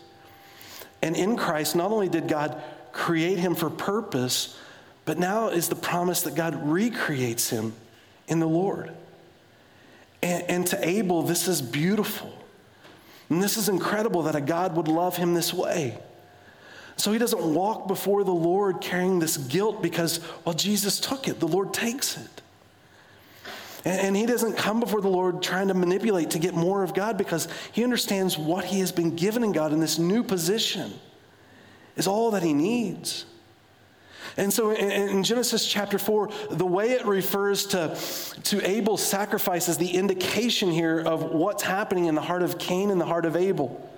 And 1.01 1.15
in 1.15 1.35
Christ, 1.35 1.75
not 1.75 1.91
only 1.91 2.09
did 2.09 2.27
God 2.27 2.61
create 2.91 3.39
him 3.39 3.55
for 3.55 3.69
purpose, 3.69 4.57
but 5.05 5.17
now 5.17 5.49
is 5.49 5.69
the 5.69 5.75
promise 5.75 6.21
that 6.23 6.35
God 6.35 6.55
recreates 6.69 7.49
him 7.49 7.73
in 8.27 8.39
the 8.39 8.47
Lord. 8.47 8.91
And, 10.21 10.43
and, 10.43 10.67
to 10.67 10.87
Abel, 10.87 11.23
this 11.23 11.47
is 11.47 11.61
beautiful. 11.61 12.31
And 13.29 13.41
this 13.41 13.57
is 13.57 13.69
incredible 13.69 14.23
that 14.23 14.35
a 14.35 14.41
God 14.41 14.75
would 14.75 14.87
love 14.87 15.17
him 15.17 15.33
this 15.33 15.53
way. 15.53 15.97
So 16.97 17.11
he 17.11 17.17
doesn't 17.17 17.41
walk 17.41 17.87
before 17.87 18.23
the 18.23 18.33
Lord 18.33 18.81
carrying 18.81 19.17
this 19.17 19.37
guilt 19.37 19.81
because, 19.81 20.19
well, 20.45 20.53
Jesus 20.53 20.99
took 20.99 21.27
it, 21.27 21.39
the 21.39 21.47
Lord 21.47 21.73
takes 21.73 22.17
it. 22.17 22.41
And, 23.83 24.15
he 24.15 24.25
doesn't 24.25 24.57
come 24.57 24.79
before 24.79 25.01
the 25.01 25.09
Lord 25.09 25.41
trying 25.41 25.69
to 25.69 25.73
manipulate 25.73 26.31
to 26.31 26.39
get 26.39 26.53
more 26.53 26.83
of 26.83 26.93
God 26.93 27.17
because 27.17 27.47
he 27.71 27.83
understands 27.83 28.37
what 28.37 28.63
he 28.65 28.79
has 28.79 28.91
been 28.91 29.15
given 29.15 29.43
in 29.43 29.51
God 29.51 29.73
in 29.73 29.79
this 29.79 29.97
new 29.97 30.23
position 30.23 30.93
is 31.95 32.07
all 32.07 32.31
that 32.31 32.43
he 32.43 32.53
needs. 32.53 33.25
And 34.37 34.53
so 34.53 34.71
in, 34.71 35.23
Genesis 35.23 35.67
chapter 35.67 35.97
4, 35.97 36.29
the 36.51 36.65
way 36.65 36.91
it 36.91 37.05
refers 37.05 37.65
to, 37.67 37.97
to 38.43 38.69
Abel's 38.69 39.05
sacrifice 39.05 39.67
is 39.67 39.77
the 39.77 39.89
indication 39.89 40.71
here 40.71 40.99
of 40.99 41.23
what's 41.23 41.63
happening 41.63 42.05
in 42.05 42.15
the 42.15 42.21
heart 42.21 42.43
of 42.43 42.57
Cain 42.57 42.91
and 42.91 43.01
the 43.01 43.05
heart 43.05 43.25
of 43.25 43.35
Abel. 43.35 43.89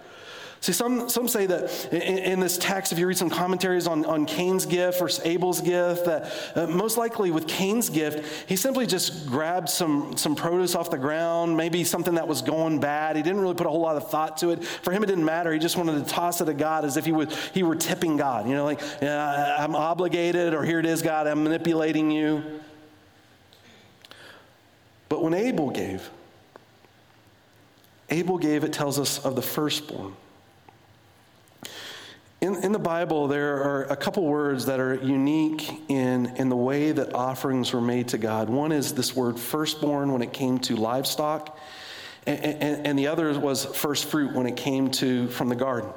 See, 0.63 0.71
some, 0.71 1.09
some 1.09 1.27
say 1.27 1.45
that 1.47 1.91
in, 1.91 2.19
in, 2.19 2.39
this 2.39 2.57
text, 2.57 2.93
if 2.93 2.97
you 2.97 3.05
read 3.05 3.17
some 3.17 3.29
commentaries 3.29 3.85
on, 3.85 4.05
on 4.05 4.25
Cain's 4.25 4.65
gift 4.65 5.01
or 5.01 5.09
Abel's 5.25 5.59
gift, 5.59 6.05
that 6.05 6.31
uh, 6.55 6.67
most 6.67 6.97
likely 6.97 7.31
with 7.31 7.49
Cain's 7.49 7.89
gift, 7.89 8.47
he 8.47 8.55
simply 8.55 8.87
just 8.87 9.27
grabbed 9.27 9.67
some, 9.67 10.15
some 10.15 10.37
produce 10.37 10.73
off 10.73 10.89
the 10.89 10.97
ground, 10.97 11.57
maybe 11.57 11.83
something 11.83 12.15
that 12.15 12.29
was 12.29 12.41
going 12.41 12.79
bad. 12.79 13.17
He 13.17 13.21
didn't 13.21 13.41
really 13.41 13.55
put 13.55 13.67
a 13.67 13.69
whole 13.69 13.81
lot 13.81 13.97
of 13.97 14.09
thought 14.09 14.37
to 14.37 14.51
it. 14.51 14.63
For 14.63 14.93
him, 14.93 15.03
it 15.03 15.07
didn't 15.07 15.25
matter. 15.25 15.51
He 15.51 15.59
just 15.59 15.75
wanted 15.75 16.01
to 16.01 16.09
toss 16.09 16.39
it 16.39 16.45
to 16.45 16.53
God 16.53 16.85
as 16.85 16.95
if 16.95 17.03
he, 17.03 17.11
would, 17.11 17.33
he 17.53 17.61
were 17.61 17.75
tipping 17.75 18.15
God. 18.15 18.47
You 18.47 18.55
know, 18.55 18.63
like, 18.63 18.79
yeah, 19.01 19.57
I'm 19.59 19.75
obligated, 19.75 20.53
or 20.53 20.63
here 20.63 20.79
it 20.79 20.85
is, 20.85 21.01
God, 21.01 21.27
I'm 21.27 21.43
manipulating 21.43 22.09
you. 22.09 22.61
But 25.09 25.21
when 25.21 25.33
Abel 25.33 25.71
gave, 25.71 26.09
Abel 28.09 28.37
gave, 28.37 28.63
it 28.63 28.71
tells 28.71 28.97
us, 28.97 29.19
of 29.25 29.35
the 29.35 29.41
firstborn. 29.41 30.15
In, 32.43 32.55
in 32.55 32.73
the 32.73 32.79
Bible, 32.79 33.29
there 33.29 33.63
are 33.63 33.83
a 33.83 33.95
couple 33.95 34.25
words 34.25 34.65
that 34.65 34.81
are 34.81 34.95
unique 34.95 35.71
in, 35.87 36.25
in 36.35 36.49
the 36.49 36.57
way 36.57 36.91
that 36.91 37.15
offerings 37.15 37.71
were 37.71 37.79
made 37.79 38.09
to 38.09 38.17
God. 38.17 38.49
One 38.49 38.73
is 38.73 38.93
this 38.93 39.15
word 39.15 39.39
firstborn 39.39 40.11
when 40.11 40.21
it 40.21 40.33
came 40.33 40.59
to 40.59 40.75
livestock, 40.75 41.57
and, 42.27 42.43
and, 42.43 42.87
and 42.87 42.99
the 42.99 43.07
other 43.07 43.39
was 43.39 43.63
first 43.63 44.03
fruit 44.11 44.33
when 44.33 44.45
it 44.45 44.57
came 44.57 44.91
to 44.91 45.29
from 45.29 45.47
the 45.47 45.55
garden. 45.55 45.89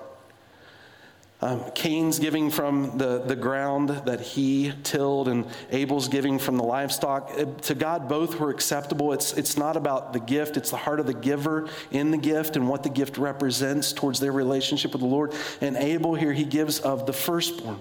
Um, 1.46 1.62
Cain's 1.76 2.18
giving 2.18 2.50
from 2.50 2.98
the, 2.98 3.20
the 3.20 3.36
ground 3.36 3.90
that 3.90 4.20
he 4.20 4.72
tilled, 4.82 5.28
and 5.28 5.46
Abel's 5.70 6.08
giving 6.08 6.40
from 6.40 6.56
the 6.56 6.64
livestock. 6.64 7.30
Uh, 7.38 7.44
to 7.62 7.76
God, 7.76 8.08
both 8.08 8.40
were 8.40 8.50
acceptable. 8.50 9.12
It's, 9.12 9.32
it's 9.34 9.56
not 9.56 9.76
about 9.76 10.12
the 10.12 10.18
gift, 10.18 10.56
it's 10.56 10.70
the 10.70 10.76
heart 10.76 10.98
of 10.98 11.06
the 11.06 11.14
giver 11.14 11.68
in 11.92 12.10
the 12.10 12.18
gift 12.18 12.56
and 12.56 12.68
what 12.68 12.82
the 12.82 12.88
gift 12.88 13.16
represents 13.16 13.92
towards 13.92 14.18
their 14.18 14.32
relationship 14.32 14.90
with 14.90 15.02
the 15.02 15.06
Lord. 15.06 15.34
And 15.60 15.76
Abel 15.76 16.16
here, 16.16 16.32
he 16.32 16.44
gives 16.44 16.80
of 16.80 17.06
the 17.06 17.12
firstborn, 17.12 17.78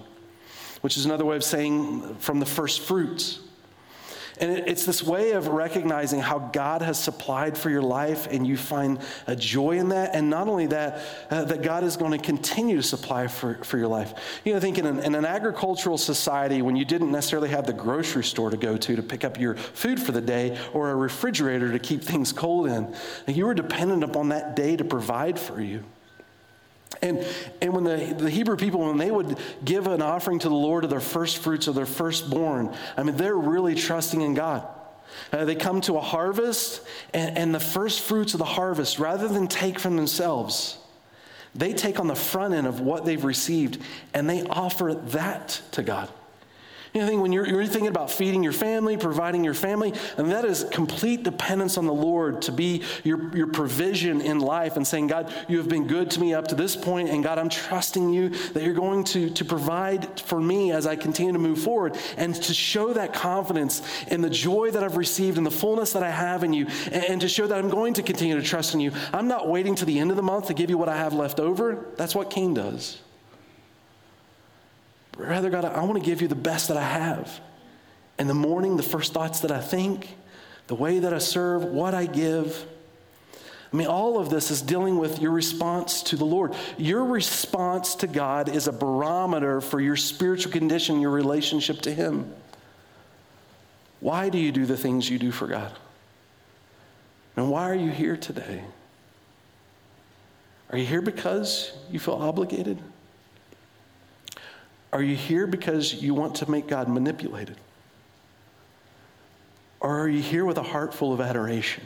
which 0.82 0.96
is 0.96 1.04
another 1.04 1.24
way 1.24 1.34
of 1.34 1.42
saying 1.42 2.14
from 2.18 2.38
the 2.38 2.46
first 2.46 2.82
fruits. 2.82 3.40
And 4.38 4.50
it's 4.50 4.84
this 4.84 5.02
way 5.02 5.32
of 5.32 5.48
recognizing 5.48 6.20
how 6.20 6.38
God 6.38 6.82
has 6.82 6.98
supplied 6.98 7.56
for 7.56 7.70
your 7.70 7.82
life, 7.82 8.26
and 8.30 8.46
you 8.46 8.56
find 8.56 8.98
a 9.26 9.34
joy 9.34 9.78
in 9.78 9.88
that. 9.90 10.14
And 10.14 10.28
not 10.28 10.48
only 10.48 10.66
that, 10.66 11.00
uh, 11.30 11.44
that 11.44 11.62
God 11.62 11.84
is 11.84 11.96
going 11.96 12.12
to 12.12 12.18
continue 12.18 12.76
to 12.76 12.82
supply 12.82 13.28
for, 13.28 13.54
for 13.64 13.78
your 13.78 13.88
life. 13.88 14.14
You 14.44 14.52
know, 14.52 14.60
think 14.60 14.78
in 14.78 14.86
an, 14.86 15.00
in 15.00 15.14
an 15.14 15.24
agricultural 15.24 15.98
society, 15.98 16.62
when 16.62 16.76
you 16.76 16.84
didn't 16.84 17.10
necessarily 17.10 17.48
have 17.48 17.66
the 17.66 17.72
grocery 17.72 18.24
store 18.24 18.50
to 18.50 18.56
go 18.56 18.76
to 18.76 18.96
to 18.96 19.02
pick 19.02 19.24
up 19.24 19.38
your 19.40 19.54
food 19.54 20.00
for 20.00 20.12
the 20.12 20.20
day 20.20 20.58
or 20.72 20.90
a 20.90 20.94
refrigerator 20.94 21.72
to 21.72 21.78
keep 21.78 22.02
things 22.02 22.32
cold 22.32 22.66
in, 22.66 22.94
you 23.26 23.46
were 23.46 23.54
dependent 23.54 24.04
upon 24.04 24.28
that 24.28 24.54
day 24.56 24.76
to 24.76 24.84
provide 24.84 25.38
for 25.38 25.60
you. 25.60 25.82
And, 27.02 27.26
and 27.60 27.72
when 27.72 27.84
the, 27.84 28.14
the 28.18 28.30
Hebrew 28.30 28.56
people, 28.56 28.80
when 28.80 28.96
they 28.96 29.10
would 29.10 29.38
give 29.64 29.86
an 29.86 30.02
offering 30.02 30.38
to 30.40 30.48
the 30.48 30.54
Lord 30.54 30.84
of 30.84 30.90
their 30.90 31.00
first 31.00 31.38
fruits 31.38 31.66
of 31.66 31.74
their 31.74 31.86
firstborn, 31.86 32.74
I 32.96 33.02
mean, 33.02 33.16
they're 33.16 33.36
really 33.36 33.74
trusting 33.74 34.20
in 34.20 34.34
God. 34.34 34.66
Uh, 35.32 35.44
they 35.44 35.54
come 35.54 35.80
to 35.82 35.96
a 35.96 36.00
harvest, 36.00 36.82
and, 37.14 37.36
and 37.36 37.54
the 37.54 37.60
first 37.60 38.00
fruits 38.00 38.34
of 38.34 38.38
the 38.38 38.44
harvest, 38.44 38.98
rather 38.98 39.28
than 39.28 39.48
take 39.48 39.78
from 39.78 39.96
themselves, 39.96 40.78
they 41.56 41.72
take 41.72 41.98
on 41.98 42.06
the 42.06 42.14
front 42.14 42.54
end 42.54 42.66
of 42.66 42.80
what 42.80 43.04
they've 43.04 43.24
received 43.24 43.80
and 44.12 44.28
they 44.28 44.42
offer 44.42 44.94
that 44.94 45.62
to 45.72 45.82
God. 45.82 46.10
You 46.96 47.04
know, 47.04 47.20
when 47.20 47.30
you're, 47.30 47.46
you're 47.46 47.66
thinking 47.66 47.88
about 47.88 48.10
feeding 48.10 48.42
your 48.42 48.54
family, 48.54 48.96
providing 48.96 49.44
your 49.44 49.52
family, 49.52 49.92
and 50.16 50.32
that 50.32 50.46
is 50.46 50.64
complete 50.70 51.24
dependence 51.24 51.76
on 51.76 51.84
the 51.84 51.92
Lord 51.92 52.40
to 52.42 52.52
be 52.52 52.84
your, 53.04 53.36
your 53.36 53.48
provision 53.48 54.22
in 54.22 54.38
life 54.38 54.78
and 54.78 54.86
saying, 54.86 55.08
God, 55.08 55.30
you 55.46 55.58
have 55.58 55.68
been 55.68 55.86
good 55.86 56.10
to 56.12 56.20
me 56.20 56.32
up 56.32 56.48
to 56.48 56.54
this 56.54 56.74
point, 56.74 57.10
and 57.10 57.22
God, 57.22 57.38
I'm 57.38 57.50
trusting 57.50 58.14
you 58.14 58.30
that 58.30 58.62
you're 58.62 58.72
going 58.72 59.04
to, 59.04 59.28
to 59.28 59.44
provide 59.44 60.18
for 60.20 60.40
me 60.40 60.72
as 60.72 60.86
I 60.86 60.96
continue 60.96 61.34
to 61.34 61.38
move 61.38 61.58
forward. 61.58 61.98
And 62.16 62.34
to 62.34 62.54
show 62.54 62.94
that 62.94 63.12
confidence 63.12 63.82
in 64.08 64.22
the 64.22 64.30
joy 64.30 64.70
that 64.70 64.82
I've 64.82 64.96
received 64.96 65.36
and 65.36 65.44
the 65.44 65.50
fullness 65.50 65.92
that 65.92 66.02
I 66.02 66.10
have 66.10 66.44
in 66.44 66.54
you, 66.54 66.66
and, 66.86 67.04
and 67.04 67.20
to 67.20 67.28
show 67.28 67.46
that 67.46 67.58
I'm 67.58 67.68
going 67.68 67.92
to 67.92 68.02
continue 68.02 68.36
to 68.36 68.42
trust 68.42 68.72
in 68.72 68.80
you. 68.80 68.92
I'm 69.12 69.28
not 69.28 69.50
waiting 69.50 69.74
to 69.74 69.84
the 69.84 69.98
end 69.98 70.12
of 70.12 70.16
the 70.16 70.22
month 70.22 70.46
to 70.46 70.54
give 70.54 70.70
you 70.70 70.78
what 70.78 70.88
I 70.88 70.96
have 70.96 71.12
left 71.12 71.40
over. 71.40 71.88
That's 71.98 72.14
what 72.14 72.30
Cain 72.30 72.54
does. 72.54 72.96
Rather, 75.16 75.50
God, 75.50 75.64
I 75.64 75.82
want 75.82 75.94
to 75.94 76.04
give 76.04 76.20
you 76.20 76.28
the 76.28 76.34
best 76.34 76.68
that 76.68 76.76
I 76.76 76.84
have. 76.84 77.40
In 78.18 78.26
the 78.26 78.34
morning, 78.34 78.76
the 78.76 78.82
first 78.82 79.12
thoughts 79.12 79.40
that 79.40 79.50
I 79.50 79.60
think, 79.60 80.14
the 80.66 80.74
way 80.74 80.98
that 80.98 81.12
I 81.12 81.18
serve, 81.18 81.64
what 81.64 81.94
I 81.94 82.06
give. 82.06 82.66
I 83.72 83.76
mean, 83.76 83.86
all 83.86 84.18
of 84.18 84.30
this 84.30 84.50
is 84.50 84.62
dealing 84.62 84.98
with 84.98 85.20
your 85.20 85.32
response 85.32 86.02
to 86.04 86.16
the 86.16 86.24
Lord. 86.24 86.54
Your 86.78 87.04
response 87.04 87.94
to 87.96 88.06
God 88.06 88.48
is 88.48 88.68
a 88.68 88.72
barometer 88.72 89.60
for 89.60 89.80
your 89.80 89.96
spiritual 89.96 90.52
condition, 90.52 91.00
your 91.00 91.10
relationship 91.10 91.80
to 91.82 91.94
Him. 91.94 92.32
Why 94.00 94.28
do 94.28 94.38
you 94.38 94.52
do 94.52 94.66
the 94.66 94.76
things 94.76 95.08
you 95.08 95.18
do 95.18 95.32
for 95.32 95.46
God? 95.46 95.72
And 97.36 97.50
why 97.50 97.70
are 97.70 97.74
you 97.74 97.90
here 97.90 98.16
today? 98.16 98.62
Are 100.70 100.78
you 100.78 100.86
here 100.86 101.02
because 101.02 101.72
you 101.90 101.98
feel 101.98 102.14
obligated? 102.14 102.78
Are 104.96 105.02
you 105.02 105.14
here 105.14 105.46
because 105.46 105.92
you 105.92 106.14
want 106.14 106.36
to 106.36 106.50
make 106.50 106.68
God 106.68 106.88
manipulated? 106.88 107.58
Or 109.78 110.00
are 110.00 110.08
you 110.08 110.22
here 110.22 110.46
with 110.46 110.56
a 110.56 110.62
heart 110.62 110.94
full 110.94 111.12
of 111.12 111.20
adoration? 111.20 111.84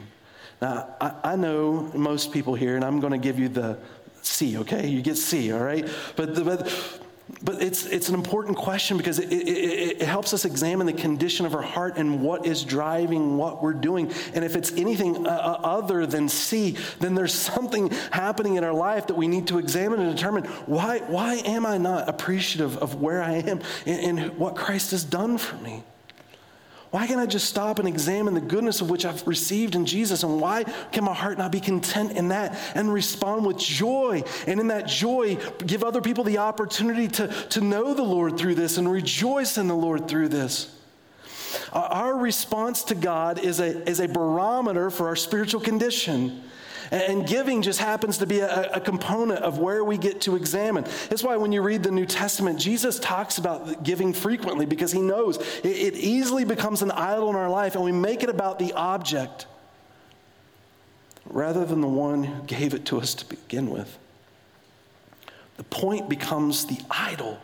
Now, 0.63 0.95
I, 1.01 1.33
I 1.33 1.35
know 1.35 1.91
most 1.93 2.31
people 2.31 2.55
here, 2.55 2.77
and 2.77 2.85
I'm 2.85 3.01
going 3.01 3.11
to 3.11 3.19
give 3.19 3.37
you 3.37 3.49
the 3.49 3.79
C, 4.23 4.59
okay? 4.59 4.87
You 4.87 5.03
get 5.03 5.17
C, 5.17 5.51
all 5.51 5.59
right? 5.59 5.89
But, 6.15 6.37
the, 6.37 6.45
but 6.45 7.01
but 7.43 7.63
it's, 7.63 7.87
it's 7.87 8.09
an 8.09 8.15
important 8.15 8.57
question 8.57 8.97
because 8.97 9.19
it, 9.19 9.33
it, 9.33 10.01
it, 10.01 10.03
helps 10.03 10.35
us 10.35 10.45
examine 10.45 10.87
the 10.87 10.93
condition 10.93 11.47
of 11.47 11.55
our 11.55 11.63
heart 11.63 11.97
and 11.97 12.23
what 12.23 12.47
is 12.47 12.65
driving 12.65 13.37
what 13.37 13.63
we're 13.63 13.73
doing. 13.73 14.13
And 14.35 14.45
if 14.45 14.57
it's 14.57 14.73
anything 14.73 15.27
uh, 15.27 15.31
uh, 15.31 15.67
other 15.67 16.07
than 16.07 16.29
C, 16.29 16.77
then 16.99 17.15
there's 17.15 17.35
something 17.35 17.91
happening 18.11 18.57
in 18.57 18.65
our 18.65 18.73
life 18.73 19.07
that 19.07 19.17
we 19.17 19.29
need 19.29 19.47
to 19.49 19.59
examine 19.59 20.01
and 20.01 20.15
determine 20.15 20.45
why, 20.67 20.99
why 21.01 21.37
am 21.37 21.67
I 21.67 21.79
not 21.79 22.09
appreciative 22.09 22.77
of 22.79 23.01
where 23.01 23.23
I 23.23 23.35
am 23.35 23.61
and, 23.87 24.19
and 24.19 24.39
what 24.39 24.57
Christ 24.57 24.91
has 24.91 25.05
done 25.05 25.39
for 25.39 25.57
me? 25.57 25.83
Why 26.91 27.07
can't 27.07 27.21
I 27.21 27.27
just 27.27 27.49
stop 27.49 27.79
and 27.79 27.87
examine 27.87 28.35
the 28.35 28.41
goodness 28.41 28.81
of 28.81 28.91
which 28.91 29.05
I've 29.05 29.25
received 29.27 29.77
in 29.77 29.87
Jesus? 29.87 30.25
And 30.25 30.41
why 30.41 30.65
can 30.91 31.05
my 31.05 31.15
heart 31.15 31.39
not 31.39 31.53
be 31.53 31.61
content 31.61 32.13
in 32.13 32.29
that 32.29 32.59
and 32.75 32.93
respond 32.93 33.47
with 33.47 33.59
joy? 33.59 34.25
And 34.49 34.59
in 34.59 34.67
that 34.69 34.89
joy, 34.89 35.37
give 35.65 35.85
other 35.85 36.01
people 36.01 36.25
the 36.25 36.39
opportunity 36.39 37.07
to, 37.09 37.29
to 37.51 37.61
know 37.61 37.95
the 37.95 38.03
Lord 38.03 38.39
through 38.39 38.57
this 38.57 38.77
and 38.77 38.91
rejoice 38.91 39.57
in 39.57 39.69
the 39.69 39.77
Lord 39.77 40.09
through 40.09 40.29
this. 40.29 40.77
Our 41.73 42.17
response 42.17 42.83
to 42.85 42.97
God 42.97 43.39
is 43.39 43.61
a, 43.61 43.89
is 43.89 44.01
a 44.01 44.09
barometer 44.09 44.91
for 44.91 45.07
our 45.07 45.17
spiritual 45.17 45.61
condition. 45.61 46.43
And 46.91 47.27
giving 47.27 47.63
just 47.63 47.79
happens 47.79 48.19
to 48.19 48.27
be 48.27 48.41
a, 48.41 48.73
a, 48.73 48.81
component 48.81 49.45
of 49.45 49.59
where 49.59 49.85
we 49.85 49.97
get 49.97 50.23
to 50.23 50.35
examine. 50.35 50.85
That's 51.09 51.23
why 51.23 51.37
when 51.37 51.53
you 51.53 51.63
read 51.63 51.85
the 51.85 51.93
New 51.93 52.07
Testament, 52.07 52.59
Jesus 52.59 52.99
talks 52.99 53.39
about 53.39 53.85
giving 53.85 54.13
frequently 54.13 54.67
because 54.67 54.91
he 54.91 55.01
knows 55.01 55.37
it, 55.63 55.69
it 55.69 55.95
easily 55.95 56.45
becomes 56.45 56.83
an 56.83 56.91
idol 56.91 57.31
in 57.31 57.37
our 57.37 57.49
life 57.49 57.77
and 57.77 57.85
we 57.85 57.93
make 57.93 58.25
it 58.25 58.29
about 58.29 58.59
the 58.59 58.73
object 58.73 59.47
rather 61.27 61.65
than 61.65 61.81
the 61.81 61.89
one 61.89 62.25
who 62.25 62.43
gave 62.43 62.75
it 62.75 62.85
to 62.87 62.99
us 62.99 63.15
to 63.15 63.25
begin 63.27 63.71
with. 63.71 63.97
The 65.59 65.65
point 65.65 66.09
becomes 66.09 66.67
the 66.67 66.79
idol 66.91 67.39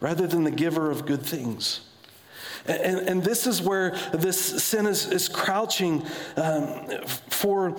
rather 0.00 0.26
than 0.26 0.44
the 0.44 0.50
giver 0.50 0.90
of 0.90 1.04
good 1.04 1.22
things. 1.22 1.80
And, 2.68 2.98
and 3.08 3.22
this 3.22 3.46
is 3.46 3.62
where 3.62 3.90
this 4.12 4.62
sin 4.62 4.86
is, 4.86 5.06
is 5.10 5.28
crouching 5.28 6.04
um, 6.36 6.86
for, 7.28 7.76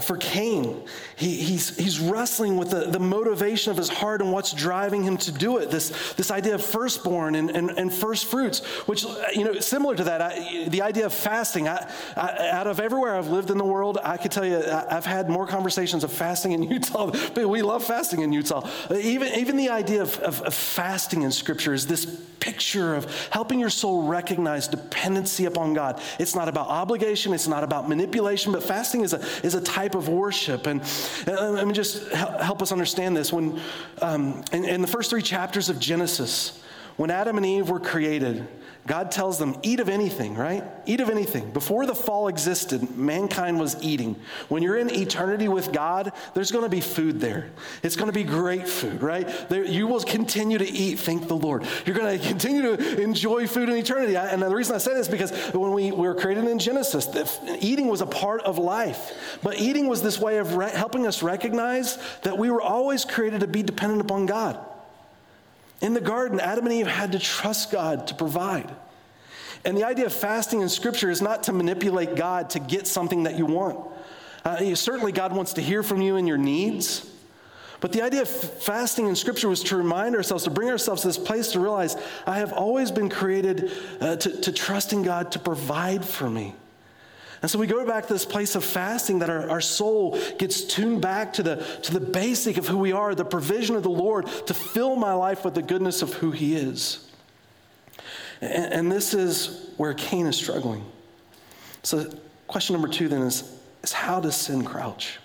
for 0.00 0.16
Cain. 0.16 0.82
He, 1.16 1.36
he's, 1.36 1.76
he's 1.76 2.00
wrestling 2.00 2.56
with 2.56 2.70
the, 2.70 2.86
the 2.86 2.98
motivation 2.98 3.70
of 3.70 3.76
his 3.76 3.88
heart 3.88 4.22
and 4.22 4.32
what's 4.32 4.52
driving 4.52 5.02
him 5.02 5.16
to 5.18 5.32
do 5.32 5.58
it. 5.58 5.70
This, 5.70 6.14
this 6.14 6.30
idea 6.30 6.54
of 6.54 6.64
firstborn 6.64 7.34
and, 7.34 7.50
and, 7.50 7.70
and 7.70 7.92
first 7.92 8.26
fruits, 8.26 8.64
which, 8.86 9.04
you 9.34 9.44
know, 9.44 9.54
similar 9.60 9.94
to 9.96 10.04
that, 10.04 10.20
I, 10.22 10.68
the 10.68 10.82
idea 10.82 11.06
of 11.06 11.12
fasting. 11.12 11.68
I, 11.68 11.90
I, 12.16 12.50
out 12.50 12.66
of 12.66 12.80
everywhere 12.80 13.16
I've 13.16 13.28
lived 13.28 13.50
in 13.50 13.58
the 13.58 13.64
world, 13.64 13.98
I 14.02 14.16
could 14.16 14.32
tell 14.32 14.46
you 14.46 14.62
I've 14.64 15.06
had 15.06 15.28
more 15.28 15.46
conversations 15.46 16.04
of 16.04 16.12
fasting 16.12 16.52
in 16.52 16.62
Utah, 16.72 17.10
but 17.34 17.48
we 17.48 17.62
love 17.62 17.84
fasting 17.84 18.20
in 18.20 18.32
Utah. 18.32 18.68
Even, 18.94 19.34
even 19.34 19.56
the 19.56 19.70
idea 19.70 20.02
of, 20.02 20.18
of, 20.20 20.40
of 20.42 20.54
fasting 20.54 21.22
in 21.22 21.30
Scripture 21.30 21.72
is 21.74 21.86
this 21.86 22.06
picture 22.40 22.94
of 22.96 23.28
helping 23.30 23.60
your 23.60 23.70
soul 23.70 24.02
recognize 24.02 24.21
dependency 24.22 25.44
upon 25.46 25.74
God. 25.74 26.00
It's 26.18 26.34
not 26.34 26.48
about 26.48 26.68
obligation, 26.68 27.32
it's 27.32 27.48
not 27.48 27.64
about 27.64 27.88
manipulation, 27.88 28.52
but 28.52 28.62
fasting 28.62 29.02
is 29.02 29.12
a, 29.12 29.20
is 29.42 29.54
a 29.54 29.60
type 29.60 29.94
of 29.94 30.08
worship. 30.08 30.66
And, 30.66 30.80
and 31.26 31.54
let 31.54 31.66
me 31.66 31.72
just 31.72 32.08
help 32.12 32.62
us 32.62 32.72
understand 32.72 33.16
this. 33.16 33.32
When 33.32 33.60
um, 34.00 34.44
in, 34.52 34.64
in 34.64 34.80
the 34.82 34.88
first 34.88 35.10
three 35.10 35.22
chapters 35.22 35.68
of 35.68 35.78
Genesis, 35.78 36.62
when 36.96 37.10
Adam 37.10 37.36
and 37.36 37.46
Eve 37.46 37.70
were 37.70 37.80
created, 37.80 38.46
God 38.84 39.12
tells 39.12 39.38
them, 39.38 39.56
eat 39.62 39.78
of 39.78 39.88
anything, 39.88 40.34
right? 40.34 40.64
Eat 40.86 41.00
of 41.00 41.08
anything. 41.08 41.52
Before 41.52 41.86
the 41.86 41.94
fall 41.94 42.26
existed, 42.26 42.96
mankind 42.96 43.60
was 43.60 43.80
eating. 43.80 44.16
When 44.48 44.60
you're 44.60 44.76
in 44.76 44.90
eternity 44.90 45.46
with 45.46 45.70
God, 45.72 46.12
there's 46.34 46.50
going 46.50 46.64
to 46.64 46.68
be 46.68 46.80
food 46.80 47.20
there. 47.20 47.50
It's 47.84 47.94
going 47.94 48.08
to 48.08 48.12
be 48.12 48.24
great 48.24 48.68
food, 48.68 49.00
right? 49.00 49.28
There, 49.48 49.64
you 49.64 49.86
will 49.86 50.00
continue 50.00 50.58
to 50.58 50.68
eat, 50.68 50.98
thank 50.98 51.28
the 51.28 51.36
Lord. 51.36 51.64
You're 51.86 51.94
going 51.94 52.18
to 52.18 52.26
continue 52.26 52.76
to 52.76 53.00
enjoy 53.00 53.46
food 53.46 53.68
in 53.68 53.76
eternity. 53.76 54.16
And 54.16 54.42
the 54.42 54.48
reason 54.48 54.74
I 54.74 54.78
say 54.78 54.94
this 54.94 55.06
is 55.06 55.12
because 55.12 55.30
when 55.54 55.70
we, 55.72 55.92
we 55.92 56.08
were 56.08 56.16
created 56.16 56.46
in 56.46 56.58
Genesis, 56.58 57.06
eating 57.60 57.86
was 57.86 58.00
a 58.00 58.06
part 58.06 58.42
of 58.42 58.58
life. 58.58 59.12
But 59.44 59.60
eating 59.60 59.86
was 59.86 60.02
this 60.02 60.18
way 60.18 60.38
of 60.38 60.56
re- 60.56 60.70
helping 60.70 61.06
us 61.06 61.22
recognize 61.22 61.98
that 62.22 62.36
we 62.36 62.50
were 62.50 62.60
always 62.60 63.04
created 63.04 63.40
to 63.40 63.46
be 63.46 63.62
dependent 63.62 64.00
upon 64.00 64.26
God. 64.26 64.58
In 65.82 65.94
the 65.94 66.00
garden, 66.00 66.40
Adam 66.40 66.64
and 66.64 66.72
Eve 66.72 66.86
had 66.86 67.12
to 67.12 67.18
trust 67.18 67.72
God 67.72 68.06
to 68.06 68.14
provide. 68.14 68.70
And 69.64 69.76
the 69.76 69.84
idea 69.84 70.06
of 70.06 70.12
fasting 70.12 70.60
in 70.60 70.68
Scripture 70.68 71.10
is 71.10 71.20
not 71.20 71.42
to 71.44 71.52
manipulate 71.52 72.14
God 72.16 72.50
to 72.50 72.60
get 72.60 72.86
something 72.86 73.24
that 73.24 73.36
you 73.36 73.46
want. 73.46 73.78
Uh, 74.44 74.74
certainly, 74.74 75.12
God 75.12 75.34
wants 75.34 75.52
to 75.54 75.60
hear 75.60 75.82
from 75.82 76.00
you 76.00 76.16
and 76.16 76.26
your 76.26 76.38
needs. 76.38 77.08
But 77.80 77.90
the 77.90 78.02
idea 78.02 78.22
of 78.22 78.28
fasting 78.28 79.08
in 79.08 79.16
Scripture 79.16 79.48
was 79.48 79.62
to 79.64 79.76
remind 79.76 80.14
ourselves, 80.14 80.44
to 80.44 80.50
bring 80.50 80.68
ourselves 80.68 81.02
to 81.02 81.08
this 81.08 81.18
place 81.18 81.50
to 81.52 81.60
realize 81.60 81.96
I 82.26 82.38
have 82.38 82.52
always 82.52 82.92
been 82.92 83.08
created 83.08 83.72
uh, 84.00 84.16
to, 84.16 84.40
to 84.40 84.52
trust 84.52 84.92
in 84.92 85.02
God 85.02 85.32
to 85.32 85.40
provide 85.40 86.04
for 86.04 86.30
me. 86.30 86.54
And 87.42 87.50
so 87.50 87.58
we 87.58 87.66
go 87.66 87.84
back 87.84 88.06
to 88.06 88.12
this 88.12 88.24
place 88.24 88.54
of 88.54 88.64
fasting 88.64 89.18
that 89.18 89.28
our, 89.28 89.50
our 89.50 89.60
soul 89.60 90.16
gets 90.38 90.62
tuned 90.62 91.02
back 91.02 91.32
to 91.34 91.42
the, 91.42 91.56
to 91.82 91.92
the 91.92 92.00
basic 92.00 92.56
of 92.56 92.68
who 92.68 92.78
we 92.78 92.92
are, 92.92 93.16
the 93.16 93.24
provision 93.24 93.74
of 93.74 93.82
the 93.82 93.90
Lord 93.90 94.26
to 94.46 94.54
fill 94.54 94.94
my 94.94 95.12
life 95.12 95.44
with 95.44 95.54
the 95.54 95.62
goodness 95.62 96.02
of 96.02 96.14
who 96.14 96.30
He 96.30 96.54
is. 96.54 97.10
And, 98.40 98.72
and 98.72 98.92
this 98.92 99.12
is 99.12 99.70
where 99.76 99.92
Cain 99.92 100.26
is 100.26 100.36
struggling. 100.36 100.84
So, 101.82 102.08
question 102.46 102.74
number 102.74 102.88
two 102.88 103.08
then 103.08 103.22
is, 103.22 103.58
is 103.82 103.92
how 103.92 104.20
does 104.20 104.36
sin 104.36 104.64
crouch? 104.64 105.18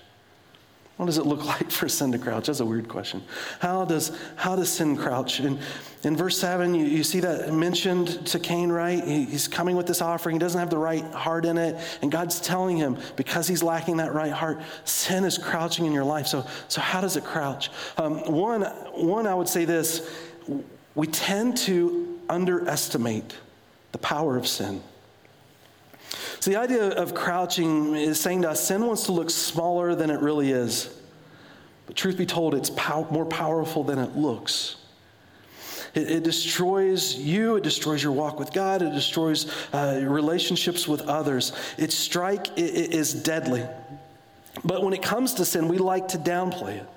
What 0.98 1.06
does 1.06 1.18
it 1.20 1.26
look 1.26 1.46
like 1.46 1.72
for 1.72 1.88
sin 1.88 2.12
to 2.12 2.20
crouch? 2.20 2.48
That's 2.48 2.60
a 2.60 2.66
weird 2.66 2.90
question. 2.90 3.24
How 3.60 3.86
does, 3.86 4.18
how 4.36 4.56
does 4.56 4.70
sin 4.70 4.98
crouch? 4.98 5.40
In, 5.40 5.60
in 6.04 6.18
verse 6.18 6.38
7, 6.38 6.74
you, 6.76 6.86
you 6.86 7.04
see 7.04 7.20
that 7.22 7.54
mentioned 7.54 8.26
to 8.28 8.40
Cain, 8.40 8.70
right? 8.70 9.04
He, 9.04 9.26
he's 9.26 9.48
coming 9.48 9.76
with 9.78 9.88
this 9.88 10.02
offering. 10.02 10.36
He 10.36 10.40
doesn't 10.40 10.60
have 10.60 10.70
the 10.70 10.78
right 10.78 11.06
heart 11.14 11.46
in 11.46 11.58
it. 11.58 11.80
And 12.02 12.12
God's 12.12 12.42
telling 12.42 12.78
him, 12.78 12.98
because 13.16 13.48
he's 13.48 13.64
lacking 13.64 13.98
that 13.98 14.14
right 14.14 14.32
heart, 14.32 14.60
sin 14.86 15.24
is 15.24 15.38
crouching 15.38 15.86
in 15.86 15.94
your 15.94 16.06
life. 16.06 16.28
So, 16.28 16.46
so 16.68 16.82
how 16.82 17.02
does 17.02 17.16
it 17.16 17.24
crouch? 17.24 17.70
Um, 17.98 18.20
one, 18.32 18.64
one, 18.94 19.28
I 19.28 19.34
would 19.34 19.50
say 19.50 19.66
this 19.66 20.10
we 20.96 21.06
tend 21.06 21.58
to 21.58 22.20
underestimate 22.28 23.36
the 23.92 24.00
power 24.00 24.36
of 24.36 24.48
sin. 24.48 24.82
So, 26.39 26.52
the 26.52 26.58
idea 26.58 26.89
of 26.89 27.15
crouching 27.15 27.95
is 27.95 28.19
saying 28.19 28.43
to 28.43 28.52
us 28.52 28.65
sin 28.65 28.86
wants 28.86 29.06
to 29.06 29.12
look 29.12 29.30
smaller 29.30 29.95
than 29.95 30.10
it 30.10 30.21
really 30.21 30.52
is. 30.52 30.93
But, 31.88 31.95
truth 31.95 32.17
be 32.17 32.26
told, 32.26 32.54
it's 32.54 32.69
pow- 32.71 33.08
more 33.10 33.26
powerful 33.26 33.84
than 33.84 33.97
it 33.97 34.15
looks. 34.15 34.76
It, 35.93 36.12
it, 36.12 36.23
destroys 36.23 37.15
you, 37.15 37.56
it 37.56 37.63
destroys 37.63 38.04
your 38.04 38.12
walk 38.12 38.38
with 38.38 38.54
God, 38.54 38.82
it 38.82 38.91
destroys 38.91 39.52
uh, 39.73 40.00
relationships 40.04 40.88
with 40.88 41.02
others. 41.02 41.54
Its 41.78 41.95
strike 41.95 42.47
is 42.56 43.13
deadly. 43.13 43.65
But 44.63 44.84
when 44.84 44.93
it 44.93 45.02
comes 45.02 45.36
to 45.36 45.45
sin, 45.45 45.67
we 45.67 45.78
like 45.78 46.10
to 46.10 46.17
downplay 46.17 46.78
it. 46.78 46.88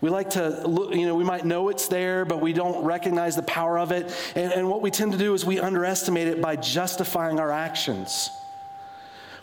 We 0.00 0.10
like 0.10 0.30
to 0.30 0.66
look, 0.66 0.94
you 0.94 1.06
know, 1.06 1.14
we 1.14 1.24
might 1.24 1.44
know 1.44 1.70
it's 1.70 1.88
there, 1.88 2.24
but 2.24 2.40
we 2.40 2.52
don't 2.52 2.84
recognize 2.84 3.34
the 3.34 3.42
power 3.42 3.78
of 3.78 3.92
it. 3.92 4.14
And, 4.36 4.52
and 4.52 4.68
what 4.68 4.80
we 4.80 4.90
tend 4.90 5.12
to 5.12 5.18
do 5.18 5.34
is 5.34 5.44
we 5.44 5.58
underestimate 5.58 6.28
it 6.28 6.40
by 6.40 6.56
justifying 6.56 7.40
our 7.40 7.50
actions 7.50 8.28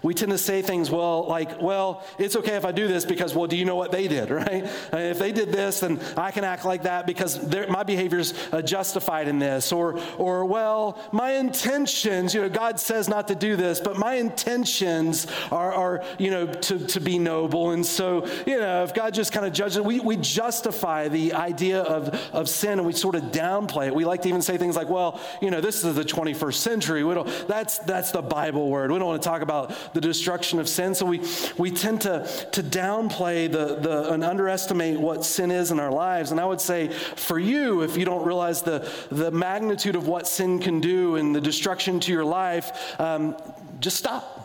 we 0.06 0.14
tend 0.14 0.32
to 0.32 0.38
say 0.38 0.62
things, 0.62 0.92
well, 0.92 1.26
like, 1.26 1.60
well, 1.60 2.04
it's 2.20 2.36
okay 2.36 2.56
if 2.56 2.64
I 2.64 2.72
do 2.72 2.88
this 2.88 3.06
because, 3.06 3.34
well, 3.34 3.48
do 3.48 3.58
you 3.58 3.66
know 3.66 3.76
what 3.76 3.92
they 3.92 4.08
did, 4.08 4.30
right? 4.46 4.64
If 4.94 5.18
they 5.18 5.32
did 5.32 5.52
this, 5.52 5.80
then 5.80 6.00
I 6.16 6.30
can 6.30 6.44
act 6.44 6.64
like 6.64 6.84
that 6.84 7.08
because 7.08 7.42
my 7.68 7.82
behavior's 7.82 8.36
uh, 8.54 8.62
justified 8.62 9.28
in 9.28 9.40
this. 9.40 9.72
Or, 9.72 10.00
or, 10.20 10.46
well, 10.46 11.00
my 11.12 11.32
intentions, 11.32 12.36
you 12.36 12.42
know, 12.42 12.50
God 12.50 12.80
says 12.80 13.10
not 13.10 13.30
to 13.30 13.36
do 13.36 13.56
this, 13.56 13.80
but 13.80 13.98
my 13.98 14.14
intentions 14.14 15.26
are, 15.52 15.74
are 15.74 16.04
you 16.20 16.30
know, 16.30 16.46
to, 16.46 16.78
to 16.86 17.00
be 17.00 17.18
noble. 17.18 17.72
And 17.72 17.84
so, 17.84 18.28
you 18.46 18.60
know, 18.60 18.84
if 18.84 18.94
God 18.94 19.12
just 19.12 19.32
kind 19.32 19.48
of 19.48 19.54
judges, 19.54 19.82
we, 19.82 20.00
we 20.02 20.18
justify 20.18 21.08
the 21.08 21.34
idea 21.34 21.82
of, 21.82 22.10
of 22.32 22.48
sin 22.48 22.78
and 22.78 22.86
we 22.86 22.94
sort 22.94 23.16
of 23.16 23.24
downplay 23.24 23.88
it. 23.88 23.96
We 23.96 24.06
like 24.06 24.22
to 24.22 24.30
even 24.30 24.44
say 24.44 24.60
things 24.60 24.76
like, 24.76 24.88
well, 24.88 25.20
you 25.42 25.50
know, 25.50 25.62
this 25.62 25.84
is 25.84 25.96
the 25.96 26.06
21st 26.06 26.54
century. 26.54 27.04
We 27.04 27.16
don't, 27.16 27.48
that's, 27.48 27.80
that's 27.80 28.12
the 28.12 28.22
Bible 28.22 28.70
word. 28.70 28.92
We 28.92 29.00
don't 29.00 29.08
want 29.08 29.24
to 29.24 29.28
talk 29.28 29.42
about 29.42 29.74
the 29.96 30.02
destruction 30.02 30.60
of 30.60 30.68
sin. 30.68 30.94
So 30.94 31.06
we, 31.06 31.22
we 31.58 31.72
tend 31.72 32.02
to, 32.02 32.28
to 32.52 32.62
downplay 32.62 33.50
the, 33.50 33.76
the, 33.76 34.12
and 34.12 34.26
underestimate 34.26 35.00
what 35.00 35.24
sin 35.24 35.52
is 35.52 35.72
in 35.72 35.80
our 35.80 35.92
lives. 35.92 36.32
And 36.32 36.40
I 36.40 36.46
would 36.46 36.60
say 36.60 36.90
for 36.90 37.40
you, 37.40 37.82
if 37.82 37.96
you 37.96 38.04
don't 38.04 38.26
realize 38.26 38.62
the, 38.62 38.92
the 39.10 39.32
magnitude 39.32 39.96
of 39.96 40.08
what 40.08 40.28
sin 40.28 40.60
can 40.60 40.82
do 40.82 41.16
and 41.16 41.34
the 41.34 41.40
destruction 41.40 42.02
to 42.02 42.12
your 42.12 42.26
life, 42.26 43.00
um, 43.00 43.38
just 43.80 43.96
stop. 43.96 44.42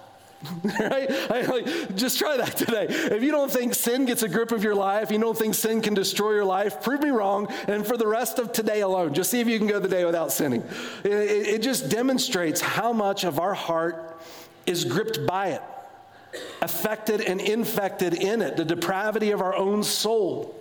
right? 0.81 1.11
Like, 1.49 1.97
just 1.97 2.19
try 2.19 2.37
that 2.37 2.57
today. 2.57 2.87
If 2.89 3.23
you 3.23 3.33
don't 3.33 3.51
think 3.51 3.75
sin 3.75 4.07
gets 4.07 4.23
a 4.23 4.29
grip 4.29 4.53
of 4.53 4.63
your 4.63 4.77
life, 4.77 5.11
you 5.11 5.19
don't 5.19 5.37
think 5.37 5.55
sin 5.55 5.83
can 5.83 5.95
destroy 5.95 6.33
your 6.33 6.45
life, 6.45 6.81
prove 6.81 7.03
me 7.03 7.11
wrong. 7.11 7.53
And 7.67 7.85
for 7.85 7.97
the 7.97 8.07
rest 8.07 8.39
of 8.39 8.53
today 8.53 8.81
alone, 8.81 9.13
just 9.15 9.31
see 9.31 9.41
if 9.41 9.49
you 9.49 9.59
can 9.59 9.67
go 9.67 9.81
the 9.81 9.89
day 9.89 10.05
without 10.05 10.33
sinning. 10.33 10.63
It, 11.05 11.11
it 11.11 11.63
just 11.63 11.91
demonstrates 11.91 12.61
how 12.61 12.93
much 12.93 13.25
of 13.25 13.39
our 13.41 13.53
heart 13.53 14.11
is 14.67 14.85
gripped 14.85 15.27
by 15.27 15.49
it, 15.49 15.63
affected 16.63 17.21
and 17.21 17.41
infected 17.41 18.15
in 18.15 18.43
it, 18.43 18.57
the 18.57 18.65
depravity 18.65 19.31
of 19.31 19.41
our 19.41 19.55
own 19.55 19.83
soul. 19.83 20.57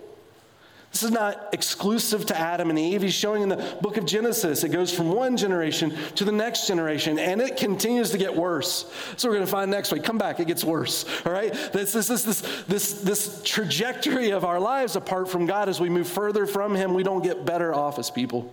This 0.91 1.03
is 1.03 1.11
not 1.11 1.49
exclusive 1.53 2.25
to 2.27 2.37
Adam 2.37 2.71
and 2.71 2.79
Eve. 2.79 3.03
He's 3.03 3.13
showing 3.13 3.43
in 3.43 3.49
the 3.49 3.77
book 3.79 3.97
of 3.97 4.05
Genesis. 4.05 4.63
It 4.63 4.69
goes 4.69 4.91
from 4.91 5.11
one 5.11 5.37
generation 5.37 5.95
to 6.15 6.25
the 6.25 6.31
next 6.31 6.65
generation, 6.67 7.19
and 7.19 7.39
it 7.41 7.57
continues 7.57 8.09
to 8.11 8.17
get 8.17 8.35
worse. 8.35 8.91
So 9.15 9.29
we're 9.29 9.35
going 9.35 9.45
to 9.45 9.51
find 9.51 9.69
next 9.69 9.91
week. 9.91 10.03
Come 10.03 10.17
back, 10.17 10.39
it 10.39 10.47
gets 10.47 10.63
worse. 10.63 11.05
All 11.27 11.31
right? 11.31 11.53
This, 11.73 11.93
this, 11.93 12.07
this, 12.07 12.23
this, 12.23 12.63
this, 12.67 13.01
this 13.01 13.41
trajectory 13.43 14.31
of 14.31 14.43
our 14.43 14.59
lives 14.59 14.95
apart 14.95 15.29
from 15.29 15.45
God 15.45 15.69
as 15.69 15.79
we 15.79 15.89
move 15.89 16.07
further 16.07 16.47
from 16.47 16.73
Him, 16.73 16.95
we 16.95 17.03
don't 17.03 17.23
get 17.23 17.45
better 17.45 17.71
off 17.73 17.99
as 17.99 18.09
people. 18.09 18.51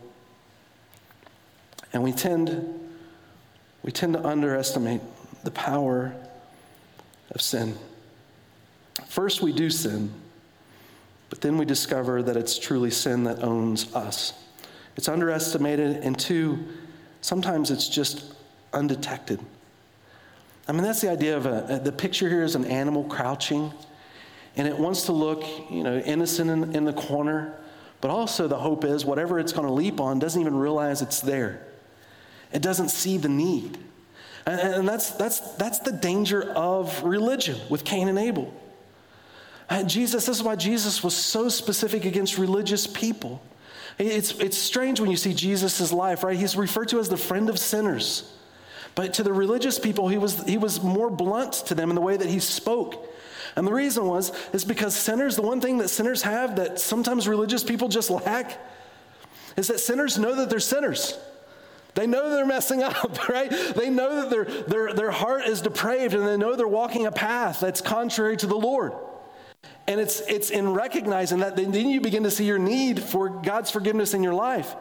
And 1.94 2.02
we 2.02 2.12
tend, 2.12 2.78
we 3.82 3.92
tend 3.92 4.12
to 4.12 4.26
underestimate 4.26 5.00
the 5.46 5.50
power 5.52 6.12
of 7.30 7.40
sin. 7.40 7.78
First, 9.06 9.40
we 9.40 9.52
do 9.52 9.70
sin. 9.70 10.12
But 11.30 11.40
then 11.40 11.56
we 11.56 11.64
discover 11.64 12.22
that 12.22 12.36
it's 12.36 12.58
truly 12.58 12.90
sin 12.90 13.24
that 13.24 13.42
owns 13.42 13.94
us. 13.94 14.32
It's 14.96 15.08
underestimated, 15.08 15.98
and 15.98 16.18
two, 16.18 16.64
sometimes 17.20 17.70
it's 17.70 17.88
just 17.88 18.34
undetected. 18.72 19.40
I 20.68 20.72
mean, 20.72 20.82
that's 20.82 21.00
the 21.00 21.10
idea 21.10 21.36
of 21.36 21.46
a, 21.46 21.80
the 21.82 21.92
picture 21.92 22.28
here 22.28 22.42
is 22.42 22.54
an 22.56 22.64
animal 22.64 23.04
crouching, 23.04 23.72
and 24.56 24.66
it 24.66 24.76
wants 24.76 25.02
to 25.04 25.12
look, 25.12 25.44
you 25.70 25.84
know, 25.84 25.98
innocent 25.98 26.50
in, 26.50 26.74
in 26.74 26.84
the 26.84 26.92
corner, 26.92 27.54
but 28.00 28.10
also 28.10 28.48
the 28.48 28.58
hope 28.58 28.84
is 28.84 29.04
whatever 29.04 29.38
it's 29.38 29.52
going 29.52 29.66
to 29.66 29.72
leap 29.72 30.00
on 30.00 30.18
doesn't 30.18 30.40
even 30.40 30.56
realize 30.56 31.02
it's 31.02 31.20
there. 31.20 31.66
It 32.52 32.62
doesn't 32.62 32.88
see 32.88 33.16
the 33.16 33.28
need. 33.28 33.78
And, 34.46 34.60
and 34.60 34.88
that's, 34.88 35.10
that's, 35.10 35.40
that's 35.56 35.80
the 35.80 35.92
danger 35.92 36.52
of 36.52 37.02
religion 37.02 37.58
with 37.68 37.84
Cain 37.84 38.08
and 38.08 38.18
Abel. 38.18 38.52
And 39.68 39.90
Jesus, 39.90 40.26
this 40.26 40.36
is 40.36 40.42
why 40.42 40.54
Jesus 40.54 41.02
was 41.02 41.16
so 41.16 41.48
specific 41.48 42.04
against 42.04 42.38
religious 42.38 42.86
people. 42.86 43.42
It's, 43.98 44.32
it's 44.38 44.56
strange 44.56 45.00
when 45.00 45.10
you 45.10 45.16
see 45.16 45.34
Jesus' 45.34 45.92
life, 45.92 46.22
right? 46.22 46.38
He's 46.38 46.56
referred 46.56 46.88
to 46.88 47.00
as 47.00 47.08
the 47.08 47.16
friend 47.16 47.48
of 47.48 47.58
sinners. 47.58 48.32
But 48.94 49.14
to 49.14 49.22
the 49.22 49.32
religious 49.32 49.78
people, 49.78 50.08
he 50.08 50.18
was, 50.18 50.42
he 50.44 50.56
was 50.56 50.82
more 50.82 51.10
blunt 51.10 51.54
to 51.66 51.74
them 51.74 51.90
in 51.90 51.96
the 51.96 52.02
way 52.02 52.16
that 52.16 52.28
he 52.28 52.38
spoke. 52.38 53.12
And 53.56 53.66
the 53.66 53.72
reason 53.72 54.06
was, 54.06 54.32
is 54.52 54.64
because 54.64 54.94
sinners, 54.94 55.34
the 55.34 55.42
one 55.42 55.60
thing 55.60 55.78
that 55.78 55.88
sinners 55.88 56.22
have 56.22 56.56
that 56.56 56.78
sometimes 56.78 57.26
religious 57.26 57.64
people 57.64 57.88
just 57.88 58.10
lack, 58.10 58.58
is 59.56 59.68
that 59.68 59.80
sinners 59.80 60.18
know 60.18 60.34
that 60.36 60.50
they're 60.50 60.60
sinners. 60.60 61.18
They 61.96 62.06
know 62.06 62.30
they're 62.30 62.46
messing 62.46 62.82
up, 62.84 63.28
right? 63.28 63.50
They 63.50 63.90
know 63.90 64.22
that 64.22 64.30
their, 64.30 64.44
their, 64.44 64.92
their 64.94 65.10
heart 65.10 65.46
is 65.46 65.60
depraved 65.60 66.14
and 66.14 66.24
they 66.24 66.36
know 66.36 66.54
they're 66.54 66.68
walking 66.68 67.06
a 67.06 67.12
path 67.12 67.58
that's 67.58 67.80
contrary 67.80 68.36
to 68.36 68.46
the 68.46 68.56
Lord. 68.56 68.92
And 69.88 70.00
it's, 70.00 70.20
it's 70.20 70.50
in 70.50 70.74
recognizing 70.74 71.40
that 71.40 71.56
then 71.56 71.72
you 71.72 72.00
begin 72.00 72.22
to 72.24 72.30
see 72.30 72.44
your 72.44 72.58
need 72.58 73.02
for 73.02 73.28
God's 73.28 73.70
forgiveness 73.70 74.14
in 74.14 74.22
your 74.22 74.34
life. 74.34 74.74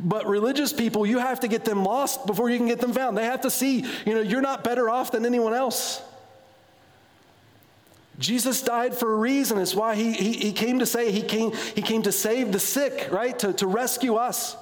But 0.00 0.26
religious 0.26 0.72
people, 0.72 1.06
you 1.06 1.18
have 1.18 1.40
to 1.40 1.48
get 1.48 1.64
them 1.64 1.84
lost 1.84 2.26
before 2.26 2.50
you 2.50 2.58
can 2.58 2.66
get 2.66 2.80
them 2.80 2.92
found. 2.92 3.16
They 3.16 3.24
have 3.24 3.42
to 3.42 3.50
see, 3.50 3.86
you 4.04 4.14
know, 4.14 4.20
you're 4.20 4.40
not 4.40 4.64
better 4.64 4.90
off 4.90 5.12
than 5.12 5.24
anyone 5.24 5.54
else. 5.54 6.02
Jesus 8.18 8.62
died 8.62 8.94
for 8.94 9.12
a 9.12 9.16
reason. 9.16 9.58
It's 9.58 9.74
why 9.74 9.94
he, 9.94 10.12
he, 10.12 10.32
he 10.32 10.52
came 10.52 10.80
to 10.80 10.86
say, 10.86 11.12
he 11.12 11.22
came, 11.22 11.52
he 11.74 11.82
came 11.82 12.02
to 12.02 12.12
save 12.12 12.50
the 12.50 12.60
sick, 12.60 13.08
right? 13.12 13.38
To, 13.40 13.52
to 13.54 13.66
rescue 13.66 14.16
us. 14.16 14.56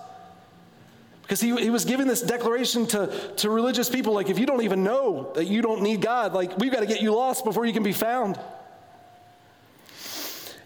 Because 1.33 1.41
he, 1.41 1.57
he 1.57 1.71
was 1.71 1.87
giving 1.87 2.07
this 2.07 2.21
declaration 2.21 2.87
to, 2.89 3.07
to 3.37 3.49
religious 3.49 3.89
people 3.89 4.13
like, 4.13 4.29
if 4.29 4.39
you 4.39 4.45
don't 4.45 4.61
even 4.65 4.85
know 4.85 5.33
that 5.35 5.47
you 5.47 5.63
don't 5.63 5.81
need 5.81 6.03
God, 6.03 6.35
like, 6.35 6.59
we've 6.59 6.71
got 6.71 6.81
to 6.81 6.87
get 6.87 7.01
you 7.01 7.15
lost 7.15 7.43
before 7.43 7.65
you 7.65 7.73
can 7.73 7.83
be 7.83 7.95
found. 7.95 8.39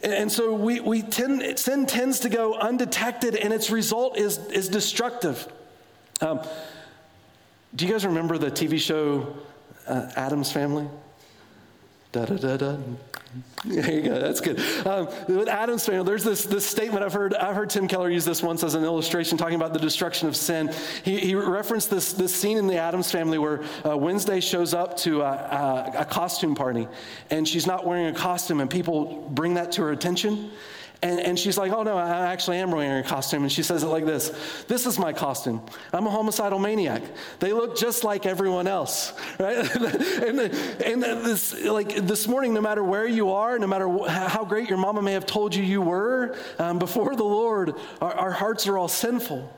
And 0.02 0.32
so 0.32 0.52
we, 0.52 0.80
we 0.80 1.02
tend, 1.02 1.56
sin 1.56 1.86
tends 1.86 2.18
to 2.18 2.28
go 2.28 2.54
undetected, 2.54 3.36
and 3.36 3.54
its 3.54 3.70
result 3.70 4.18
is, 4.18 4.38
is 4.48 4.68
destructive. 4.68 5.46
Um, 6.20 6.40
do 7.76 7.86
you 7.86 7.92
guys 7.92 8.04
remember 8.04 8.36
the 8.36 8.50
TV 8.50 8.80
show 8.80 9.36
uh, 9.86 10.10
Addams 10.16 10.50
Family? 10.50 10.88
Da 12.16 12.24
da 12.24 12.36
da 12.36 12.56
da. 12.56 12.76
There 13.66 13.92
you 13.92 14.00
go. 14.00 14.18
That's 14.18 14.40
good. 14.40 14.58
Um, 14.86 15.06
with 15.28 15.48
Addams 15.48 15.84
family, 15.84 16.02
there's 16.02 16.24
this, 16.24 16.46
this 16.46 16.64
statement 16.64 17.04
I've 17.04 17.12
heard. 17.12 17.34
I've 17.34 17.54
heard 17.54 17.68
Tim 17.68 17.88
Keller 17.88 18.08
use 18.08 18.24
this 18.24 18.42
once 18.42 18.64
as 18.64 18.74
an 18.74 18.84
illustration, 18.84 19.36
talking 19.36 19.56
about 19.56 19.74
the 19.74 19.78
destruction 19.78 20.26
of 20.26 20.34
sin. 20.34 20.72
He, 21.04 21.18
he 21.18 21.34
referenced 21.34 21.90
this, 21.90 22.14
this 22.14 22.34
scene 22.34 22.56
in 22.56 22.68
the 22.68 22.78
Addams 22.78 23.12
family 23.12 23.36
where 23.36 23.64
uh, 23.84 23.98
Wednesday 23.98 24.40
shows 24.40 24.72
up 24.72 24.96
to 24.98 25.20
a, 25.20 25.30
a, 25.30 25.92
a 25.98 26.04
costume 26.06 26.54
party, 26.54 26.88
and 27.28 27.46
she's 27.46 27.66
not 27.66 27.86
wearing 27.86 28.06
a 28.06 28.14
costume, 28.14 28.62
and 28.62 28.70
people 28.70 29.28
bring 29.28 29.52
that 29.54 29.72
to 29.72 29.82
her 29.82 29.92
attention. 29.92 30.50
And, 31.02 31.20
and 31.20 31.38
she's 31.38 31.58
like, 31.58 31.72
oh 31.72 31.82
no, 31.82 31.98
I 31.98 32.32
actually 32.32 32.56
am 32.56 32.70
wearing 32.70 33.04
a 33.04 33.06
costume. 33.06 33.42
And 33.42 33.52
she 33.52 33.62
says 33.62 33.82
it 33.82 33.86
like 33.86 34.06
this 34.06 34.30
This 34.66 34.86
is 34.86 34.98
my 34.98 35.12
costume. 35.12 35.60
I'm 35.92 36.06
a 36.06 36.10
homicidal 36.10 36.58
maniac. 36.58 37.02
They 37.38 37.52
look 37.52 37.76
just 37.76 38.02
like 38.02 38.24
everyone 38.24 38.66
else, 38.66 39.12
right? 39.38 39.56
and, 39.76 40.40
and 40.40 41.02
this, 41.02 41.62
like 41.64 41.94
this 42.06 42.26
morning, 42.26 42.54
no 42.54 42.62
matter 42.62 42.82
where 42.82 43.06
you 43.06 43.30
are, 43.30 43.58
no 43.58 43.66
matter 43.66 43.88
how 44.08 44.44
great 44.44 44.68
your 44.68 44.78
mama 44.78 45.02
may 45.02 45.12
have 45.12 45.26
told 45.26 45.54
you 45.54 45.62
you 45.62 45.82
were, 45.82 46.36
um, 46.58 46.78
before 46.78 47.14
the 47.14 47.24
Lord, 47.24 47.74
our, 48.00 48.14
our 48.14 48.32
hearts 48.32 48.66
are 48.66 48.78
all 48.78 48.88
sinful. 48.88 49.52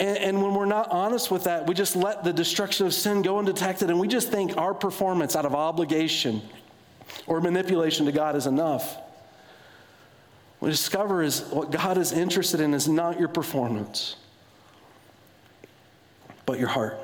And, 0.00 0.16
and, 0.16 0.42
when 0.42 0.54
we're 0.54 0.64
not 0.64 0.90
honest 0.90 1.30
with 1.30 1.44
that, 1.44 1.66
we 1.66 1.74
just 1.74 1.94
let 1.94 2.24
the 2.24 2.32
destruction 2.32 2.86
of 2.86 2.94
sin 2.94 3.20
go 3.20 3.38
undetected, 3.38 3.90
and 3.90 4.00
we 4.00 4.08
just 4.08 4.30
think 4.30 4.56
our 4.56 4.72
performance 4.72 5.36
out 5.36 5.44
of 5.44 5.54
obligation 5.54 6.40
or 7.26 7.42
manipulation 7.42 8.06
to 8.06 8.12
God 8.12 8.34
is 8.34 8.46
enough. 8.46 8.96
We 10.60 10.70
discover 10.70 11.22
is 11.22 11.42
what 11.44 11.70
God 11.70 11.96
is 11.96 12.12
interested 12.12 12.60
in 12.60 12.74
is 12.74 12.86
not 12.86 13.18
your 13.18 13.28
performance, 13.28 14.16
but 16.44 16.58
your 16.58 16.68
heart. 16.68 16.98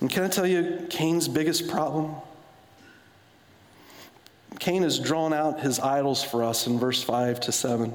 And 0.00 0.08
can 0.08 0.24
I 0.24 0.28
tell 0.28 0.46
you 0.46 0.86
Cain's 0.88 1.28
biggest 1.28 1.68
problem? 1.68 2.14
Cain 4.58 4.82
has 4.82 4.98
drawn 4.98 5.32
out 5.32 5.60
his 5.60 5.78
idols 5.78 6.24
for 6.24 6.42
us 6.42 6.66
in 6.66 6.78
verse 6.78 7.02
5 7.02 7.40
to 7.40 7.52
7. 7.52 7.94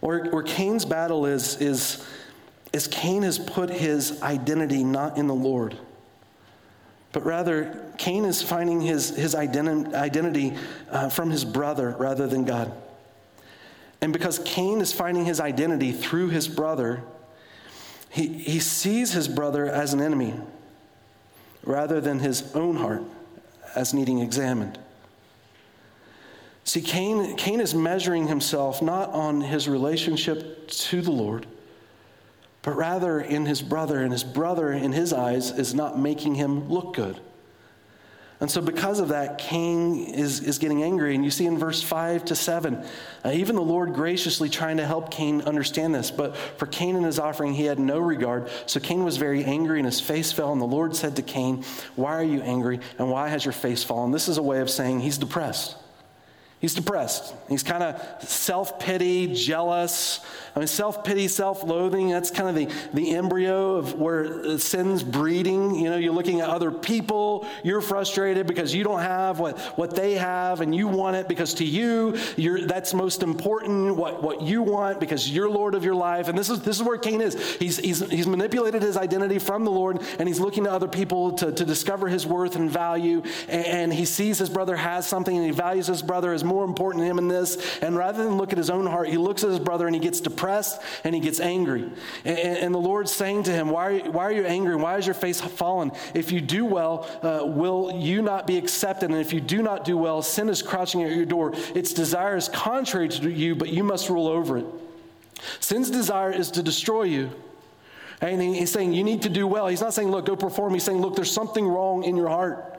Where, 0.00 0.24
where 0.26 0.42
Cain's 0.42 0.84
battle 0.84 1.26
is, 1.26 1.60
is, 1.60 2.06
is 2.72 2.86
Cain 2.86 3.22
has 3.22 3.38
put 3.38 3.68
his 3.68 4.22
identity 4.22 4.82
not 4.82 5.18
in 5.18 5.26
the 5.26 5.34
Lord 5.34 5.76
but 7.18 7.26
rather, 7.26 7.74
Cain 7.96 8.24
is 8.24 8.42
finding 8.42 8.80
his, 8.80 9.08
his 9.08 9.34
identi- 9.34 9.92
identity 9.92 10.54
uh, 10.88 11.08
from 11.08 11.32
his 11.32 11.44
brother 11.44 11.96
rather 11.98 12.28
than 12.28 12.44
God. 12.44 12.70
And 14.00 14.12
because 14.12 14.38
Cain 14.44 14.80
is 14.80 14.92
finding 14.92 15.24
his 15.24 15.40
identity 15.40 15.90
through 15.90 16.28
his 16.28 16.46
brother, 16.46 17.02
he, 18.08 18.28
he 18.28 18.60
sees 18.60 19.14
his 19.14 19.26
brother 19.26 19.66
as 19.66 19.92
an 19.94 20.00
enemy 20.00 20.32
rather 21.64 22.00
than 22.00 22.20
his 22.20 22.54
own 22.54 22.76
heart 22.76 23.02
as 23.74 23.92
needing 23.92 24.20
examined. 24.20 24.78
See, 26.62 26.82
Cain, 26.82 27.34
Cain 27.34 27.60
is 27.60 27.74
measuring 27.74 28.28
himself 28.28 28.80
not 28.80 29.10
on 29.10 29.40
his 29.40 29.68
relationship 29.68 30.68
to 30.68 31.02
the 31.02 31.10
Lord 31.10 31.48
but 32.68 32.76
rather 32.76 33.18
in 33.18 33.46
his 33.46 33.62
brother, 33.62 34.02
and 34.02 34.12
his 34.12 34.22
brother, 34.22 34.70
in 34.70 34.92
his 34.92 35.14
eyes, 35.14 35.50
is 35.52 35.74
not 35.74 35.98
making 35.98 36.34
him 36.34 36.68
look 36.68 36.92
good. 36.92 37.18
And 38.40 38.50
so, 38.50 38.60
because 38.60 39.00
of 39.00 39.08
that, 39.08 39.38
Cain 39.38 40.04
is, 40.04 40.40
is 40.40 40.58
getting 40.58 40.82
angry. 40.82 41.14
And 41.14 41.24
you 41.24 41.30
see 41.30 41.46
in 41.46 41.56
verse 41.56 41.82
5 41.82 42.26
to 42.26 42.36
7, 42.36 42.84
uh, 43.24 43.30
even 43.30 43.56
the 43.56 43.62
Lord 43.62 43.94
graciously 43.94 44.50
trying 44.50 44.76
to 44.76 44.86
help 44.86 45.10
Cain 45.10 45.40
understand 45.40 45.94
this. 45.94 46.10
But 46.10 46.36
for 46.36 46.66
Cain 46.66 46.94
and 46.94 47.06
his 47.06 47.18
offering, 47.18 47.54
he 47.54 47.64
had 47.64 47.78
no 47.78 48.00
regard. 48.00 48.50
So 48.66 48.80
Cain 48.80 49.02
was 49.02 49.16
very 49.16 49.44
angry, 49.44 49.78
and 49.78 49.86
his 49.86 49.98
face 49.98 50.30
fell. 50.30 50.52
And 50.52 50.60
the 50.60 50.66
Lord 50.66 50.94
said 50.94 51.16
to 51.16 51.22
Cain, 51.22 51.64
Why 51.96 52.16
are 52.16 52.22
you 52.22 52.42
angry? 52.42 52.80
And 52.98 53.10
why 53.10 53.28
has 53.28 53.46
your 53.46 53.52
face 53.52 53.82
fallen? 53.82 54.10
This 54.10 54.28
is 54.28 54.36
a 54.36 54.42
way 54.42 54.60
of 54.60 54.68
saying 54.68 55.00
he's 55.00 55.16
depressed. 55.16 55.74
He's 56.60 56.74
depressed. 56.74 57.34
He's 57.48 57.62
kind 57.62 57.84
of 57.84 58.28
self 58.28 58.80
pity, 58.80 59.32
jealous. 59.32 60.20
I 60.56 60.58
mean, 60.58 60.66
self 60.66 61.04
pity, 61.04 61.28
self 61.28 61.62
loathing, 61.62 62.08
that's 62.08 62.32
kind 62.32 62.48
of 62.48 62.56
the, 62.56 62.74
the 62.92 63.14
embryo 63.14 63.76
of 63.76 63.94
where 63.94 64.44
uh, 64.44 64.58
sin's 64.58 65.04
breeding. 65.04 65.76
You 65.76 65.90
know, 65.90 65.96
you're 65.96 66.12
looking 66.12 66.40
at 66.40 66.48
other 66.48 66.72
people, 66.72 67.46
you're 67.62 67.80
frustrated 67.80 68.48
because 68.48 68.74
you 68.74 68.82
don't 68.82 68.98
have 68.98 69.38
what, 69.38 69.56
what 69.78 69.94
they 69.94 70.14
have, 70.14 70.60
and 70.60 70.74
you 70.74 70.88
want 70.88 71.14
it 71.14 71.28
because 71.28 71.54
to 71.54 71.64
you, 71.64 72.16
that's 72.66 72.92
most 72.92 73.22
important, 73.22 73.94
what, 73.94 74.20
what 74.20 74.42
you 74.42 74.62
want 74.62 74.98
because 74.98 75.30
you're 75.30 75.48
Lord 75.48 75.76
of 75.76 75.84
your 75.84 75.94
life. 75.94 76.26
And 76.26 76.36
this 76.36 76.50
is, 76.50 76.60
this 76.62 76.76
is 76.76 76.82
where 76.82 76.98
Cain 76.98 77.20
is. 77.20 77.36
He's, 77.58 77.76
he's, 77.76 78.00
he's 78.10 78.26
manipulated 78.26 78.82
his 78.82 78.96
identity 78.96 79.38
from 79.38 79.64
the 79.64 79.70
Lord, 79.70 80.02
and 80.18 80.26
he's 80.26 80.40
looking 80.40 80.64
to 80.64 80.72
other 80.72 80.88
people 80.88 81.32
to, 81.34 81.52
to 81.52 81.64
discover 81.64 82.08
his 82.08 82.26
worth 82.26 82.56
and 82.56 82.68
value. 82.68 83.22
And, 83.46 83.66
and 83.66 83.94
he 83.94 84.04
sees 84.04 84.40
his 84.40 84.50
brother 84.50 84.74
has 84.74 85.06
something, 85.06 85.36
and 85.36 85.46
he 85.46 85.52
values 85.52 85.86
his 85.86 86.02
brother 86.02 86.32
as 86.32 86.47
more 86.48 86.64
important 86.64 87.02
to 87.02 87.06
him 87.06 87.18
in 87.18 87.28
this. 87.28 87.78
And 87.80 87.96
rather 87.96 88.24
than 88.24 88.36
look 88.36 88.52
at 88.52 88.58
his 88.58 88.70
own 88.70 88.86
heart, 88.86 89.08
he 89.08 89.16
looks 89.16 89.44
at 89.44 89.50
his 89.50 89.58
brother 89.58 89.86
and 89.86 89.94
he 89.94 90.00
gets 90.00 90.20
depressed 90.20 90.80
and 91.04 91.14
he 91.14 91.20
gets 91.20 91.38
angry. 91.38 91.90
And, 92.24 92.38
and 92.38 92.74
the 92.74 92.78
Lord's 92.78 93.12
saying 93.12 93.44
to 93.44 93.52
him, 93.52 93.68
why 93.68 93.86
are, 93.86 93.92
you, 93.92 94.10
why 94.10 94.24
are 94.24 94.32
you 94.32 94.44
angry? 94.44 94.74
Why 94.76 94.96
is 94.96 95.06
your 95.06 95.14
face 95.14 95.40
fallen? 95.40 95.92
If 96.14 96.32
you 96.32 96.40
do 96.40 96.64
well, 96.64 97.08
uh, 97.22 97.46
will 97.46 97.92
you 97.94 98.22
not 98.22 98.46
be 98.46 98.56
accepted? 98.56 99.10
And 99.10 99.20
if 99.20 99.32
you 99.32 99.40
do 99.40 99.62
not 99.62 99.84
do 99.84 99.96
well, 99.96 100.22
sin 100.22 100.48
is 100.48 100.62
crouching 100.62 101.02
at 101.02 101.12
your 101.12 101.26
door. 101.26 101.52
Its 101.74 101.92
desire 101.92 102.36
is 102.36 102.48
contrary 102.48 103.08
to 103.08 103.30
you, 103.30 103.54
but 103.54 103.68
you 103.68 103.84
must 103.84 104.08
rule 104.08 104.26
over 104.26 104.58
it. 104.58 104.66
Sin's 105.60 105.90
desire 105.90 106.32
is 106.32 106.50
to 106.52 106.62
destroy 106.62 107.04
you. 107.04 107.30
And 108.20 108.42
he's 108.42 108.72
saying, 108.72 108.92
You 108.92 109.04
need 109.04 109.22
to 109.22 109.28
do 109.28 109.46
well. 109.46 109.68
He's 109.68 109.80
not 109.80 109.94
saying, 109.94 110.10
Look, 110.10 110.26
go 110.26 110.36
perform. 110.36 110.74
He's 110.74 110.82
saying, 110.82 111.00
Look, 111.00 111.14
there's 111.14 111.30
something 111.30 111.66
wrong 111.66 112.04
in 112.04 112.16
your 112.16 112.28
heart. 112.28 112.77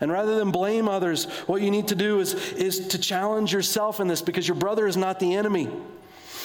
And 0.00 0.10
rather 0.10 0.36
than 0.36 0.50
blame 0.50 0.88
others, 0.88 1.26
what 1.46 1.60
you 1.60 1.70
need 1.70 1.88
to 1.88 1.94
do 1.94 2.20
is, 2.20 2.34
is 2.52 2.88
to 2.88 2.98
challenge 2.98 3.52
yourself 3.52 4.00
in 4.00 4.08
this 4.08 4.22
because 4.22 4.48
your 4.48 4.56
brother 4.56 4.86
is 4.86 4.96
not 4.96 5.20
the 5.20 5.34
enemy. 5.34 5.68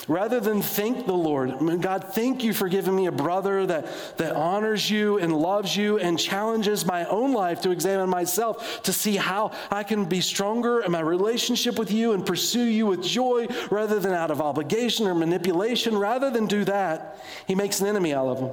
Rather 0.07 0.39
than 0.39 0.61
thank 0.61 1.07
the 1.07 1.13
Lord, 1.13 1.81
God, 1.81 2.13
thank 2.13 2.43
you 2.43 2.53
for 2.53 2.69
giving 2.69 2.95
me 2.95 3.07
a 3.07 3.11
brother 3.11 3.65
that, 3.65 4.17
that 4.17 4.35
honors 4.35 4.87
you 4.89 5.17
and 5.17 5.35
loves 5.35 5.75
you 5.75 5.97
and 5.97 6.19
challenges 6.19 6.85
my 6.85 7.05
own 7.05 7.33
life 7.33 7.61
to 7.61 7.71
examine 7.71 8.07
myself 8.09 8.83
to 8.83 8.93
see 8.93 9.15
how 9.15 9.51
I 9.71 9.83
can 9.83 10.05
be 10.05 10.21
stronger 10.21 10.81
in 10.81 10.91
my 10.91 10.99
relationship 10.99 11.79
with 11.79 11.91
you 11.91 12.11
and 12.11 12.23
pursue 12.23 12.65
you 12.65 12.85
with 12.85 13.01
joy 13.01 13.47
rather 13.71 13.99
than 13.99 14.13
out 14.13 14.29
of 14.29 14.41
obligation 14.41 15.07
or 15.07 15.15
manipulation. 15.15 15.97
Rather 15.97 16.29
than 16.29 16.45
do 16.45 16.65
that, 16.65 17.23
he 17.47 17.55
makes 17.55 17.81
an 17.81 17.87
enemy 17.87 18.13
out 18.13 18.27
of 18.27 18.39
him. 18.39 18.51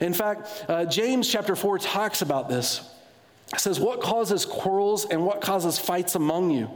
In 0.00 0.12
fact, 0.12 0.64
uh, 0.68 0.86
James 0.86 1.28
chapter 1.28 1.54
4 1.54 1.78
talks 1.78 2.20
about 2.20 2.48
this. 2.48 2.80
It 3.52 3.60
says, 3.60 3.80
What 3.80 4.00
causes 4.00 4.44
quarrels 4.44 5.06
and 5.06 5.24
what 5.24 5.40
causes 5.40 5.78
fights 5.78 6.14
among 6.14 6.50
you? 6.50 6.70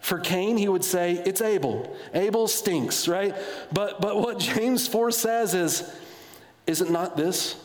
For 0.00 0.18
Cain, 0.18 0.56
he 0.56 0.68
would 0.68 0.84
say, 0.84 1.22
It's 1.24 1.40
Abel. 1.40 1.96
Abel 2.14 2.48
stinks, 2.48 3.08
right? 3.08 3.34
But, 3.72 4.00
but 4.00 4.20
what 4.20 4.38
James 4.38 4.86
4 4.88 5.10
says 5.10 5.54
is, 5.54 5.90
Is 6.66 6.80
it 6.80 6.90
not 6.90 7.16
this? 7.16 7.56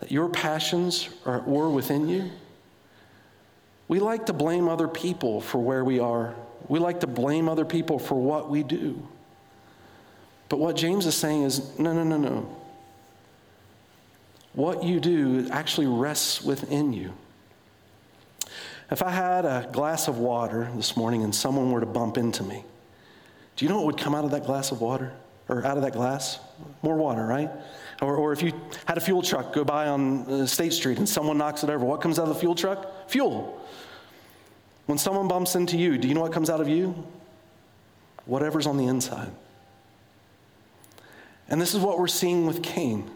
That 0.00 0.10
your 0.10 0.28
passions 0.28 1.08
are 1.26 1.36
at 1.38 1.46
war 1.46 1.70
within 1.70 2.08
you? 2.08 2.30
We 3.86 3.98
like 3.98 4.26
to 4.26 4.32
blame 4.32 4.68
other 4.68 4.88
people 4.88 5.40
for 5.40 5.58
where 5.58 5.84
we 5.84 5.98
are. 5.98 6.34
We 6.68 6.78
like 6.78 7.00
to 7.00 7.08
blame 7.08 7.48
other 7.48 7.64
people 7.64 7.98
for 7.98 8.14
what 8.14 8.48
we 8.48 8.62
do. 8.62 9.02
But 10.48 10.58
what 10.58 10.76
James 10.76 11.06
is 11.06 11.16
saying 11.16 11.42
is 11.42 11.78
no, 11.78 11.92
no, 11.92 12.04
no, 12.04 12.16
no. 12.16 12.56
What 14.52 14.84
you 14.84 15.00
do 15.00 15.48
actually 15.50 15.86
rests 15.86 16.42
within 16.42 16.92
you. 16.92 17.12
If 18.90 19.02
I 19.02 19.10
had 19.10 19.44
a 19.44 19.68
glass 19.72 20.08
of 20.08 20.18
water 20.18 20.68
this 20.74 20.96
morning 20.96 21.22
and 21.22 21.34
someone 21.34 21.70
were 21.70 21.80
to 21.80 21.86
bump 21.86 22.18
into 22.18 22.42
me, 22.42 22.64
do 23.56 23.64
you 23.64 23.68
know 23.68 23.76
what 23.76 23.86
would 23.86 23.98
come 23.98 24.14
out 24.14 24.24
of 24.24 24.32
that 24.32 24.44
glass 24.44 24.72
of 24.72 24.80
water? 24.80 25.12
Or 25.48 25.64
out 25.66 25.76
of 25.76 25.82
that 25.82 25.92
glass? 25.92 26.38
More 26.82 26.96
water, 26.96 27.26
right? 27.26 27.50
Or, 28.00 28.16
or 28.16 28.32
if 28.32 28.42
you 28.42 28.52
had 28.86 28.96
a 28.96 29.00
fuel 29.00 29.20
truck 29.20 29.52
go 29.52 29.64
by 29.64 29.88
on 29.88 30.22
uh, 30.30 30.46
State 30.46 30.72
Street 30.72 30.98
and 30.98 31.08
someone 31.08 31.38
knocks 31.38 31.64
it 31.64 31.70
over, 31.70 31.84
what 31.84 32.00
comes 32.00 32.18
out 32.18 32.22
of 32.22 32.28
the 32.28 32.40
fuel 32.40 32.54
truck? 32.54 33.10
Fuel. 33.10 33.60
When 34.86 34.96
someone 34.96 35.28
bumps 35.28 35.56
into 35.56 35.76
you, 35.76 35.98
do 35.98 36.08
you 36.08 36.14
know 36.14 36.20
what 36.20 36.32
comes 36.32 36.50
out 36.50 36.60
of 36.60 36.68
you? 36.68 36.94
Whatever's 38.26 38.66
on 38.66 38.76
the 38.76 38.86
inside. 38.86 39.30
And 41.48 41.60
this 41.60 41.74
is 41.74 41.80
what 41.80 41.98
we're 41.98 42.06
seeing 42.06 42.46
with 42.46 42.62
Cain. 42.62 43.10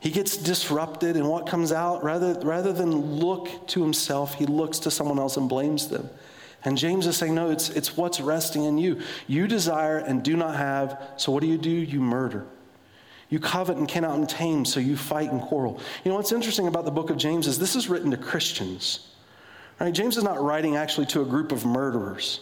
He 0.00 0.10
gets 0.10 0.36
disrupted, 0.36 1.16
and 1.16 1.28
what 1.28 1.46
comes 1.46 1.72
out, 1.72 2.04
rather, 2.04 2.38
rather 2.40 2.72
than 2.72 3.16
look 3.16 3.66
to 3.68 3.82
himself, 3.82 4.34
he 4.34 4.46
looks 4.46 4.78
to 4.80 4.90
someone 4.90 5.18
else 5.18 5.36
and 5.36 5.48
blames 5.48 5.88
them. 5.88 6.08
And 6.64 6.78
James 6.78 7.06
is 7.06 7.16
saying, 7.16 7.34
No, 7.34 7.50
it's, 7.50 7.70
it's 7.70 7.96
what's 7.96 8.20
resting 8.20 8.64
in 8.64 8.78
you. 8.78 9.00
You 9.26 9.46
desire 9.46 9.98
and 9.98 10.22
do 10.22 10.36
not 10.36 10.56
have, 10.56 11.02
so 11.16 11.32
what 11.32 11.40
do 11.40 11.48
you 11.48 11.58
do? 11.58 11.70
You 11.70 12.00
murder. 12.00 12.46
You 13.28 13.38
covet 13.38 13.76
and 13.76 13.86
cannot 13.86 14.22
obtain, 14.22 14.64
so 14.64 14.80
you 14.80 14.96
fight 14.96 15.30
and 15.30 15.40
quarrel. 15.40 15.80
You 16.04 16.10
know 16.10 16.16
what's 16.16 16.32
interesting 16.32 16.66
about 16.66 16.84
the 16.84 16.90
book 16.90 17.10
of 17.10 17.16
James 17.16 17.46
is 17.46 17.58
this 17.58 17.76
is 17.76 17.88
written 17.88 18.10
to 18.12 18.16
Christians. 18.16 19.08
Right? 19.78 19.92
James 19.92 20.16
is 20.16 20.24
not 20.24 20.42
writing 20.42 20.76
actually 20.76 21.06
to 21.06 21.20
a 21.22 21.24
group 21.24 21.52
of 21.52 21.66
murderers. 21.66 22.40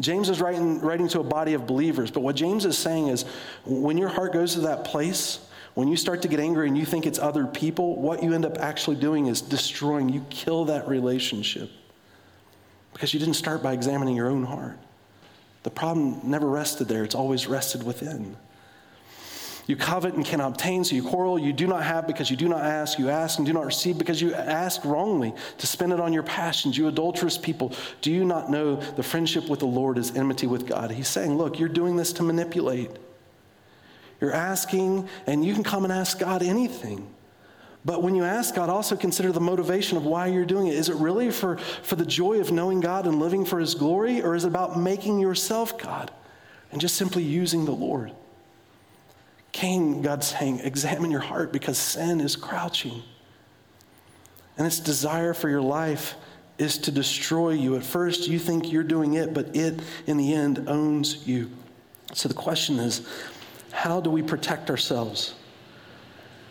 James 0.00 0.28
is 0.28 0.40
writing, 0.40 0.80
writing 0.80 1.08
to 1.08 1.20
a 1.20 1.24
body 1.24 1.54
of 1.54 1.66
believers. 1.66 2.10
But 2.10 2.20
what 2.20 2.36
James 2.36 2.66
is 2.66 2.76
saying 2.76 3.08
is 3.08 3.24
when 3.64 3.96
your 3.96 4.08
heart 4.08 4.32
goes 4.32 4.54
to 4.54 4.60
that 4.62 4.84
place, 4.84 5.45
when 5.76 5.88
you 5.88 5.96
start 5.96 6.22
to 6.22 6.28
get 6.28 6.40
angry 6.40 6.68
and 6.68 6.76
you 6.76 6.86
think 6.86 7.04
it's 7.04 7.18
other 7.18 7.46
people, 7.46 7.96
what 7.96 8.22
you 8.22 8.32
end 8.32 8.46
up 8.46 8.56
actually 8.56 8.96
doing 8.96 9.26
is 9.26 9.42
destroying. 9.42 10.08
You 10.08 10.24
kill 10.30 10.64
that 10.64 10.88
relationship 10.88 11.70
because 12.94 13.12
you 13.12 13.20
didn't 13.20 13.34
start 13.34 13.62
by 13.62 13.74
examining 13.74 14.16
your 14.16 14.28
own 14.28 14.44
heart. 14.44 14.78
The 15.64 15.70
problem 15.70 16.20
never 16.24 16.48
rested 16.48 16.88
there, 16.88 17.04
it's 17.04 17.14
always 17.14 17.46
rested 17.46 17.82
within. 17.82 18.38
You 19.66 19.76
covet 19.76 20.14
and 20.14 20.24
cannot 20.24 20.52
obtain, 20.52 20.82
so 20.82 20.94
you 20.94 21.02
quarrel. 21.02 21.38
You 21.38 21.52
do 21.52 21.66
not 21.66 21.82
have 21.82 22.06
because 22.06 22.30
you 22.30 22.38
do 22.38 22.48
not 22.48 22.62
ask. 22.62 22.98
You 22.98 23.10
ask 23.10 23.36
and 23.36 23.46
do 23.46 23.52
not 23.52 23.66
receive 23.66 23.98
because 23.98 24.22
you 24.22 24.32
ask 24.32 24.82
wrongly 24.82 25.34
to 25.58 25.66
spend 25.66 25.92
it 25.92 26.00
on 26.00 26.14
your 26.14 26.22
passions. 26.22 26.78
You 26.78 26.88
adulterous 26.88 27.36
people, 27.36 27.74
do 28.00 28.10
you 28.10 28.24
not 28.24 28.48
know 28.48 28.76
the 28.76 29.02
friendship 29.02 29.50
with 29.50 29.58
the 29.58 29.66
Lord 29.66 29.98
is 29.98 30.16
enmity 30.16 30.46
with 30.46 30.66
God? 30.66 30.90
He's 30.90 31.08
saying, 31.08 31.36
Look, 31.36 31.58
you're 31.58 31.68
doing 31.68 31.96
this 31.96 32.14
to 32.14 32.22
manipulate. 32.22 32.92
You're 34.20 34.32
asking, 34.32 35.08
and 35.26 35.44
you 35.44 35.54
can 35.54 35.62
come 35.62 35.84
and 35.84 35.92
ask 35.92 36.18
God 36.18 36.42
anything. 36.42 37.06
But 37.84 38.02
when 38.02 38.16
you 38.16 38.24
ask 38.24 38.54
God, 38.54 38.68
also 38.68 38.96
consider 38.96 39.30
the 39.30 39.40
motivation 39.40 39.96
of 39.96 40.04
why 40.04 40.26
you're 40.26 40.44
doing 40.44 40.66
it. 40.66 40.74
Is 40.74 40.88
it 40.88 40.96
really 40.96 41.30
for, 41.30 41.56
for 41.56 41.94
the 41.94 42.04
joy 42.04 42.40
of 42.40 42.50
knowing 42.50 42.80
God 42.80 43.06
and 43.06 43.20
living 43.20 43.44
for 43.44 43.60
His 43.60 43.74
glory, 43.74 44.22
or 44.22 44.34
is 44.34 44.44
it 44.44 44.48
about 44.48 44.78
making 44.78 45.20
yourself 45.20 45.78
God 45.78 46.10
and 46.72 46.80
just 46.80 46.96
simply 46.96 47.22
using 47.22 47.64
the 47.64 47.72
Lord? 47.72 48.10
Cain, 49.52 50.02
God's 50.02 50.26
saying, 50.26 50.60
examine 50.60 51.10
your 51.10 51.20
heart 51.20 51.52
because 51.52 51.78
sin 51.78 52.20
is 52.20 52.34
crouching. 52.34 53.02
And 54.58 54.66
its 54.66 54.80
desire 54.80 55.32
for 55.32 55.48
your 55.48 55.62
life 55.62 56.16
is 56.58 56.78
to 56.78 56.90
destroy 56.90 57.50
you. 57.50 57.76
At 57.76 57.84
first, 57.84 58.28
you 58.28 58.38
think 58.38 58.72
you're 58.72 58.82
doing 58.82 59.14
it, 59.14 59.32
but 59.32 59.54
it, 59.54 59.80
in 60.06 60.16
the 60.16 60.34
end, 60.34 60.64
owns 60.68 61.26
you. 61.26 61.50
So 62.14 62.28
the 62.28 62.34
question 62.34 62.78
is, 62.78 63.06
how 63.72 64.00
do 64.00 64.10
we 64.10 64.22
protect 64.22 64.70
ourselves? 64.70 65.34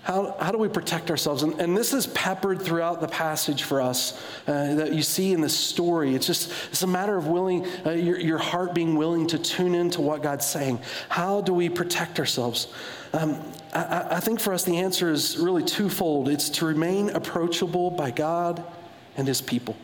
How, 0.05 0.35
how 0.39 0.51
do 0.51 0.59
we 0.59 0.69
protect 0.69 1.09
ourselves? 1.09 1.41
And, 1.41 1.59
and 1.59 1.75
this 1.75 1.91
is 1.91 2.05
peppered 2.05 2.61
throughout 2.61 3.01
the 3.01 3.07
passage 3.07 3.63
for 3.63 3.81
us 3.81 4.21
uh, 4.45 4.75
that 4.75 4.93
you 4.93 5.01
see 5.01 5.33
in 5.33 5.41
this 5.41 5.57
story. 5.57 6.13
It's 6.13 6.27
just, 6.27 6.53
it's 6.69 6.83
a 6.83 6.87
matter 6.87 7.17
of 7.17 7.25
willing, 7.25 7.65
uh, 7.83 7.89
your, 7.93 8.19
your 8.19 8.37
heart 8.37 8.75
being 8.75 8.95
willing 8.97 9.25
to 9.27 9.39
tune 9.39 9.73
into 9.73 10.01
what 10.01 10.21
God's 10.21 10.45
saying. 10.45 10.79
How 11.09 11.41
do 11.41 11.55
we 11.55 11.69
protect 11.69 12.19
ourselves? 12.19 12.67
Um, 13.13 13.41
I, 13.73 14.17
I 14.17 14.19
think 14.19 14.39
for 14.39 14.53
us, 14.53 14.63
the 14.63 14.77
answer 14.77 15.09
is 15.09 15.39
really 15.39 15.63
twofold 15.63 16.29
it's 16.29 16.49
to 16.51 16.67
remain 16.67 17.09
approachable 17.09 17.89
by 17.89 18.11
God 18.11 18.63
and 19.17 19.27
His 19.27 19.41
people. 19.41 19.75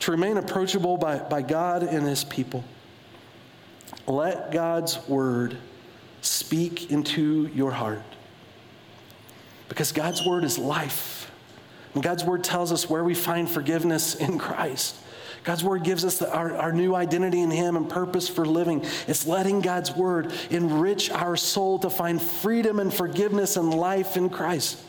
To 0.00 0.12
remain 0.12 0.36
approachable 0.36 0.98
by, 0.98 1.18
by 1.18 1.42
God 1.42 1.82
and 1.82 2.06
His 2.06 2.22
people. 2.22 2.62
Let 4.06 4.52
God's 4.52 5.04
word 5.08 5.58
speak 6.28 6.90
into 6.90 7.50
your 7.54 7.70
heart. 7.70 8.02
Because 9.68 9.92
God's 9.92 10.24
word 10.24 10.44
is 10.44 10.58
life. 10.58 11.30
And 11.94 12.02
God's 12.02 12.24
word 12.24 12.44
tells 12.44 12.72
us 12.72 12.88
where 12.88 13.04
we 13.04 13.14
find 13.14 13.50
forgiveness 13.50 14.14
in 14.14 14.38
Christ. 14.38 14.96
God's 15.44 15.64
word 15.64 15.84
gives 15.84 16.04
us 16.04 16.18
the, 16.18 16.32
our, 16.32 16.54
our 16.56 16.72
new 16.72 16.94
identity 16.94 17.40
in 17.40 17.50
Him 17.50 17.76
and 17.76 17.88
purpose 17.88 18.28
for 18.28 18.44
living. 18.44 18.84
It's 19.06 19.26
letting 19.26 19.60
God's 19.60 19.94
word 19.94 20.32
enrich 20.50 21.10
our 21.10 21.36
soul 21.36 21.78
to 21.80 21.90
find 21.90 22.20
freedom 22.20 22.78
and 22.80 22.92
forgiveness 22.92 23.56
and 23.56 23.72
life 23.72 24.16
in 24.16 24.28
Christ. 24.28 24.82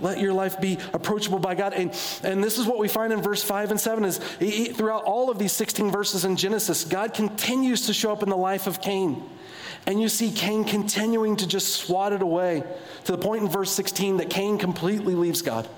Let 0.00 0.20
your 0.20 0.32
life 0.32 0.60
be 0.60 0.78
approachable 0.92 1.38
by 1.38 1.54
God. 1.54 1.74
And, 1.74 1.94
and 2.22 2.42
this 2.42 2.58
is 2.58 2.66
what 2.66 2.78
we 2.78 2.88
find 2.88 3.12
in 3.12 3.20
verse 3.20 3.42
5 3.42 3.72
and 3.72 3.80
7 3.80 4.04
is 4.04 4.20
he, 4.38 4.66
throughout 4.66 5.04
all 5.04 5.30
of 5.30 5.38
these 5.38 5.52
16 5.52 5.90
verses 5.90 6.24
in 6.24 6.36
Genesis, 6.36 6.84
God 6.84 7.12
continues 7.12 7.86
to 7.86 7.94
show 7.94 8.12
up 8.12 8.22
in 8.22 8.30
the 8.30 8.36
life 8.36 8.66
of 8.66 8.80
Cain. 8.80 9.22
And 9.86 10.00
you 10.00 10.08
see 10.08 10.30
Cain 10.30 10.64
continuing 10.64 11.36
to 11.36 11.46
just 11.46 11.74
swat 11.74 12.12
it 12.12 12.22
away 12.22 12.62
to 13.04 13.12
the 13.12 13.18
point 13.18 13.42
in 13.42 13.48
verse 13.48 13.70
16 13.72 14.18
that 14.18 14.30
Cain 14.30 14.58
completely 14.58 15.14
leaves 15.14 15.42
God. 15.42 15.68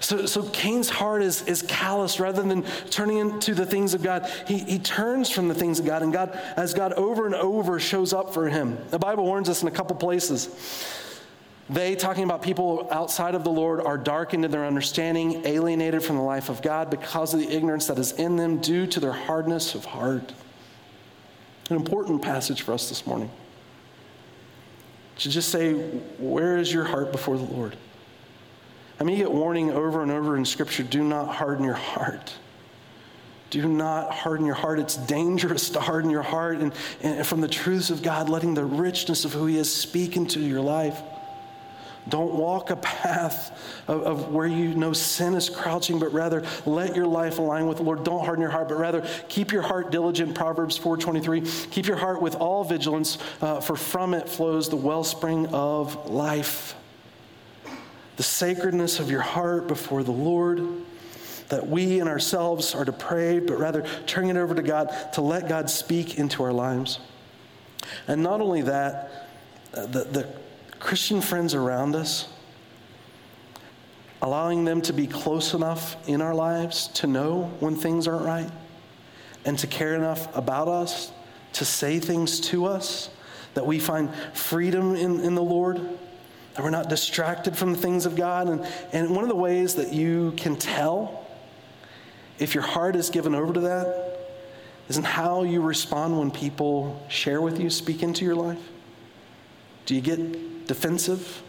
So, 0.00 0.26
so 0.26 0.42
Cain's 0.50 0.88
heart 0.88 1.22
is, 1.22 1.42
is 1.42 1.62
callous 1.62 2.20
rather 2.20 2.42
than 2.42 2.62
turning 2.90 3.18
into 3.18 3.54
the 3.54 3.66
things 3.66 3.94
of 3.94 4.02
God. 4.02 4.30
He, 4.46 4.58
he 4.58 4.78
turns 4.78 5.28
from 5.28 5.48
the 5.48 5.54
things 5.54 5.80
of 5.80 5.86
God, 5.86 6.02
and 6.02 6.12
God, 6.12 6.38
as 6.56 6.72
God 6.72 6.92
over 6.92 7.26
and 7.26 7.34
over 7.34 7.80
shows 7.80 8.12
up 8.12 8.32
for 8.32 8.48
him. 8.48 8.78
The 8.90 8.98
Bible 8.98 9.24
warns 9.24 9.48
us 9.48 9.62
in 9.62 9.68
a 9.68 9.72
couple 9.72 9.96
places. 9.96 10.48
They, 11.68 11.96
talking 11.96 12.24
about 12.24 12.42
people 12.42 12.88
outside 12.90 13.34
of 13.34 13.44
the 13.44 13.50
Lord, 13.50 13.80
are 13.80 13.98
darkened 13.98 14.44
in 14.44 14.50
their 14.50 14.64
understanding, 14.64 15.44
alienated 15.44 16.02
from 16.02 16.16
the 16.16 16.22
life 16.22 16.48
of 16.48 16.62
God 16.62 16.88
because 16.88 17.34
of 17.34 17.40
the 17.40 17.50
ignorance 17.50 17.86
that 17.88 17.98
is 17.98 18.12
in 18.12 18.36
them 18.36 18.58
due 18.58 18.86
to 18.86 19.00
their 19.00 19.12
hardness 19.12 19.74
of 19.74 19.84
heart. 19.84 20.32
An 21.68 21.76
important 21.76 22.22
passage 22.22 22.62
for 22.62 22.72
us 22.72 22.88
this 22.88 23.06
morning. 23.06 23.30
To 25.18 25.28
just 25.28 25.50
say, 25.50 25.74
Where 25.74 26.56
is 26.56 26.72
your 26.72 26.84
heart 26.84 27.12
before 27.12 27.36
the 27.36 27.44
Lord? 27.44 27.76
I 29.00 29.04
mean, 29.04 29.16
you 29.16 29.24
get 29.24 29.32
warning 29.32 29.70
over 29.70 30.02
and 30.02 30.10
over 30.10 30.36
in 30.36 30.44
Scripture 30.44 30.82
do 30.82 31.04
not 31.04 31.34
harden 31.34 31.64
your 31.64 31.74
heart. 31.74 32.34
Do 33.50 33.66
not 33.66 34.12
harden 34.12 34.44
your 34.44 34.54
heart. 34.54 34.78
It's 34.78 34.96
dangerous 34.96 35.70
to 35.70 35.80
harden 35.80 36.10
your 36.10 36.22
heart 36.22 36.58
and, 36.58 36.72
and 37.00 37.26
from 37.26 37.40
the 37.40 37.48
truths 37.48 37.90
of 37.90 38.02
God, 38.02 38.28
letting 38.28 38.54
the 38.54 38.64
richness 38.64 39.24
of 39.24 39.32
who 39.32 39.46
He 39.46 39.56
is 39.56 39.72
speak 39.72 40.16
into 40.16 40.40
your 40.40 40.60
life. 40.60 41.00
Don't 42.08 42.34
walk 42.34 42.70
a 42.70 42.76
path 42.76 43.82
of, 43.86 44.02
of, 44.02 44.32
where 44.32 44.46
you 44.46 44.74
know 44.74 44.92
sin 44.92 45.34
is 45.34 45.50
crouching, 45.50 45.98
but 45.98 46.12
rather 46.12 46.44
let 46.66 46.96
your 46.96 47.06
life 47.06 47.38
align 47.38 47.66
with 47.66 47.78
the 47.78 47.82
Lord. 47.82 48.04
Don't 48.04 48.24
harden 48.24 48.42
your 48.42 48.50
heart, 48.50 48.68
but 48.68 48.78
rather 48.78 49.06
keep 49.28 49.52
your 49.52 49.62
heart 49.62 49.90
diligent. 49.90 50.34
Proverbs 50.34 50.78
4.23, 50.78 51.70
keep 51.70 51.86
your 51.86 51.96
heart 51.96 52.22
with 52.22 52.34
all 52.36 52.64
vigilance, 52.64 53.18
uh, 53.40 53.60
for 53.60 53.76
from 53.76 54.14
it 54.14 54.28
flows 54.28 54.68
the 54.68 54.76
wellspring 54.76 55.46
of 55.48 56.10
life 56.10 56.74
the 58.18 58.24
sacredness 58.24 58.98
of 58.98 59.12
your 59.12 59.20
heart 59.20 59.68
before 59.68 60.02
the 60.02 60.10
Lord, 60.10 60.60
that 61.50 61.68
we 61.68 62.00
in 62.00 62.08
ourselves 62.08 62.74
are 62.74 62.84
depraved, 62.84 63.46
but 63.46 63.60
rather 63.60 63.86
turning 64.06 64.30
it 64.30 64.36
over 64.36 64.56
to 64.56 64.62
God 64.62 64.92
to 65.12 65.20
let 65.20 65.48
God 65.48 65.70
speak 65.70 66.18
into 66.18 66.42
our 66.42 66.52
lives. 66.52 66.98
And 68.08 68.20
not 68.20 68.40
only 68.40 68.62
that, 68.62 69.28
uh, 69.72 69.86
the, 69.86 70.02
the 70.02 70.28
Christian 70.78 71.20
friends 71.20 71.54
around 71.54 71.94
us, 71.94 72.28
allowing 74.22 74.64
them 74.64 74.80
to 74.82 74.92
be 74.92 75.06
close 75.06 75.54
enough 75.54 75.96
in 76.08 76.20
our 76.20 76.34
lives 76.34 76.88
to 76.88 77.06
know 77.06 77.44
when 77.60 77.76
things 77.76 78.06
aren't 78.06 78.24
right 78.24 78.50
and 79.44 79.58
to 79.58 79.66
care 79.66 79.94
enough 79.94 80.34
about 80.36 80.68
us 80.68 81.12
to 81.54 81.64
say 81.64 81.98
things 81.98 82.40
to 82.40 82.66
us 82.66 83.10
that 83.54 83.66
we 83.66 83.78
find 83.78 84.14
freedom 84.34 84.94
in, 84.94 85.20
in 85.20 85.34
the 85.34 85.42
Lord 85.42 85.80
that 86.58 86.64
we're 86.64 86.70
not 86.70 86.88
distracted 86.88 87.56
from 87.56 87.72
the 87.72 87.78
things 87.78 88.04
of 88.04 88.16
God. 88.16 88.48
And, 88.48 88.66
and 88.92 89.14
one 89.14 89.22
of 89.22 89.28
the 89.28 89.36
ways 89.36 89.76
that 89.76 89.92
you 89.92 90.32
can 90.36 90.56
tell 90.56 91.24
if 92.40 92.52
your 92.52 92.64
heart 92.64 92.96
is 92.96 93.10
given 93.10 93.34
over 93.34 93.52
to 93.52 93.60
that 93.60 94.18
is 94.88 94.96
in 94.96 95.04
how 95.04 95.44
you 95.44 95.60
respond 95.60 96.18
when 96.18 96.32
people 96.32 97.04
share 97.08 97.40
with 97.40 97.60
you, 97.60 97.70
speak 97.70 98.02
into 98.02 98.24
your 98.24 98.34
life. 98.34 98.58
Do 99.86 99.94
you 99.94 100.00
get 100.00 100.18
defensive? 100.68 101.42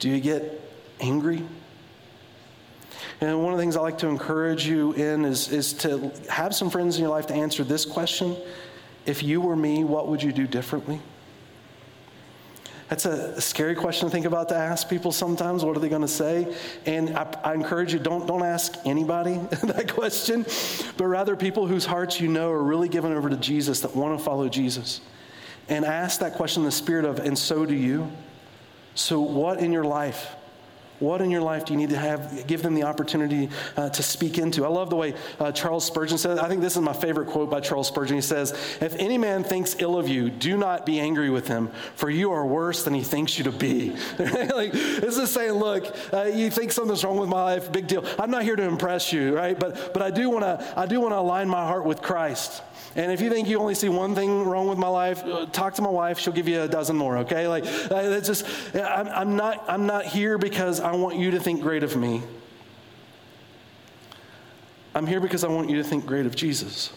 Do 0.00 0.08
you 0.08 0.20
get 0.20 0.60
angry? 1.00 1.44
And 3.20 3.42
one 3.42 3.52
of 3.52 3.58
the 3.58 3.62
things 3.62 3.76
I 3.76 3.80
like 3.80 3.98
to 3.98 4.08
encourage 4.08 4.66
you 4.66 4.92
in 4.92 5.24
is, 5.24 5.48
is 5.50 5.72
to 5.74 6.12
have 6.28 6.54
some 6.54 6.70
friends 6.70 6.96
in 6.96 7.02
your 7.02 7.10
life 7.10 7.26
to 7.28 7.34
answer 7.34 7.62
this 7.62 7.84
question 7.84 8.36
If 9.06 9.22
you 9.22 9.40
were 9.40 9.56
me, 9.56 9.84
what 9.84 10.08
would 10.08 10.22
you 10.22 10.32
do 10.32 10.46
differently? 10.46 11.00
That's 12.88 13.04
a 13.04 13.38
scary 13.40 13.74
question 13.74 14.08
to 14.08 14.12
think 14.12 14.24
about 14.24 14.48
to 14.48 14.54
ask 14.54 14.88
people 14.88 15.12
sometimes. 15.12 15.62
What 15.62 15.76
are 15.76 15.80
they 15.80 15.90
going 15.90 16.02
to 16.02 16.08
say? 16.08 16.56
And 16.86 17.18
I, 17.18 17.26
I, 17.44 17.54
encourage 17.54 17.92
you 17.92 17.98
don't, 17.98 18.26
don't 18.26 18.42
ask 18.42 18.74
anybody 18.86 19.34
that 19.62 19.92
question, 19.92 20.46
but 20.96 21.04
rather 21.04 21.36
people 21.36 21.66
whose 21.66 21.84
hearts 21.84 22.18
you 22.18 22.28
know 22.28 22.50
are 22.50 22.62
really 22.62 22.88
given 22.88 23.12
over 23.12 23.28
to 23.28 23.36
Jesus 23.36 23.80
that 23.80 23.94
want 23.94 24.18
to 24.18 24.24
follow 24.24 24.48
Jesus. 24.48 25.02
And 25.68 25.84
ask 25.84 26.20
that 26.20 26.34
question 26.34 26.62
in 26.62 26.66
the 26.66 26.72
spirit 26.72 27.04
of, 27.04 27.18
and 27.18 27.38
so 27.38 27.66
do 27.66 27.74
you. 27.74 28.10
So, 28.94 29.20
what 29.20 29.60
in 29.60 29.72
your 29.72 29.84
life 29.84 30.34
what 30.98 31.20
in 31.20 31.30
your 31.30 31.42
life 31.42 31.64
do 31.64 31.72
you 31.72 31.78
need 31.78 31.90
to 31.90 31.96
have, 31.96 32.46
give 32.46 32.62
them 32.62 32.74
the 32.74 32.82
opportunity 32.82 33.50
uh, 33.76 33.88
to 33.90 34.02
speak 34.02 34.38
into? 34.38 34.64
I 34.64 34.68
love 34.68 34.90
the 34.90 34.96
way 34.96 35.14
uh, 35.38 35.52
Charles 35.52 35.84
Spurgeon 35.84 36.18
says, 36.18 36.38
I 36.38 36.48
think 36.48 36.60
this 36.60 36.74
is 36.74 36.82
my 36.82 36.92
favorite 36.92 37.28
quote 37.28 37.50
by 37.50 37.60
Charles 37.60 37.86
Spurgeon. 37.86 38.16
He 38.16 38.22
says, 38.22 38.52
If 38.80 38.96
any 38.96 39.16
man 39.16 39.44
thinks 39.44 39.76
ill 39.78 39.96
of 39.96 40.08
you, 40.08 40.28
do 40.28 40.56
not 40.56 40.84
be 40.84 40.98
angry 40.98 41.30
with 41.30 41.46
him, 41.46 41.70
for 41.94 42.10
you 42.10 42.32
are 42.32 42.44
worse 42.44 42.82
than 42.82 42.94
he 42.94 43.02
thinks 43.02 43.38
you 43.38 43.44
to 43.44 43.52
be. 43.52 43.90
like, 44.18 44.72
this 44.72 45.16
is 45.16 45.30
saying, 45.30 45.52
look, 45.52 45.94
uh, 46.12 46.24
you 46.24 46.50
think 46.50 46.72
something's 46.72 47.04
wrong 47.04 47.18
with 47.18 47.28
my 47.28 47.42
life, 47.42 47.70
big 47.70 47.86
deal. 47.86 48.04
I'm 48.18 48.30
not 48.30 48.42
here 48.42 48.56
to 48.56 48.64
impress 48.64 49.12
you, 49.12 49.36
right? 49.36 49.58
But, 49.58 49.92
but 49.92 50.02
I 50.02 50.10
do 50.10 50.30
want 50.30 50.44
to 50.44 50.58
I 50.76 50.86
do 50.86 51.00
want 51.00 51.12
to 51.12 51.18
align 51.18 51.48
my 51.48 51.64
heart 51.64 51.84
with 51.84 52.02
Christ. 52.02 52.62
And 52.96 53.12
if 53.12 53.20
you 53.20 53.30
think 53.30 53.48
you 53.48 53.58
only 53.58 53.74
see 53.74 53.88
one 53.88 54.14
thing 54.14 54.44
wrong 54.44 54.66
with 54.66 54.78
my 54.78 54.88
life, 54.88 55.24
uh, 55.24 55.46
talk 55.46 55.74
to 55.74 55.82
my 55.82 55.90
wife. 55.90 56.18
She'll 56.18 56.32
give 56.32 56.48
you 56.48 56.62
a 56.62 56.68
dozen 56.68 56.96
more, 56.96 57.18
okay? 57.18 57.46
Like, 57.46 57.64
that's 57.64 58.26
just, 58.26 58.46
I'm, 58.74 59.08
I'm, 59.08 59.36
not, 59.36 59.64
I'm 59.68 59.86
not 59.86 60.06
here 60.06 60.38
because 60.38 60.80
I 60.80 60.92
want 60.92 61.16
you 61.16 61.30
to 61.32 61.40
think 61.40 61.60
great 61.60 61.82
of 61.82 61.96
me. 61.96 62.22
I'm 64.94 65.06
here 65.06 65.20
because 65.20 65.44
I 65.44 65.48
want 65.48 65.70
you 65.70 65.76
to 65.76 65.84
think 65.84 66.06
great 66.06 66.26
of 66.26 66.34
Jesus 66.34 66.92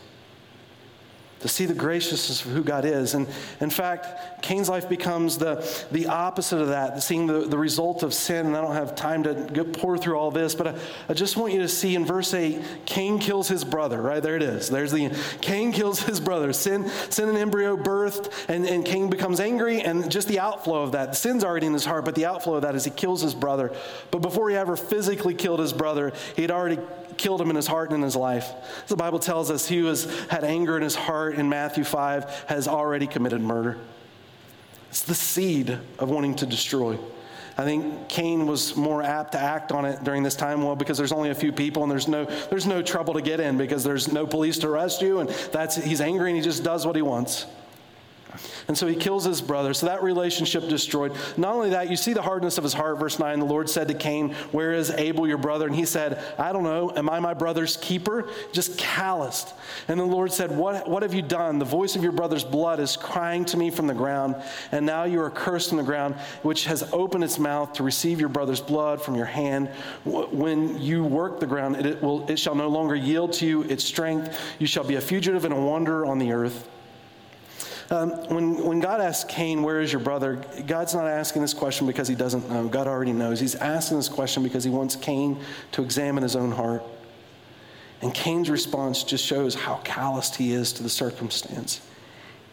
to 1.42 1.48
see 1.48 1.66
the 1.66 1.74
graciousness 1.74 2.46
of 2.46 2.52
who 2.52 2.64
God 2.64 2.86
is. 2.86 3.14
And 3.14 3.28
in 3.60 3.70
fact, 3.70 4.42
Cain's 4.42 4.70
life 4.70 4.88
becomes 4.88 5.38
the, 5.38 5.68
the 5.92 6.08
opposite 6.08 6.60
of 6.60 6.70
that, 6.70 7.02
seeing 7.04 7.28
the, 7.28 7.42
the 7.42 7.58
result 7.58 8.04
of 8.04 8.14
sin. 8.14 8.48
And 8.48 8.58
I 8.58 8.62
don't 8.62 8.74
have 8.74 8.96
time 8.96 9.24
to 9.24 9.64
pour 9.64 9.98
through 9.98 10.16
all 10.16 10.32
this, 10.32 10.56
but 10.56 10.68
I, 10.68 10.76
I 11.10 11.14
just 11.14 11.38
want 11.38 11.54
you 11.54 11.60
to 11.60 11.68
see 11.68 11.96
in 11.96 12.06
verse 12.06 12.34
8 12.34 12.62
Cain 12.86 13.20
kills 13.20 13.48
his 13.48 13.64
brother, 13.64 14.02
right? 14.02 14.22
There 14.22 14.36
it 14.36 14.44
is. 14.44 14.70
There's 14.70 14.92
the 14.92 15.10
Cain 15.42 15.72
kills 15.72 16.02
his 16.02 16.20
brother. 16.20 16.54
Sin, 16.54 16.90
sin 17.10 17.30
and 17.30 17.38
embryo 17.38 17.76
birthed, 17.76 18.32
and, 18.48 18.66
and 18.66 18.86
Cain 18.86 19.10
becomes 19.10 19.40
angry, 19.40 19.82
and 19.82 20.12
just 20.12 20.28
the 20.28 20.40
outflow 20.40 20.84
of 20.84 20.92
that. 20.94 21.10
The 21.10 21.16
sin's 21.16 21.44
already 21.44 21.68
in 21.68 21.74
his 21.74 21.86
heart, 21.86 22.06
but 22.06 22.16
the 22.16 22.26
outflow 22.26 22.56
of 22.56 22.62
that 22.64 22.76
is 22.76 22.86
he 22.86 22.92
kills 22.92 23.22
his 23.22 23.34
brother. 23.34 23.74
But 24.12 24.20
before 24.20 24.50
he 24.50 24.56
ever 24.56 24.76
physically 24.76 25.34
killed 25.34 25.60
his 25.60 25.74
brother, 25.74 26.14
he 26.36 26.42
had 26.42 26.52
already 26.52 26.80
killed 27.22 27.40
him 27.40 27.52
in 27.52 27.56
his 27.56 27.68
heart 27.68 27.90
and 27.90 27.98
in 27.98 28.02
his 28.02 28.16
life. 28.16 28.52
The 28.88 28.96
Bible 28.96 29.20
tells 29.20 29.52
us 29.52 29.68
he 29.68 29.84
was, 29.84 30.06
had 30.30 30.44
anger 30.44 30.76
in 30.76 30.82
his 30.82 30.96
heart 30.96 31.36
in 31.36 31.48
Matthew 31.48 31.84
5, 31.84 32.46
has 32.48 32.68
already 32.68 33.06
committed 33.06 33.42
murder. 33.42 33.78
It's 34.90 35.04
the 35.04 35.14
seed 35.14 35.78
of 36.00 36.10
wanting 36.10 36.36
to 36.38 36.48
destroy. 36.48 36.98
I 37.60 37.64
think 37.64 38.10
Cain 38.10 38.48
was 38.48 38.76
more 38.76 39.04
apt 39.04 39.34
to 39.34 39.40
act 39.40 39.72
on 39.72 39.86
it 39.86 40.04
during 40.04 40.24
this 40.24 40.36
time, 40.36 40.64
well, 40.64 40.76
because 40.76 40.98
there's 40.98 41.12
only 41.12 41.30
a 41.30 41.36
few 41.36 41.52
people 41.52 41.84
and 41.84 41.92
there's 41.92 42.08
no, 42.08 42.26
there's 42.50 42.66
no 42.66 42.82
trouble 42.82 43.14
to 43.14 43.22
get 43.22 43.40
in 43.40 43.56
because 43.56 43.84
there's 43.84 44.12
no 44.12 44.26
police 44.26 44.58
to 44.60 44.68
arrest 44.68 45.04
you, 45.04 45.20
and 45.20 45.30
that's, 45.52 45.76
he's 45.76 46.02
angry 46.02 46.32
and 46.32 46.38
he 46.38 46.44
just 46.44 46.64
does 46.64 46.88
what 46.88 46.96
he 46.96 47.04
wants. 47.04 47.46
And 48.72 48.78
so 48.78 48.88
he 48.88 48.96
kills 48.96 49.26
his 49.26 49.42
brother. 49.42 49.74
So 49.74 49.88
that 49.88 50.02
relationship 50.02 50.70
destroyed. 50.70 51.14
Not 51.36 51.54
only 51.54 51.72
that, 51.72 51.90
you 51.90 51.98
see 51.98 52.14
the 52.14 52.22
hardness 52.22 52.58
of 52.58 52.64
his 52.64 52.72
heart. 52.72 53.00
Verse 53.00 53.20
9 53.20 53.38
the 53.40 53.46
Lord 53.46 53.70
said 53.70 53.90
to 53.90 53.94
Cain, 53.94 54.34
Where 54.54 54.72
is 54.72 54.92
Abel, 54.92 55.28
your 55.28 55.40
brother? 55.40 55.68
And 55.68 55.76
he 55.76 55.84
said, 55.84 56.24
I 56.40 56.54
don't 56.54 56.64
know. 56.64 56.90
Am 56.96 57.10
I 57.10 57.20
my 57.20 57.34
brother's 57.34 57.76
keeper? 57.76 58.30
Just 58.54 58.78
calloused. 58.78 59.54
And 59.90 60.00
the 60.00 60.06
Lord 60.06 60.32
said, 60.32 60.56
What, 60.56 60.88
what 60.88 61.04
have 61.04 61.14
you 61.14 61.22
done? 61.22 61.60
The 61.60 61.66
voice 61.66 61.98
of 61.98 62.04
your 62.04 62.14
brother's 62.14 62.46
blood 62.46 62.80
is 62.80 62.96
crying 62.96 63.44
to 63.44 63.58
me 63.58 63.72
from 63.72 63.88
the 63.88 63.94
ground. 63.94 64.38
And 64.72 64.86
now 64.86 65.04
you 65.04 65.20
are 65.20 65.30
cursed 65.30 65.72
in 65.72 65.78
the 65.78 65.84
ground, 65.84 66.16
which 66.42 66.64
has 66.64 66.82
opened 66.94 67.26
its 67.26 67.38
mouth 67.38 67.74
to 67.74 67.84
receive 67.84 68.22
your 68.22 68.30
brother's 68.30 68.62
blood 68.62 69.02
from 69.02 69.16
your 69.16 69.26
hand. 69.26 69.68
When 70.06 70.82
you 70.82 71.04
work 71.04 71.42
the 71.42 71.46
ground, 71.46 71.76
it, 71.76 72.02
will, 72.02 72.26
it 72.32 72.40
shall 72.40 72.56
no 72.56 72.70
longer 72.70 72.96
yield 72.96 73.34
to 73.34 73.46
you 73.46 73.64
its 73.64 73.84
strength. 73.84 74.34
You 74.60 74.66
shall 74.66 74.86
be 74.86 74.96
a 74.96 75.02
fugitive 75.02 75.44
and 75.44 75.54
a 75.54 75.60
wanderer 75.60 76.06
on 76.06 76.20
the 76.20 76.32
earth. 76.32 76.70
Um, 77.92 78.12
when, 78.30 78.64
when 78.64 78.80
God 78.80 79.02
asks 79.02 79.30
Cain, 79.32 79.64
Where 79.64 79.82
is 79.82 79.92
your 79.92 80.00
brother? 80.00 80.42
God's 80.66 80.96
not 80.96 81.08
asking 81.08 81.42
this 81.42 81.54
question 81.54 81.86
because 81.86 82.08
he 82.08 82.16
doesn't 82.16 82.50
know. 82.50 82.68
God 82.70 82.88
already 82.88 83.12
knows. 83.12 83.40
He's 83.40 83.56
asking 83.56 83.98
this 83.98 84.08
question 84.08 84.44
because 84.44 84.64
he 84.64 84.70
wants 84.70 84.96
Cain 84.96 85.40
to 85.74 85.84
examine 85.84 86.24
his 86.24 86.38
own 86.38 86.54
heart. 86.54 86.84
And 88.02 88.14
Cain's 88.14 88.50
response 88.50 89.04
just 89.04 89.26
shows 89.26 89.54
how 89.54 89.82
calloused 89.84 90.38
he 90.38 90.54
is 90.54 90.72
to 90.74 90.84
the 90.84 90.90
circumstance. 90.90 91.82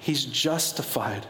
He's 0.00 0.24
justified 0.24 1.24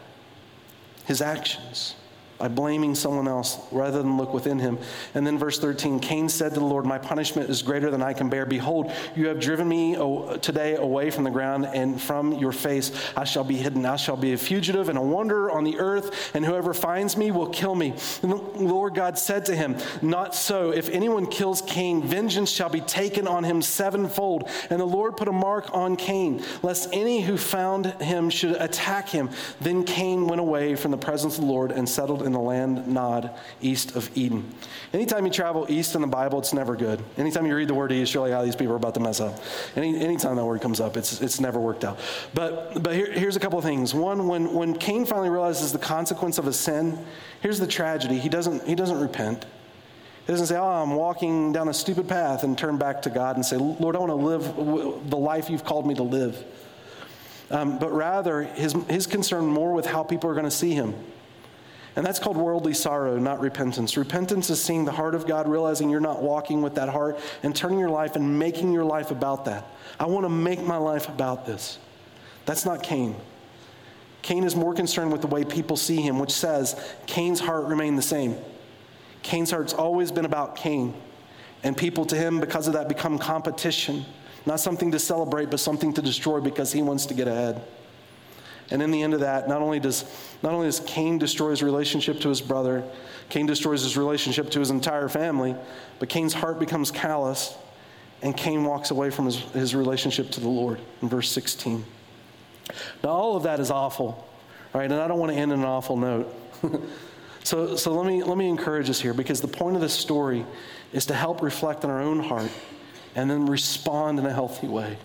his 1.04 1.20
actions 1.20 1.94
by 2.38 2.48
blaming 2.48 2.94
someone 2.94 3.28
else 3.28 3.58
rather 3.70 3.98
than 3.98 4.16
look 4.16 4.32
within 4.32 4.58
him. 4.58 4.78
And 5.14 5.26
then 5.26 5.38
verse 5.38 5.58
13 5.58 6.00
Cain 6.00 6.28
said 6.28 6.54
to 6.54 6.60
the 6.60 6.66
Lord, 6.66 6.86
My 6.86 6.98
punishment 6.98 7.50
is 7.50 7.62
greater 7.62 7.90
than 7.90 8.02
I 8.02 8.12
can 8.12 8.28
bear. 8.28 8.46
Behold, 8.46 8.92
you 9.16 9.26
have 9.28 9.40
driven 9.40 9.68
me 9.68 9.94
today 10.40 10.76
away 10.76 11.10
from 11.10 11.24
the 11.24 11.30
ground, 11.30 11.66
and 11.66 12.00
from 12.00 12.32
your 12.34 12.52
face 12.52 12.92
I 13.16 13.24
shall 13.24 13.44
be 13.44 13.56
hidden. 13.56 13.84
I 13.84 13.96
shall 13.96 14.16
be 14.16 14.32
a 14.32 14.38
fugitive 14.38 14.88
and 14.88 14.98
a 14.98 15.02
wanderer 15.02 15.50
on 15.50 15.64
the 15.64 15.78
earth, 15.78 16.34
and 16.34 16.44
whoever 16.44 16.72
finds 16.72 17.16
me 17.16 17.30
will 17.30 17.48
kill 17.48 17.74
me. 17.74 17.94
And 18.22 18.32
the 18.32 18.36
Lord 18.36 18.94
God 18.94 19.18
said 19.18 19.44
to 19.46 19.56
him, 19.56 19.76
Not 20.02 20.34
so. 20.34 20.70
If 20.70 20.88
anyone 20.90 21.26
kills 21.26 21.62
Cain, 21.62 22.02
vengeance 22.02 22.50
shall 22.50 22.68
be 22.68 22.80
taken 22.80 23.26
on 23.26 23.44
him 23.44 23.62
sevenfold. 23.62 24.48
And 24.70 24.80
the 24.80 24.86
Lord 24.86 25.16
put 25.16 25.28
a 25.28 25.32
mark 25.32 25.74
on 25.74 25.96
Cain, 25.96 26.42
lest 26.62 26.88
any 26.92 27.20
who 27.20 27.36
found 27.36 27.86
him 28.00 28.30
should 28.30 28.52
attack 28.52 29.08
him. 29.08 29.30
Then 29.60 29.84
Cain 29.84 30.26
went 30.26 30.40
away 30.40 30.74
from 30.76 30.90
the 30.90 30.96
presence 30.96 31.38
of 31.38 31.44
the 31.44 31.50
Lord 31.50 31.72
and 31.72 31.88
settled 31.88 32.22
in 32.28 32.32
the 32.32 32.38
land 32.38 32.86
Nod, 32.86 33.30
east 33.60 33.96
of 33.96 34.16
Eden. 34.16 34.54
Anytime 34.92 35.26
you 35.26 35.32
travel 35.32 35.66
east 35.68 35.96
in 35.96 36.02
the 36.02 36.06
Bible, 36.06 36.38
it's 36.38 36.52
never 36.52 36.76
good. 36.76 37.02
Anytime 37.16 37.46
you 37.46 37.56
read 37.56 37.66
the 37.66 37.74
word 37.74 37.90
east, 37.90 38.14
you're 38.14 38.28
like, 38.28 38.38
oh, 38.38 38.44
these 38.44 38.54
people 38.54 38.74
are 38.74 38.76
about 38.76 38.94
to 38.94 39.00
mess 39.00 39.18
up. 39.18 39.40
Any, 39.74 39.98
anytime 39.98 40.36
that 40.36 40.44
word 40.44 40.60
comes 40.60 40.78
up, 40.78 40.96
it's, 40.96 41.20
it's 41.20 41.40
never 41.40 41.58
worked 41.58 41.84
out. 41.84 41.98
But, 42.34 42.82
but 42.82 42.94
here, 42.94 43.10
here's 43.10 43.34
a 43.34 43.40
couple 43.40 43.58
of 43.58 43.64
things. 43.64 43.94
One, 43.94 44.28
when, 44.28 44.54
when 44.54 44.74
Cain 44.74 45.04
finally 45.04 45.30
realizes 45.30 45.72
the 45.72 45.78
consequence 45.78 46.38
of 46.38 46.44
his 46.44 46.58
sin, 46.58 47.04
here's 47.40 47.58
the 47.58 47.66
tragedy. 47.66 48.18
He 48.18 48.28
doesn't, 48.28 48.64
he 48.66 48.76
doesn't 48.76 49.00
repent. 49.00 49.46
He 50.26 50.32
doesn't 50.32 50.48
say, 50.48 50.56
Oh, 50.58 50.66
I'm 50.66 50.94
walking 50.94 51.52
down 51.52 51.68
a 51.68 51.74
stupid 51.74 52.06
path 52.06 52.44
and 52.44 52.56
turn 52.56 52.76
back 52.76 53.00
to 53.02 53.10
God 53.10 53.36
and 53.36 53.44
say, 53.44 53.56
Lord, 53.56 53.96
I 53.96 53.98
want 53.98 54.10
to 54.10 54.14
live 54.14 55.10
the 55.10 55.16
life 55.16 55.48
you've 55.48 55.64
called 55.64 55.86
me 55.86 55.94
to 55.94 56.02
live. 56.02 56.44
Um, 57.50 57.78
but 57.78 57.90
rather, 57.92 58.42
his, 58.42 58.74
his 58.90 59.06
concern 59.06 59.46
more 59.46 59.72
with 59.72 59.86
how 59.86 60.02
people 60.02 60.28
are 60.28 60.34
going 60.34 60.44
to 60.44 60.50
see 60.50 60.72
him. 60.72 60.94
And 61.98 62.06
that's 62.06 62.20
called 62.20 62.36
worldly 62.36 62.74
sorrow, 62.74 63.18
not 63.18 63.40
repentance. 63.40 63.96
Repentance 63.96 64.50
is 64.50 64.62
seeing 64.62 64.84
the 64.84 64.92
heart 64.92 65.16
of 65.16 65.26
God, 65.26 65.48
realizing 65.48 65.90
you're 65.90 65.98
not 65.98 66.22
walking 66.22 66.62
with 66.62 66.76
that 66.76 66.88
heart, 66.88 67.18
and 67.42 67.56
turning 67.56 67.80
your 67.80 67.90
life 67.90 68.14
and 68.14 68.38
making 68.38 68.72
your 68.72 68.84
life 68.84 69.10
about 69.10 69.46
that. 69.46 69.66
I 69.98 70.06
want 70.06 70.24
to 70.24 70.28
make 70.28 70.62
my 70.62 70.76
life 70.76 71.08
about 71.08 71.44
this. 71.44 71.76
That's 72.46 72.64
not 72.64 72.84
Cain. 72.84 73.16
Cain 74.22 74.44
is 74.44 74.54
more 74.54 74.74
concerned 74.74 75.10
with 75.10 75.22
the 75.22 75.26
way 75.26 75.44
people 75.44 75.76
see 75.76 76.00
him, 76.00 76.20
which 76.20 76.30
says 76.30 76.80
Cain's 77.06 77.40
heart 77.40 77.64
remained 77.64 77.98
the 77.98 78.02
same. 78.02 78.36
Cain's 79.22 79.50
heart's 79.50 79.74
always 79.74 80.12
been 80.12 80.24
about 80.24 80.54
Cain. 80.54 80.94
And 81.64 81.76
people 81.76 82.04
to 82.04 82.14
him, 82.14 82.38
because 82.38 82.68
of 82.68 82.74
that, 82.74 82.88
become 82.88 83.18
competition. 83.18 84.04
Not 84.46 84.60
something 84.60 84.92
to 84.92 85.00
celebrate, 85.00 85.50
but 85.50 85.58
something 85.58 85.92
to 85.94 86.00
destroy 86.00 86.40
because 86.40 86.70
he 86.70 86.80
wants 86.80 87.06
to 87.06 87.14
get 87.14 87.26
ahead. 87.26 87.60
And 88.70 88.82
in 88.82 88.90
the 88.90 89.02
end 89.02 89.14
of 89.14 89.20
that, 89.20 89.48
not 89.48 89.62
only 89.62 89.80
does, 89.80 90.04
not 90.42 90.52
only 90.52 90.66
does 90.66 90.80
Cain 90.80 91.18
destroy 91.18 91.50
his 91.50 91.62
relationship 91.62 92.20
to 92.20 92.28
his 92.28 92.40
brother, 92.40 92.84
Cain 93.30 93.46
destroys 93.46 93.82
his 93.82 93.96
relationship 93.96 94.50
to 94.50 94.60
his 94.60 94.70
entire 94.70 95.08
family, 95.08 95.56
but 95.98 96.08
Cain's 96.08 96.34
heart 96.34 96.58
becomes 96.58 96.90
callous, 96.90 97.56
and 98.22 98.36
Cain 98.36 98.64
walks 98.64 98.90
away 98.90 99.10
from 99.10 99.26
his, 99.26 99.36
his 99.36 99.74
relationship 99.74 100.30
to 100.32 100.40
the 100.40 100.48
Lord 100.48 100.80
in 101.00 101.08
verse 101.08 101.30
16. 101.30 101.84
Now, 103.02 103.10
all 103.10 103.36
of 103.36 103.44
that 103.44 103.60
is 103.60 103.70
awful, 103.70 104.28
right? 104.74 104.90
And 104.90 105.00
I 105.00 105.08
don't 105.08 105.18
want 105.18 105.32
to 105.32 105.38
end 105.38 105.52
on 105.52 105.60
an 105.60 105.64
awful 105.64 105.96
note. 105.96 106.34
So, 107.48 107.76
so 107.76 107.94
let, 107.94 108.06
me, 108.06 108.22
let 108.22 108.36
me 108.36 108.46
encourage 108.46 108.90
us 108.90 109.00
here 109.00 109.14
because 109.14 109.40
the 109.40 109.48
point 109.48 109.74
of 109.74 109.80
this 109.80 109.94
story 109.94 110.44
is 110.92 111.06
to 111.06 111.14
help 111.14 111.40
reflect 111.40 111.82
on 111.82 111.90
our 111.90 112.02
own 112.02 112.20
heart 112.20 112.50
and 113.14 113.30
then 113.30 113.46
respond 113.46 114.18
in 114.18 114.26
a 114.26 114.32
healthy 114.34 114.68
way. 114.68 114.98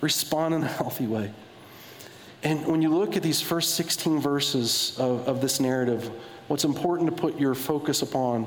Respond 0.00 0.54
in 0.54 0.64
a 0.64 0.66
healthy 0.66 1.06
way. 1.06 1.30
And 2.42 2.66
when 2.66 2.82
you 2.82 2.94
look 2.94 3.16
at 3.16 3.22
these 3.22 3.40
first 3.40 3.74
16 3.74 4.20
verses 4.20 4.96
of, 4.98 5.26
of 5.26 5.40
this 5.40 5.58
narrative, 5.58 6.10
what's 6.46 6.64
important 6.64 7.10
to 7.10 7.16
put 7.16 7.38
your 7.38 7.54
focus 7.54 8.02
upon 8.02 8.46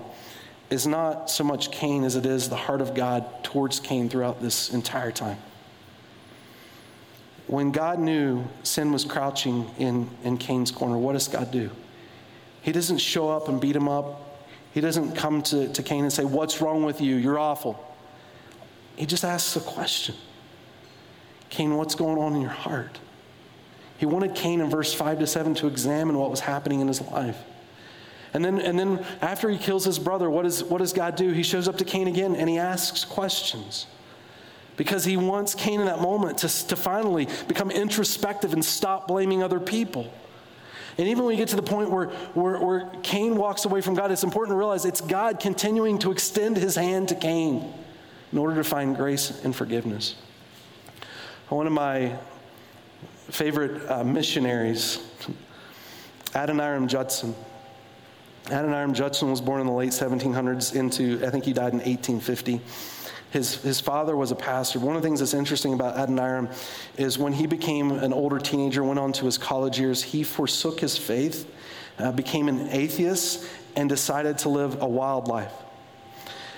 is 0.69 0.87
not 0.87 1.29
so 1.29 1.43
much 1.43 1.71
Cain 1.71 2.03
as 2.03 2.15
it 2.15 2.25
is 2.25 2.47
the 2.47 2.55
heart 2.55 2.81
of 2.81 2.93
God 2.95 3.43
towards 3.43 3.79
Cain 3.79 4.09
throughout 4.09 4.41
this 4.41 4.73
entire 4.73 5.11
time. 5.11 5.37
When 7.47 7.71
God 7.71 7.99
knew 7.99 8.45
sin 8.63 8.93
was 8.93 9.03
crouching 9.03 9.69
in, 9.77 10.09
in 10.23 10.37
Cain's 10.37 10.71
corner, 10.71 10.97
what 10.97 11.13
does 11.13 11.27
God 11.27 11.51
do? 11.51 11.69
He 12.61 12.71
doesn't 12.71 12.99
show 12.99 13.29
up 13.29 13.49
and 13.49 13.59
beat 13.59 13.75
him 13.75 13.89
up. 13.89 14.47
He 14.73 14.79
doesn't 14.79 15.15
come 15.15 15.41
to, 15.43 15.67
to 15.67 15.83
Cain 15.83 16.03
and 16.03 16.13
say, 16.13 16.23
What's 16.23 16.61
wrong 16.61 16.83
with 16.83 17.01
you? 17.01 17.17
You're 17.17 17.39
awful. 17.39 17.91
He 18.95 19.05
just 19.05 19.25
asks 19.25 19.55
a 19.57 19.59
question 19.59 20.15
Cain, 21.49 21.75
what's 21.75 21.95
going 21.95 22.17
on 22.17 22.35
in 22.35 22.41
your 22.41 22.49
heart? 22.49 22.99
He 24.01 24.07
wanted 24.07 24.33
Cain 24.33 24.61
in 24.61 24.69
verse 24.71 24.95
5 24.95 25.19
to 25.19 25.27
7 25.27 25.53
to 25.53 25.67
examine 25.67 26.17
what 26.17 26.31
was 26.31 26.39
happening 26.39 26.79
in 26.79 26.87
his 26.87 27.01
life. 27.01 27.37
And 28.33 28.43
then, 28.43 28.59
and 28.59 28.79
then 28.79 29.05
after 29.21 29.47
he 29.47 29.59
kills 29.59 29.85
his 29.85 29.99
brother, 29.99 30.27
what, 30.27 30.43
is, 30.43 30.63
what 30.63 30.79
does 30.79 30.91
God 30.91 31.15
do? 31.15 31.29
He 31.29 31.43
shows 31.43 31.67
up 31.67 31.77
to 31.77 31.85
Cain 31.85 32.07
again 32.07 32.35
and 32.35 32.49
he 32.49 32.57
asks 32.57 33.05
questions. 33.05 33.85
Because 34.75 35.05
he 35.05 35.17
wants 35.17 35.53
Cain 35.53 35.81
in 35.81 35.85
that 35.85 36.01
moment 36.01 36.39
to, 36.39 36.67
to 36.69 36.75
finally 36.75 37.27
become 37.47 37.69
introspective 37.69 38.53
and 38.53 38.65
stop 38.65 39.07
blaming 39.07 39.43
other 39.43 39.59
people. 39.59 40.11
And 40.97 41.07
even 41.07 41.23
when 41.23 41.33
you 41.33 41.37
get 41.37 41.49
to 41.49 41.55
the 41.55 41.61
point 41.61 41.91
where, 41.91 42.07
where, 42.33 42.57
where 42.57 42.91
Cain 43.03 43.35
walks 43.35 43.65
away 43.65 43.81
from 43.81 43.93
God, 43.93 44.11
it's 44.11 44.23
important 44.23 44.55
to 44.55 44.57
realize 44.57 44.83
it's 44.83 45.01
God 45.01 45.39
continuing 45.39 45.99
to 45.99 46.11
extend 46.11 46.57
his 46.57 46.75
hand 46.75 47.09
to 47.09 47.15
Cain 47.15 47.71
in 48.31 48.37
order 48.39 48.55
to 48.55 48.63
find 48.63 48.95
grace 48.95 49.43
and 49.43 49.55
forgiveness. 49.55 50.15
One 51.49 51.67
of 51.67 51.73
my 51.73 52.17
favorite 53.31 53.89
uh, 53.89 54.03
missionaries, 54.03 54.99
Adoniram 56.33 56.87
Judson. 56.87 57.33
Adoniram 58.45 58.93
Judson 58.93 59.29
was 59.29 59.39
born 59.39 59.61
in 59.61 59.67
the 59.67 59.73
late 59.73 59.91
1700s 59.91 60.75
into, 60.75 61.25
I 61.25 61.29
think 61.29 61.45
he 61.45 61.53
died 61.53 61.73
in 61.73 61.79
1850. 61.79 62.59
His, 63.31 63.55
his 63.61 63.79
father 63.79 64.17
was 64.17 64.31
a 64.31 64.35
pastor. 64.35 64.79
One 64.79 64.97
of 64.97 65.01
the 65.01 65.07
things 65.07 65.19
that's 65.19 65.33
interesting 65.33 65.73
about 65.73 65.95
Adoniram 65.95 66.49
is 66.97 67.17
when 67.17 67.31
he 67.31 67.47
became 67.47 67.91
an 67.91 68.11
older 68.11 68.37
teenager, 68.39 68.83
went 68.83 68.99
on 68.99 69.13
to 69.13 69.25
his 69.25 69.37
college 69.37 69.79
years, 69.79 70.03
he 70.03 70.23
forsook 70.23 70.81
his 70.81 70.97
faith, 70.97 71.49
uh, 71.99 72.11
became 72.11 72.49
an 72.49 72.67
atheist, 72.69 73.45
and 73.77 73.87
decided 73.87 74.37
to 74.39 74.49
live 74.49 74.81
a 74.81 74.87
wild 74.87 75.29
life. 75.29 75.53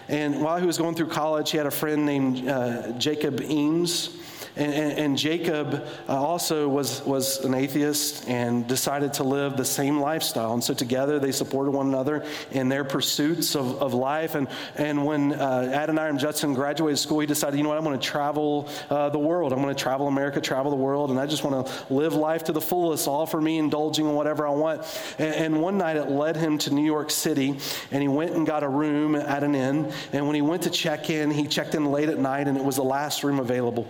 And 0.08 0.42
while 0.42 0.60
he 0.60 0.66
was 0.66 0.80
going 0.80 0.96
through 0.96 1.10
college, 1.10 1.52
he 1.52 1.58
had 1.58 1.68
a 1.68 1.72
friend 1.72 2.06
named 2.06 2.48
uh, 2.48 2.94
Jacob 2.94 3.40
Eames 3.42 4.18
and, 4.56 4.74
and, 4.74 5.00
and 5.00 5.18
Jacob 5.18 5.88
uh, 6.08 6.16
also 6.16 6.68
was, 6.68 7.02
was 7.06 7.44
an 7.44 7.54
atheist 7.54 8.28
and 8.28 8.68
decided 8.68 9.14
to 9.14 9.24
live 9.24 9.58
the 9.58 9.66
same 9.66 10.00
lifestyle. 10.00 10.54
And 10.54 10.64
so 10.64 10.74
together 10.74 11.20
they 11.20 11.32
supported 11.32 11.72
one 11.72 11.88
another 11.88 12.26
in 12.52 12.70
their 12.70 12.84
pursuits 12.84 13.56
of, 13.56 13.82
of 13.82 13.94
life. 13.94 14.36
And, 14.36 14.48
and 14.76 15.06
when 15.06 15.34
uh, 15.34 15.72
Adoniram 15.74 16.20
Judson 16.20 16.54
graduated 16.54 17.00
school, 17.00 17.20
he 17.20 17.26
decided, 17.28 17.58
you 17.58 17.64
know 17.64 17.70
what, 17.70 17.78
I'm 17.78 17.84
going 17.84 18.00
to 18.00 18.06
travel 18.06 18.70
uh, 18.90 19.10
the 19.10 19.20
world. 19.20 19.54
I'm 19.54 19.62
going 19.62 19.74
to 19.74 19.82
travel 19.82 20.08
America, 20.08 20.40
travel 20.40 20.70
the 20.70 20.78
world, 20.78 21.10
and 21.10 21.20
I 21.20 21.26
just 21.26 21.44
want 21.44 21.66
to 21.66 21.94
live 21.94 22.14
life 22.14 22.44
to 22.46 22.52
the 22.52 22.62
fullest, 22.62 23.08
all 23.08 23.26
for 23.26 23.42
me, 23.42 23.58
indulging 23.58 24.06
in 24.06 24.14
whatever 24.14 24.46
I 24.48 24.52
want. 24.52 24.82
And, 25.18 25.36
and 25.36 25.62
one 25.62 25.78
night 25.78 25.98
it 25.98 26.10
led 26.10 26.36
him 26.36 26.58
to 26.60 26.74
New 26.74 26.86
York 26.86 27.10
City, 27.10 27.58
and 27.92 28.02
he 28.02 28.08
went 28.08 28.32
and 28.32 28.46
got 28.46 28.64
a 28.64 28.70
room 28.70 29.16
at 29.16 29.44
an 29.44 29.56
inn. 29.56 29.92
And 30.12 30.28
when 30.28 30.36
he 30.36 30.42
went 30.42 30.64
to 30.64 30.70
check 30.70 31.10
in, 31.10 31.32
he 31.32 31.48
checked 31.48 31.74
in 31.74 31.86
late 31.86 32.10
at 32.10 32.20
night, 32.20 32.48
and 32.48 32.58
it 32.58 32.64
was 32.64 32.76
the 32.76 32.84
last 32.84 33.24
room 33.24 33.40
available. 33.40 33.88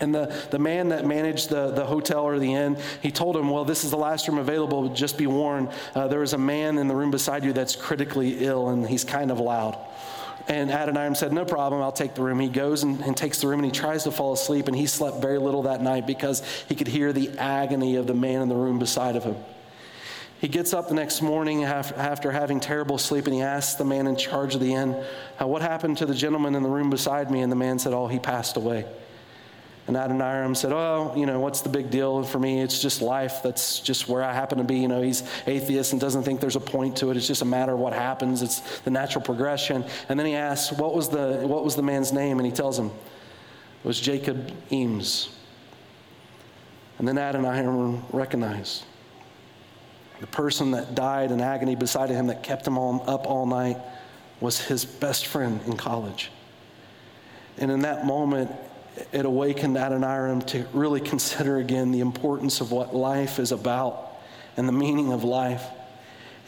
And 0.00 0.14
the, 0.14 0.32
the 0.50 0.58
man 0.58 0.90
that 0.90 1.06
managed 1.06 1.48
the, 1.48 1.70
the 1.70 1.84
hotel 1.84 2.22
or 2.22 2.38
the 2.38 2.54
inn, 2.54 2.76
he 3.02 3.10
told 3.10 3.36
him, 3.36 3.48
Well, 3.48 3.64
this 3.64 3.84
is 3.84 3.90
the 3.90 3.96
last 3.96 4.28
room 4.28 4.38
available. 4.38 4.88
Just 4.90 5.18
be 5.18 5.26
warned. 5.26 5.70
Uh, 5.94 6.08
there 6.08 6.22
is 6.22 6.34
a 6.34 6.38
man 6.38 6.78
in 6.78 6.88
the 6.88 6.94
room 6.94 7.10
beside 7.10 7.44
you 7.44 7.52
that's 7.52 7.74
critically 7.74 8.44
ill, 8.44 8.68
and 8.68 8.86
he's 8.86 9.04
kind 9.04 9.30
of 9.30 9.40
loud. 9.40 9.76
And 10.46 10.70
Adoniram 10.70 11.16
said, 11.16 11.32
No 11.32 11.44
problem, 11.44 11.82
I'll 11.82 11.92
take 11.92 12.14
the 12.14 12.22
room. 12.22 12.38
He 12.38 12.48
goes 12.48 12.82
and, 12.82 13.00
and, 13.00 13.16
takes 13.16 13.40
the 13.40 13.48
room 13.48 13.60
and 13.60 13.66
he 13.66 13.72
tries 13.72 14.04
to 14.04 14.10
fall 14.10 14.32
asleep, 14.32 14.68
and 14.68 14.76
he 14.76 14.86
slept 14.86 15.20
very 15.20 15.38
little 15.38 15.62
that 15.62 15.82
night 15.82 16.06
because 16.06 16.42
he 16.68 16.74
could 16.74 16.88
hear 16.88 17.12
the 17.12 17.36
agony 17.38 17.96
of 17.96 18.06
the 18.06 18.14
man 18.14 18.40
in 18.40 18.48
the 18.48 18.56
room 18.56 18.78
beside 18.78 19.16
of 19.16 19.24
him. 19.24 19.36
He 20.40 20.46
gets 20.46 20.72
up 20.72 20.88
the 20.88 20.94
next 20.94 21.20
morning 21.20 21.64
after 21.64 22.30
having 22.30 22.60
terrible 22.60 22.96
sleep 22.96 23.24
and 23.24 23.34
he 23.34 23.42
asks 23.42 23.74
the 23.74 23.84
man 23.84 24.06
in 24.06 24.14
charge 24.14 24.54
of 24.54 24.60
the 24.60 24.72
inn, 24.72 24.92
What 25.38 25.62
happened 25.62 25.98
to 25.98 26.06
the 26.06 26.14
gentleman 26.14 26.54
in 26.54 26.62
the 26.62 26.68
room 26.68 26.90
beside 26.90 27.28
me? 27.30 27.40
And 27.40 27.50
the 27.50 27.56
man 27.56 27.80
said, 27.80 27.92
Oh, 27.92 28.06
he 28.06 28.20
passed 28.20 28.56
away. 28.56 28.86
And 29.88 29.96
Adoniram 29.96 30.54
said, 30.54 30.70
Oh, 30.70 31.14
you 31.16 31.24
know, 31.24 31.40
what's 31.40 31.62
the 31.62 31.70
big 31.70 31.90
deal 31.90 32.22
for 32.22 32.38
me? 32.38 32.60
It's 32.60 32.80
just 32.80 33.00
life. 33.00 33.42
That's 33.42 33.80
just 33.80 34.06
where 34.06 34.22
I 34.22 34.34
happen 34.34 34.58
to 34.58 34.64
be. 34.64 34.80
You 34.80 34.88
know, 34.88 35.00
he's 35.00 35.22
atheist 35.46 35.92
and 35.92 36.00
doesn't 36.00 36.24
think 36.24 36.40
there's 36.40 36.56
a 36.56 36.60
point 36.60 36.98
to 36.98 37.10
it. 37.10 37.16
It's 37.16 37.26
just 37.26 37.40
a 37.40 37.46
matter 37.46 37.72
of 37.72 37.78
what 37.78 37.94
happens. 37.94 38.42
It's 38.42 38.60
the 38.80 38.90
natural 38.90 39.24
progression. 39.24 39.82
And 40.10 40.18
then 40.18 40.26
he 40.26 40.34
asks, 40.34 40.78
What 40.78 40.94
was 40.94 41.08
the, 41.08 41.40
what 41.46 41.64
was 41.64 41.74
the 41.74 41.82
man's 41.82 42.12
name? 42.12 42.38
And 42.38 42.44
he 42.44 42.52
tells 42.52 42.78
him, 42.78 42.88
It 42.88 43.86
was 43.86 43.98
Jacob 43.98 44.52
Eames. 44.70 45.30
And 46.98 47.08
then 47.08 47.16
Adoniram 47.16 48.02
recognized 48.12 48.84
the 50.20 50.26
person 50.26 50.72
that 50.72 50.94
died 50.94 51.30
in 51.30 51.40
agony 51.40 51.76
beside 51.76 52.10
him 52.10 52.26
that 52.26 52.42
kept 52.42 52.66
him 52.66 52.76
all, 52.76 53.02
up 53.08 53.26
all 53.26 53.46
night 53.46 53.78
was 54.40 54.60
his 54.60 54.84
best 54.84 55.26
friend 55.26 55.60
in 55.64 55.78
college. 55.78 56.30
And 57.56 57.70
in 57.70 57.80
that 57.80 58.04
moment, 58.04 58.50
it 59.12 59.24
awakened 59.24 59.76
Adoniram 59.76 60.44
to 60.48 60.66
really 60.72 61.00
consider 61.00 61.58
again 61.58 61.90
the 61.90 62.00
importance 62.00 62.60
of 62.60 62.72
what 62.72 62.94
life 62.94 63.38
is 63.38 63.52
about 63.52 64.18
and 64.56 64.68
the 64.68 64.72
meaning 64.72 65.12
of 65.12 65.24
life. 65.24 65.64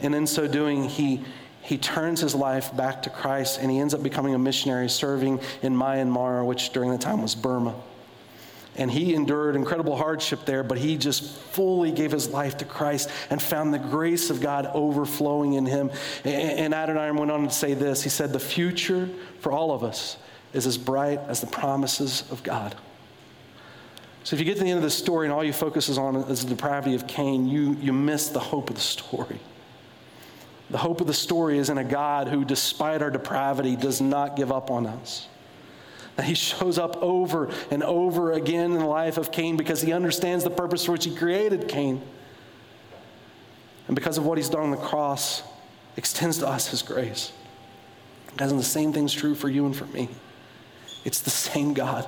And 0.01 0.15
in 0.15 0.27
so 0.27 0.47
doing, 0.47 0.83
he, 0.85 1.23
he 1.61 1.77
turns 1.77 2.19
his 2.19 2.35
life 2.35 2.75
back 2.75 3.03
to 3.03 3.09
Christ 3.09 3.59
and 3.61 3.69
he 3.69 3.79
ends 3.79 3.93
up 3.93 4.03
becoming 4.03 4.33
a 4.33 4.39
missionary 4.39 4.89
serving 4.89 5.39
in 5.61 5.75
Myanmar, 5.75 6.45
which 6.45 6.71
during 6.71 6.91
the 6.91 6.97
time 6.97 7.21
was 7.21 7.35
Burma. 7.35 7.75
And 8.77 8.89
he 8.89 9.13
endured 9.13 9.57
incredible 9.57 9.97
hardship 9.97 10.45
there, 10.45 10.63
but 10.63 10.77
he 10.77 10.97
just 10.97 11.23
fully 11.23 11.91
gave 11.91 12.11
his 12.11 12.29
life 12.29 12.57
to 12.57 12.65
Christ 12.65 13.09
and 13.29 13.41
found 13.41 13.73
the 13.73 13.79
grace 13.79 14.29
of 14.29 14.39
God 14.39 14.65
overflowing 14.65 15.53
in 15.53 15.65
him. 15.65 15.91
And 16.23 16.73
Adoniram 16.73 17.17
went 17.17 17.31
on 17.31 17.43
to 17.43 17.53
say 17.53 17.73
this 17.73 18.01
He 18.01 18.09
said, 18.09 18.31
The 18.31 18.39
future 18.39 19.09
for 19.41 19.51
all 19.51 19.73
of 19.73 19.83
us 19.83 20.15
is 20.53 20.67
as 20.67 20.77
bright 20.77 21.19
as 21.27 21.41
the 21.41 21.47
promises 21.47 22.23
of 22.31 22.43
God. 22.43 22.75
So 24.23 24.35
if 24.35 24.39
you 24.39 24.45
get 24.45 24.57
to 24.57 24.63
the 24.63 24.69
end 24.69 24.77
of 24.77 24.83
the 24.83 24.89
story 24.89 25.25
and 25.25 25.33
all 25.33 25.43
you 25.43 25.53
focus 25.53 25.89
is 25.89 25.97
on 25.97 26.15
is 26.15 26.43
the 26.45 26.53
depravity 26.53 26.93
of 26.93 27.07
Cain, 27.07 27.47
you, 27.47 27.73
you 27.81 27.91
miss 27.91 28.29
the 28.29 28.39
hope 28.39 28.69
of 28.69 28.75
the 28.75 28.81
story. 28.81 29.39
The 30.69 30.77
hope 30.77 31.01
of 31.01 31.07
the 31.07 31.13
story 31.13 31.57
is 31.57 31.69
in 31.69 31.77
a 31.77 31.83
God 31.83 32.27
who, 32.27 32.45
despite 32.45 33.01
our 33.01 33.09
depravity, 33.09 33.75
does 33.75 33.99
not 33.99 34.35
give 34.35 34.51
up 34.51 34.69
on 34.69 34.85
us. 34.85 35.27
That 36.15 36.25
he 36.25 36.33
shows 36.33 36.77
up 36.77 36.97
over 36.97 37.49
and 37.71 37.83
over 37.83 38.33
again 38.33 38.71
in 38.71 38.77
the 38.77 38.85
life 38.85 39.17
of 39.17 39.31
Cain 39.31 39.57
because 39.57 39.81
he 39.81 39.91
understands 39.91 40.43
the 40.43 40.49
purpose 40.49 40.85
for 40.85 40.91
which 40.91 41.05
he 41.05 41.15
created 41.15 41.67
Cain. 41.67 42.01
And 43.87 43.95
because 43.95 44.17
of 44.17 44.25
what 44.25 44.37
he's 44.37 44.49
done 44.49 44.63
on 44.63 44.71
the 44.71 44.77
cross, 44.77 45.43
extends 45.97 46.37
to 46.37 46.47
us 46.47 46.67
his 46.67 46.81
grace. 46.81 47.33
Guys, 48.37 48.51
and 48.51 48.59
the 48.59 48.63
same 48.63 48.93
thing's 48.93 49.13
true 49.13 49.35
for 49.35 49.49
you 49.49 49.65
and 49.65 49.75
for 49.75 49.85
me. 49.87 50.09
It's 51.03 51.21
the 51.21 51.29
same 51.29 51.73
God. 51.73 52.07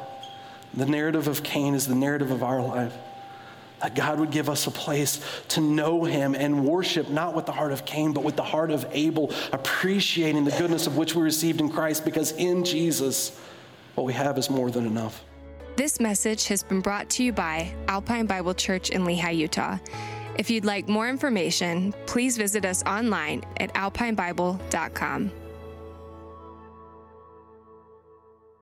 The 0.73 0.85
narrative 0.85 1.27
of 1.27 1.43
Cain 1.43 1.75
is 1.75 1.87
the 1.87 1.95
narrative 1.95 2.31
of 2.31 2.43
our 2.43 2.61
life. 2.61 2.93
That 3.81 3.95
God 3.95 4.19
would 4.19 4.31
give 4.31 4.49
us 4.49 4.65
a 4.65 4.71
place 4.71 5.19
to 5.49 5.61
know 5.61 6.03
Him 6.03 6.35
and 6.35 6.65
worship, 6.65 7.09
not 7.09 7.35
with 7.35 7.45
the 7.45 7.51
heart 7.51 7.71
of 7.71 7.85
Cain, 7.85 8.13
but 8.13 8.23
with 8.23 8.35
the 8.35 8.43
heart 8.43 8.71
of 8.71 8.85
Abel, 8.91 9.31
appreciating 9.51 10.45
the 10.45 10.51
goodness 10.51 10.87
of 10.87 10.95
which 10.95 11.15
we 11.15 11.21
received 11.21 11.59
in 11.59 11.69
Christ, 11.69 12.05
because 12.05 12.31
in 12.33 12.63
Jesus, 12.63 13.37
what 13.95 14.05
we 14.05 14.13
have 14.13 14.37
is 14.37 14.49
more 14.49 14.71
than 14.71 14.85
enough. 14.85 15.23
This 15.75 15.99
message 15.99 16.47
has 16.47 16.63
been 16.63 16.81
brought 16.81 17.09
to 17.11 17.23
you 17.23 17.33
by 17.33 17.73
Alpine 17.87 18.25
Bible 18.25 18.53
Church 18.53 18.89
in 18.89 19.03
Lehi, 19.03 19.35
Utah. 19.35 19.77
If 20.37 20.49
you'd 20.49 20.65
like 20.65 20.87
more 20.87 21.09
information, 21.09 21.93
please 22.05 22.37
visit 22.37 22.63
us 22.63 22.83
online 22.83 23.43
at 23.57 23.73
alpinebible.com. 23.73 25.31